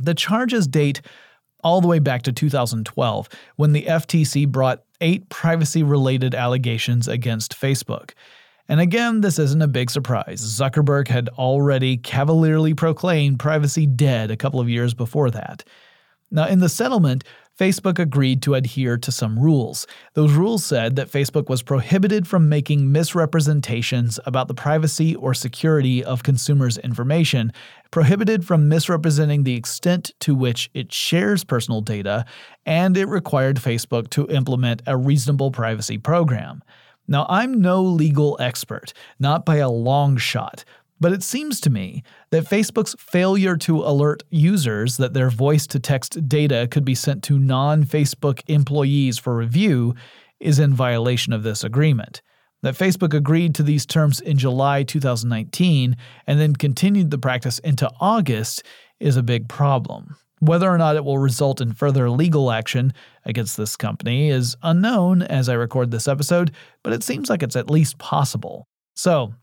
The 0.00 0.14
charges 0.14 0.66
date 0.66 1.02
all 1.62 1.80
the 1.80 1.88
way 1.88 1.98
back 1.98 2.22
to 2.22 2.32
2012 2.32 3.28
when 3.56 3.72
the 3.72 3.84
FTC 3.84 4.48
brought 4.48 4.82
eight 5.00 5.28
privacy 5.28 5.82
related 5.82 6.34
allegations 6.34 7.08
against 7.08 7.58
Facebook. 7.58 8.12
And 8.68 8.80
again, 8.80 9.20
this 9.20 9.38
isn't 9.38 9.62
a 9.62 9.68
big 9.68 9.90
surprise. 9.90 10.40
Zuckerberg 10.40 11.08
had 11.08 11.28
already 11.30 11.96
cavalierly 11.96 12.74
proclaimed 12.74 13.38
privacy 13.38 13.86
dead 13.86 14.30
a 14.30 14.36
couple 14.36 14.60
of 14.60 14.68
years 14.68 14.94
before 14.94 15.30
that. 15.30 15.64
Now, 16.30 16.46
in 16.46 16.60
the 16.60 16.68
settlement, 16.68 17.24
Facebook 17.58 17.98
agreed 17.98 18.40
to 18.42 18.54
adhere 18.54 18.96
to 18.96 19.12
some 19.12 19.38
rules. 19.38 19.86
Those 20.14 20.32
rules 20.32 20.64
said 20.64 20.96
that 20.96 21.10
Facebook 21.10 21.48
was 21.50 21.62
prohibited 21.62 22.26
from 22.26 22.48
making 22.48 22.90
misrepresentations 22.90 24.18
about 24.24 24.48
the 24.48 24.54
privacy 24.54 25.14
or 25.14 25.34
security 25.34 26.02
of 26.02 26.22
consumers' 26.22 26.78
information, 26.78 27.52
prohibited 27.90 28.46
from 28.46 28.68
misrepresenting 28.68 29.44
the 29.44 29.54
extent 29.54 30.12
to 30.20 30.34
which 30.34 30.70
it 30.72 30.92
shares 30.92 31.44
personal 31.44 31.82
data, 31.82 32.24
and 32.64 32.96
it 32.96 33.06
required 33.06 33.56
Facebook 33.56 34.08
to 34.10 34.26
implement 34.28 34.80
a 34.86 34.96
reasonable 34.96 35.50
privacy 35.50 35.98
program. 35.98 36.62
Now, 37.06 37.26
I'm 37.28 37.60
no 37.60 37.82
legal 37.82 38.36
expert, 38.40 38.94
not 39.18 39.44
by 39.44 39.56
a 39.56 39.68
long 39.68 40.16
shot, 40.16 40.64
but 41.02 41.12
it 41.12 41.24
seems 41.24 41.60
to 41.60 41.68
me 41.68 42.04
that 42.30 42.44
Facebook's 42.44 42.94
failure 42.96 43.56
to 43.56 43.82
alert 43.82 44.22
users 44.30 44.98
that 44.98 45.14
their 45.14 45.30
voice 45.30 45.66
to 45.66 45.80
text 45.80 46.28
data 46.28 46.68
could 46.70 46.84
be 46.84 46.94
sent 46.94 47.24
to 47.24 47.40
non 47.40 47.82
Facebook 47.82 48.40
employees 48.46 49.18
for 49.18 49.36
review 49.36 49.96
is 50.38 50.60
in 50.60 50.72
violation 50.72 51.32
of 51.32 51.42
this 51.42 51.64
agreement. 51.64 52.22
That 52.62 52.76
Facebook 52.76 53.12
agreed 53.12 53.52
to 53.56 53.64
these 53.64 53.84
terms 53.84 54.20
in 54.20 54.38
July 54.38 54.84
2019 54.84 55.96
and 56.28 56.38
then 56.38 56.54
continued 56.54 57.10
the 57.10 57.18
practice 57.18 57.58
into 57.58 57.90
August 58.00 58.62
is 59.00 59.16
a 59.16 59.24
big 59.24 59.48
problem. 59.48 60.14
Whether 60.38 60.70
or 60.70 60.78
not 60.78 60.94
it 60.94 61.04
will 61.04 61.18
result 61.18 61.60
in 61.60 61.72
further 61.72 62.10
legal 62.10 62.52
action 62.52 62.92
against 63.24 63.56
this 63.56 63.74
company 63.74 64.30
is 64.30 64.56
unknown 64.62 65.22
as 65.22 65.48
I 65.48 65.54
record 65.54 65.90
this 65.90 66.06
episode, 66.06 66.52
but 66.84 66.92
it 66.92 67.02
seems 67.02 67.28
like 67.28 67.42
it's 67.42 67.56
at 67.56 67.68
least 67.68 67.98
possible. 67.98 68.68
So, 68.94 69.34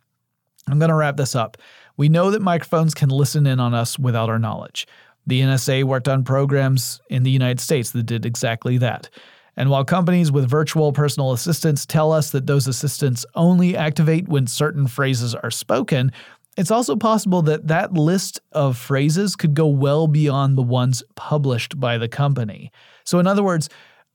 I'm 0.67 0.79
going 0.79 0.89
to 0.89 0.95
wrap 0.95 1.17
this 1.17 1.35
up. 1.35 1.57
We 1.97 2.09
know 2.09 2.31
that 2.31 2.41
microphones 2.41 2.93
can 2.93 3.09
listen 3.09 3.45
in 3.45 3.59
on 3.59 3.73
us 3.73 3.99
without 3.99 4.29
our 4.29 4.39
knowledge. 4.39 4.87
The 5.27 5.41
NSA 5.41 5.83
worked 5.83 6.07
on 6.07 6.23
programs 6.23 7.01
in 7.09 7.23
the 7.23 7.31
United 7.31 7.59
States 7.59 7.91
that 7.91 8.03
did 8.03 8.25
exactly 8.25 8.77
that. 8.79 9.09
And 9.57 9.69
while 9.69 9.83
companies 9.83 10.31
with 10.31 10.49
virtual 10.49 10.93
personal 10.93 11.33
assistants 11.33 11.85
tell 11.85 12.13
us 12.13 12.31
that 12.31 12.47
those 12.47 12.67
assistants 12.67 13.25
only 13.35 13.75
activate 13.75 14.29
when 14.29 14.47
certain 14.47 14.87
phrases 14.87 15.35
are 15.35 15.51
spoken, 15.51 16.11
it's 16.55 16.71
also 16.71 16.95
possible 16.95 17.41
that 17.43 17.67
that 17.67 17.93
list 17.93 18.39
of 18.53 18.77
phrases 18.77 19.35
could 19.35 19.53
go 19.53 19.67
well 19.67 20.07
beyond 20.07 20.57
the 20.57 20.63
ones 20.63 21.03
published 21.15 21.79
by 21.79 21.97
the 21.97 22.07
company. 22.07 22.71
So, 23.03 23.19
in 23.19 23.27
other 23.27 23.43
words, 23.43 23.69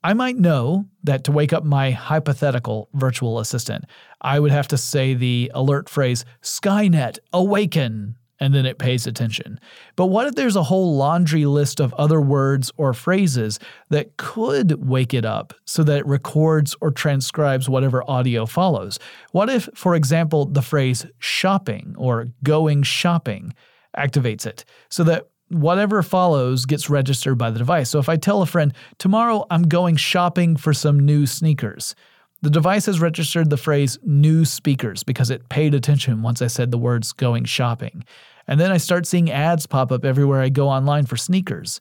I 0.04 0.12
might 0.12 0.36
know 0.36 0.84
that 1.02 1.24
to 1.24 1.32
wake 1.32 1.54
up 1.54 1.64
my 1.64 1.90
hypothetical 1.90 2.90
virtual 2.92 3.38
assistant, 3.38 3.86
I 4.20 4.38
would 4.38 4.50
have 4.50 4.68
to 4.68 4.76
say 4.76 5.14
the 5.14 5.50
alert 5.54 5.88
phrase, 5.88 6.26
Skynet, 6.42 7.18
awaken, 7.32 8.16
and 8.38 8.52
then 8.52 8.66
it 8.66 8.78
pays 8.78 9.06
attention. 9.06 9.58
But 9.96 10.06
what 10.06 10.26
if 10.26 10.34
there's 10.34 10.56
a 10.56 10.64
whole 10.64 10.94
laundry 10.94 11.46
list 11.46 11.80
of 11.80 11.94
other 11.94 12.20
words 12.20 12.70
or 12.76 12.92
phrases 12.92 13.58
that 13.88 14.18
could 14.18 14.86
wake 14.86 15.14
it 15.14 15.24
up 15.24 15.54
so 15.64 15.82
that 15.84 16.00
it 16.00 16.06
records 16.06 16.76
or 16.82 16.90
transcribes 16.90 17.70
whatever 17.70 18.04
audio 18.06 18.44
follows? 18.44 18.98
What 19.32 19.48
if, 19.48 19.70
for 19.74 19.94
example, 19.94 20.44
the 20.44 20.60
phrase 20.60 21.06
shopping 21.18 21.94
or 21.96 22.26
going 22.42 22.82
shopping 22.82 23.54
activates 23.96 24.44
it 24.44 24.66
so 24.90 25.02
that 25.04 25.28
whatever 25.48 26.02
follows 26.02 26.66
gets 26.66 26.90
registered 26.90 27.38
by 27.38 27.50
the 27.50 27.58
device. 27.58 27.90
So 27.90 27.98
if 27.98 28.08
I 28.08 28.16
tell 28.16 28.42
a 28.42 28.46
friend, 28.46 28.72
tomorrow 28.98 29.44
I'm 29.50 29.64
going 29.64 29.96
shopping 29.96 30.56
for 30.56 30.72
some 30.72 30.98
new 30.98 31.26
sneakers, 31.26 31.94
the 32.42 32.50
device 32.50 32.86
has 32.86 33.00
registered 33.00 33.48
the 33.48 33.56
phrase 33.56 33.98
new 34.02 34.44
speakers 34.44 35.02
because 35.02 35.30
it 35.30 35.48
paid 35.48 35.74
attention 35.74 36.22
once 36.22 36.42
I 36.42 36.46
said 36.46 36.70
the 36.70 36.78
words 36.78 37.12
going 37.12 37.44
shopping. 37.44 38.04
And 38.46 38.60
then 38.60 38.70
I 38.70 38.76
start 38.76 39.06
seeing 39.06 39.30
ads 39.30 39.66
pop 39.66 39.90
up 39.90 40.04
everywhere 40.04 40.42
I 40.42 40.50
go 40.50 40.68
online 40.68 41.06
for 41.06 41.16
sneakers. 41.16 41.80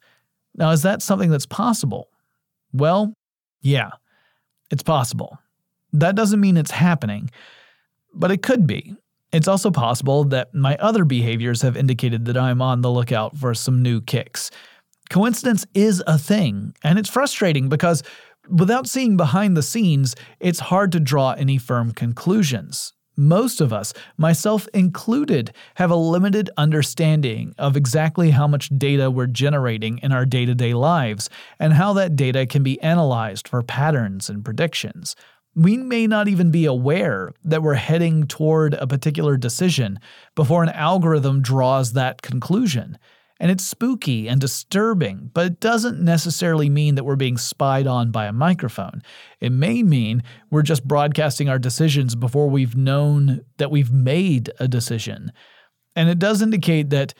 Now, 0.55 0.69
is 0.69 0.83
that 0.83 1.01
something 1.01 1.29
that's 1.29 1.45
possible? 1.45 2.09
Well, 2.71 3.13
yeah, 3.61 3.91
it's 4.71 4.83
possible. 4.83 5.37
That 5.91 6.15
doesn't 6.15 6.39
mean 6.39 6.57
it's 6.57 6.71
happening, 6.71 7.29
but 8.13 8.31
it 8.31 8.41
could 8.41 8.65
be. 8.65 8.95
It's 9.33 9.47
also 9.47 9.71
possible 9.71 10.23
that 10.25 10.53
my 10.53 10.77
other 10.79 11.03
behaviors 11.03 11.63
have 11.63 11.75
indicated 11.75 12.25
that 12.25 12.37
I'm 12.37 12.61
on 12.61 12.81
the 12.81 12.91
lookout 12.91 13.35
for 13.35 13.55
some 13.55 13.81
new 13.81 13.99
kicks. 13.99 14.51
Coincidence 15.09 15.65
is 15.73 16.03
a 16.05 16.19
thing, 16.19 16.75
and 16.83 16.99
it's 16.99 17.09
frustrating 17.09 17.67
because 17.67 18.03
without 18.47 18.87
seeing 18.87 19.17
behind 19.17 19.57
the 19.57 19.63
scenes, 19.63 20.15
it's 20.39 20.59
hard 20.59 20.91
to 20.91 20.99
draw 20.99 21.31
any 21.31 21.57
firm 21.57 21.93
conclusions. 21.93 22.93
Most 23.15 23.59
of 23.59 23.73
us, 23.73 23.93
myself 24.17 24.67
included, 24.73 25.51
have 25.75 25.91
a 25.91 25.95
limited 25.95 26.49
understanding 26.57 27.53
of 27.57 27.75
exactly 27.75 28.31
how 28.31 28.47
much 28.47 28.69
data 28.77 29.09
we're 29.09 29.27
generating 29.27 29.99
in 29.99 30.11
our 30.11 30.25
day 30.25 30.45
to 30.45 30.55
day 30.55 30.73
lives 30.73 31.29
and 31.59 31.73
how 31.73 31.93
that 31.93 32.15
data 32.15 32.45
can 32.45 32.63
be 32.63 32.81
analyzed 32.81 33.47
for 33.47 33.61
patterns 33.63 34.29
and 34.29 34.45
predictions 34.45 35.15
we 35.55 35.77
may 35.77 36.07
not 36.07 36.27
even 36.27 36.51
be 36.51 36.65
aware 36.65 37.33
that 37.43 37.61
we're 37.61 37.73
heading 37.75 38.25
toward 38.27 38.73
a 38.73 38.87
particular 38.87 39.37
decision 39.37 39.99
before 40.35 40.63
an 40.63 40.69
algorithm 40.69 41.41
draws 41.41 41.93
that 41.93 42.21
conclusion. 42.21 42.97
And 43.39 43.51
it's 43.51 43.65
spooky 43.65 44.27
and 44.27 44.39
disturbing, 44.39 45.29
but 45.33 45.45
it 45.45 45.59
doesn't 45.59 45.99
necessarily 45.99 46.69
mean 46.69 46.95
that 46.95 47.03
we're 47.03 47.15
being 47.15 47.37
spied 47.37 47.87
on 47.87 48.09
by 48.09 48.25
a 48.25 48.31
microphone. 48.31 49.03
It 49.41 49.51
may 49.51 49.83
mean 49.83 50.23
we're 50.49 50.61
just 50.61 50.87
broadcasting 50.87 51.49
our 51.49 51.59
decisions 51.59 52.15
before 52.15 52.49
we've 52.49 52.75
known 52.75 53.41
that 53.57 53.71
we've 53.71 53.91
made 53.91 54.51
a 54.59 54.67
decision. 54.67 55.31
And 55.95 56.09
it 56.09 56.19
does 56.19 56.41
indicate 56.41 56.89
that 56.91 57.13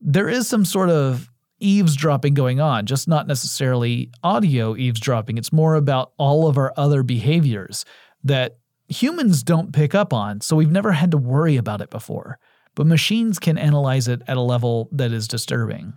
there 0.00 0.28
is 0.28 0.48
some 0.48 0.64
sort 0.64 0.90
of 0.90 1.29
eavesdropping 1.60 2.34
going 2.34 2.60
on, 2.60 2.86
just 2.86 3.06
not 3.06 3.26
necessarily 3.26 4.10
audio 4.22 4.76
eavesdropping. 4.76 5.38
It's 5.38 5.52
more 5.52 5.74
about 5.74 6.12
all 6.16 6.48
of 6.48 6.58
our 6.58 6.72
other 6.76 7.02
behaviors 7.02 7.84
that 8.24 8.58
humans 8.88 9.42
don't 9.42 9.72
pick 9.72 9.94
up 9.94 10.12
on, 10.12 10.40
so 10.40 10.56
we've 10.56 10.70
never 10.70 10.92
had 10.92 11.10
to 11.12 11.16
worry 11.16 11.56
about 11.56 11.80
it 11.80 11.90
before. 11.90 12.38
But 12.74 12.86
machines 12.86 13.38
can 13.38 13.58
analyze 13.58 14.08
it 14.08 14.22
at 14.26 14.36
a 14.36 14.42
level 14.42 14.88
that 14.92 15.12
is 15.12 15.28
disturbing. 15.28 15.94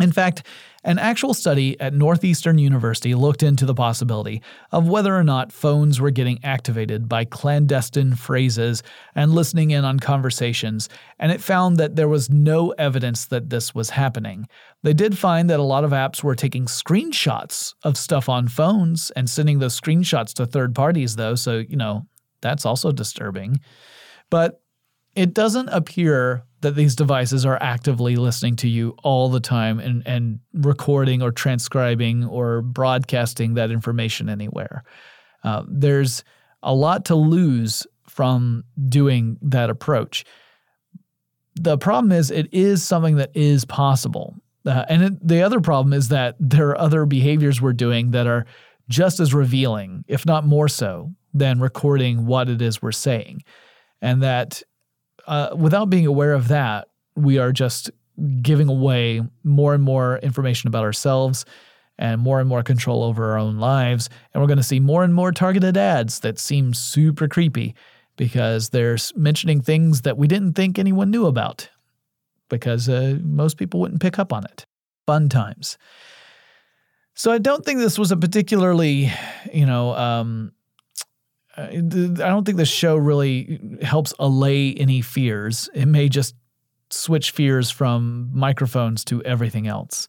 In 0.00 0.12
fact, 0.12 0.42
an 0.84 0.98
actual 0.98 1.32
study 1.32 1.80
at 1.80 1.94
Northeastern 1.94 2.58
University 2.58 3.14
looked 3.14 3.42
into 3.42 3.64
the 3.64 3.74
possibility 3.74 4.42
of 4.70 4.88
whether 4.88 5.16
or 5.16 5.24
not 5.24 5.52
phones 5.52 6.00
were 6.00 6.10
getting 6.10 6.38
activated 6.44 7.08
by 7.08 7.24
clandestine 7.24 8.14
phrases 8.14 8.82
and 9.14 9.32
listening 9.32 9.70
in 9.70 9.84
on 9.84 9.98
conversations, 9.98 10.88
and 11.18 11.32
it 11.32 11.40
found 11.40 11.78
that 11.78 11.96
there 11.96 12.08
was 12.08 12.30
no 12.30 12.70
evidence 12.72 13.26
that 13.26 13.48
this 13.48 13.74
was 13.74 13.90
happening. 13.90 14.46
They 14.82 14.92
did 14.92 15.18
find 15.18 15.48
that 15.50 15.60
a 15.60 15.64
lot 15.64 15.82
of 15.82 15.90
apps 15.90 16.22
were 16.22 16.36
taking 16.36 16.66
screenshots 16.66 17.74
of 17.82 17.96
stuff 17.96 18.28
on 18.28 18.46
phones 18.46 19.10
and 19.12 19.28
sending 19.28 19.58
those 19.58 19.80
screenshots 19.80 20.34
to 20.34 20.46
third 20.46 20.74
parties, 20.74 21.16
though, 21.16 21.34
so, 21.34 21.58
you 21.58 21.76
know, 21.76 22.06
that's 22.42 22.66
also 22.66 22.92
disturbing. 22.92 23.60
But 24.30 24.60
it 25.16 25.32
doesn't 25.32 25.70
appear 25.70 26.44
that 26.60 26.74
these 26.74 26.96
devices 26.96 27.44
are 27.44 27.58
actively 27.62 28.16
listening 28.16 28.56
to 28.56 28.68
you 28.68 28.96
all 29.02 29.28
the 29.28 29.40
time 29.40 29.78
and, 29.78 30.02
and 30.06 30.40
recording 30.54 31.22
or 31.22 31.30
transcribing 31.30 32.24
or 32.24 32.62
broadcasting 32.62 33.54
that 33.54 33.70
information 33.70 34.28
anywhere. 34.28 34.82
Uh, 35.44 35.62
there's 35.68 36.24
a 36.62 36.74
lot 36.74 37.04
to 37.04 37.14
lose 37.14 37.86
from 38.08 38.64
doing 38.88 39.38
that 39.42 39.70
approach. 39.70 40.24
The 41.54 41.78
problem 41.78 42.12
is, 42.12 42.30
it 42.30 42.48
is 42.52 42.82
something 42.82 43.16
that 43.16 43.30
is 43.34 43.64
possible. 43.64 44.34
Uh, 44.64 44.84
and 44.88 45.02
it, 45.02 45.26
the 45.26 45.42
other 45.42 45.60
problem 45.60 45.92
is 45.92 46.08
that 46.08 46.34
there 46.40 46.70
are 46.70 46.78
other 46.78 47.06
behaviors 47.06 47.60
we're 47.60 47.72
doing 47.72 48.10
that 48.10 48.26
are 48.26 48.46
just 48.88 49.20
as 49.20 49.34
revealing, 49.34 50.04
if 50.08 50.26
not 50.26 50.44
more 50.44 50.68
so, 50.68 51.12
than 51.32 51.60
recording 51.60 52.26
what 52.26 52.48
it 52.48 52.62
is 52.62 52.82
we're 52.82 52.92
saying. 52.92 53.42
And 54.00 54.22
that 54.22 54.62
uh, 55.26 55.50
without 55.56 55.90
being 55.90 56.06
aware 56.06 56.32
of 56.32 56.48
that, 56.48 56.88
we 57.14 57.38
are 57.38 57.52
just 57.52 57.90
giving 58.42 58.68
away 58.68 59.22
more 59.44 59.74
and 59.74 59.82
more 59.82 60.18
information 60.18 60.68
about 60.68 60.84
ourselves 60.84 61.44
and 61.98 62.20
more 62.20 62.40
and 62.40 62.48
more 62.48 62.62
control 62.62 63.02
over 63.02 63.32
our 63.32 63.38
own 63.38 63.58
lives. 63.58 64.08
And 64.32 64.42
we're 64.42 64.48
going 64.48 64.58
to 64.58 64.62
see 64.62 64.80
more 64.80 65.04
and 65.04 65.14
more 65.14 65.32
targeted 65.32 65.76
ads 65.76 66.20
that 66.20 66.38
seem 66.38 66.74
super 66.74 67.28
creepy 67.28 67.74
because 68.16 68.70
they're 68.70 68.98
mentioning 69.14 69.60
things 69.60 70.02
that 70.02 70.16
we 70.16 70.26
didn't 70.28 70.54
think 70.54 70.78
anyone 70.78 71.10
knew 71.10 71.26
about 71.26 71.68
because 72.48 72.88
uh, 72.88 73.18
most 73.22 73.56
people 73.56 73.80
wouldn't 73.80 74.00
pick 74.00 74.18
up 74.18 74.32
on 74.32 74.44
it. 74.44 74.66
Fun 75.06 75.28
times. 75.28 75.78
So 77.14 77.32
I 77.32 77.38
don't 77.38 77.64
think 77.64 77.78
this 77.78 77.98
was 77.98 78.12
a 78.12 78.16
particularly, 78.16 79.10
you 79.52 79.64
know, 79.64 79.94
um, 79.94 80.52
Uh, 81.56 81.68
I 81.70 82.28
don't 82.28 82.44
think 82.44 82.58
the 82.58 82.66
show 82.66 82.96
really 82.96 83.78
helps 83.82 84.12
allay 84.18 84.74
any 84.74 85.00
fears. 85.00 85.68
It 85.74 85.86
may 85.86 86.08
just 86.08 86.34
switch 86.90 87.30
fears 87.30 87.70
from 87.70 88.30
microphones 88.32 89.04
to 89.06 89.22
everything 89.24 89.66
else. 89.66 90.06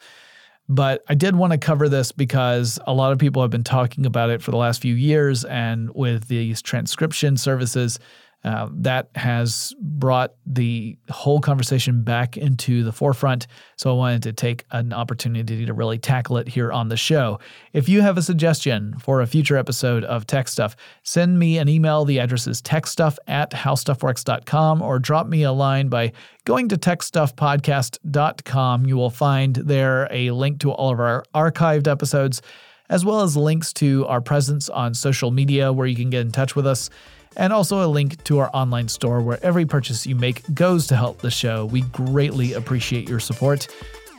But 0.70 1.04
I 1.08 1.16
did 1.16 1.36
want 1.36 1.54
to 1.54 1.58
cover 1.58 1.88
this 1.88 2.12
because 2.12 2.78
a 2.86 2.94
lot 2.94 3.14
of 3.14 3.20
people 3.20 3.42
have 3.42 3.52
been 3.52 3.64
talking 3.64 4.06
about 4.06 4.30
it 4.30 4.42
for 4.42 4.52
the 4.52 4.58
last 4.58 4.82
few 4.82 4.96
years, 4.96 5.46
and 5.46 5.90
with 5.96 6.28
these 6.28 6.62
transcription 6.62 7.38
services, 7.38 8.00
uh, 8.48 8.70
that 8.72 9.10
has 9.16 9.76
brought 9.82 10.34
the 10.46 10.98
whole 11.10 11.42
conversation 11.42 12.02
back 12.02 12.38
into 12.38 12.82
the 12.82 12.94
forefront. 12.94 13.46
So 13.76 13.92
I 13.92 13.94
wanted 13.94 14.24
to 14.24 14.32
take 14.32 14.64
an 14.72 14.94
opportunity 14.94 15.66
to 15.66 15.74
really 15.74 15.98
tackle 15.98 16.38
it 16.38 16.48
here 16.48 16.72
on 16.72 16.88
the 16.88 16.96
show. 16.96 17.42
If 17.74 17.90
you 17.90 18.02
have 18.02 18.18
a 18.18 18.22
suggestion 18.22 18.96
for 19.00 19.20
a 19.20 19.28
future 19.28 19.58
episode 19.58 20.06
of 20.06 20.28
Tech 20.28 20.48
Stuff, 20.48 20.78
send 21.04 21.38
me 21.38 21.58
an 21.58 21.68
email. 21.68 22.06
The 22.06 22.22
address 22.22 22.48
is 22.48 22.62
techstuff 22.62 23.18
at 23.28 23.52
howstuffworks.com 23.52 24.82
or 24.82 24.98
drop 24.98 25.28
me 25.28 25.44
a 25.44 25.52
line 25.52 25.90
by 25.90 26.14
going 26.46 26.70
to 26.70 26.78
techstuffpodcast.com. 26.78 28.86
You 28.86 28.96
will 28.96 29.10
find 29.10 29.58
there 29.58 30.08
a 30.10 30.32
link 30.32 30.62
to 30.62 30.72
all 30.72 30.94
of 30.94 31.02
our 31.02 31.26
archived 31.36 31.90
episodes, 31.90 32.42
as 32.90 33.04
well 33.04 33.24
as 33.24 33.36
links 33.36 33.74
to 33.74 34.06
our 34.08 34.22
presence 34.22 34.70
on 34.70 34.94
social 34.94 35.32
media 35.32 35.74
where 35.74 35.86
you 35.86 35.98
can 35.98 36.10
get 36.10 36.22
in 36.22 36.32
touch 36.32 36.56
with 36.56 36.66
us 36.66 36.90
and 37.36 37.52
also 37.52 37.86
a 37.86 37.88
link 37.88 38.24
to 38.26 38.40
our 38.40 38.50
online 38.54 38.88
store 38.88 39.22
where 39.22 39.44
every 39.44 39.66
purchase 39.66 40.06
you 40.06 40.16
make 40.16 40.42
goes 40.54 40.88
to 40.88 40.96
help 40.96 41.22
the 41.22 41.32
show. 41.32 41.66
We 41.66 41.82
greatly 41.82 42.54
appreciate 42.54 43.10
your 43.10 43.20
support, 43.20 43.68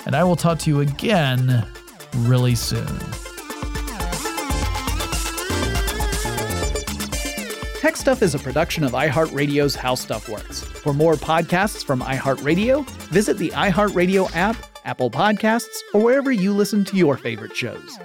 and 0.06 0.14
I 0.14 0.24
will 0.24 0.36
talk 0.36 0.58
to 0.60 0.70
you 0.70 0.80
again 0.80 1.66
really 2.16 2.54
soon. 2.54 2.86
Tech 7.80 7.96
Stuff 7.96 8.22
is 8.22 8.34
a 8.34 8.38
production 8.38 8.82
of 8.82 8.92
iHeartRadio's 8.92 9.74
How 9.74 9.94
Stuff 9.94 10.28
Works. 10.28 10.62
For 10.62 10.92
more 10.92 11.14
podcasts 11.14 11.84
from 11.84 12.00
iHeartRadio, 12.00 12.84
visit 13.10 13.38
the 13.38 13.50
iHeartRadio 13.50 14.34
app, 14.34 14.56
Apple 14.84 15.10
Podcasts, 15.10 15.76
or 15.94 16.02
wherever 16.02 16.32
you 16.32 16.52
listen 16.52 16.84
to 16.86 16.96
your 16.96 17.16
favorite 17.16 17.56
shows. 17.56 17.98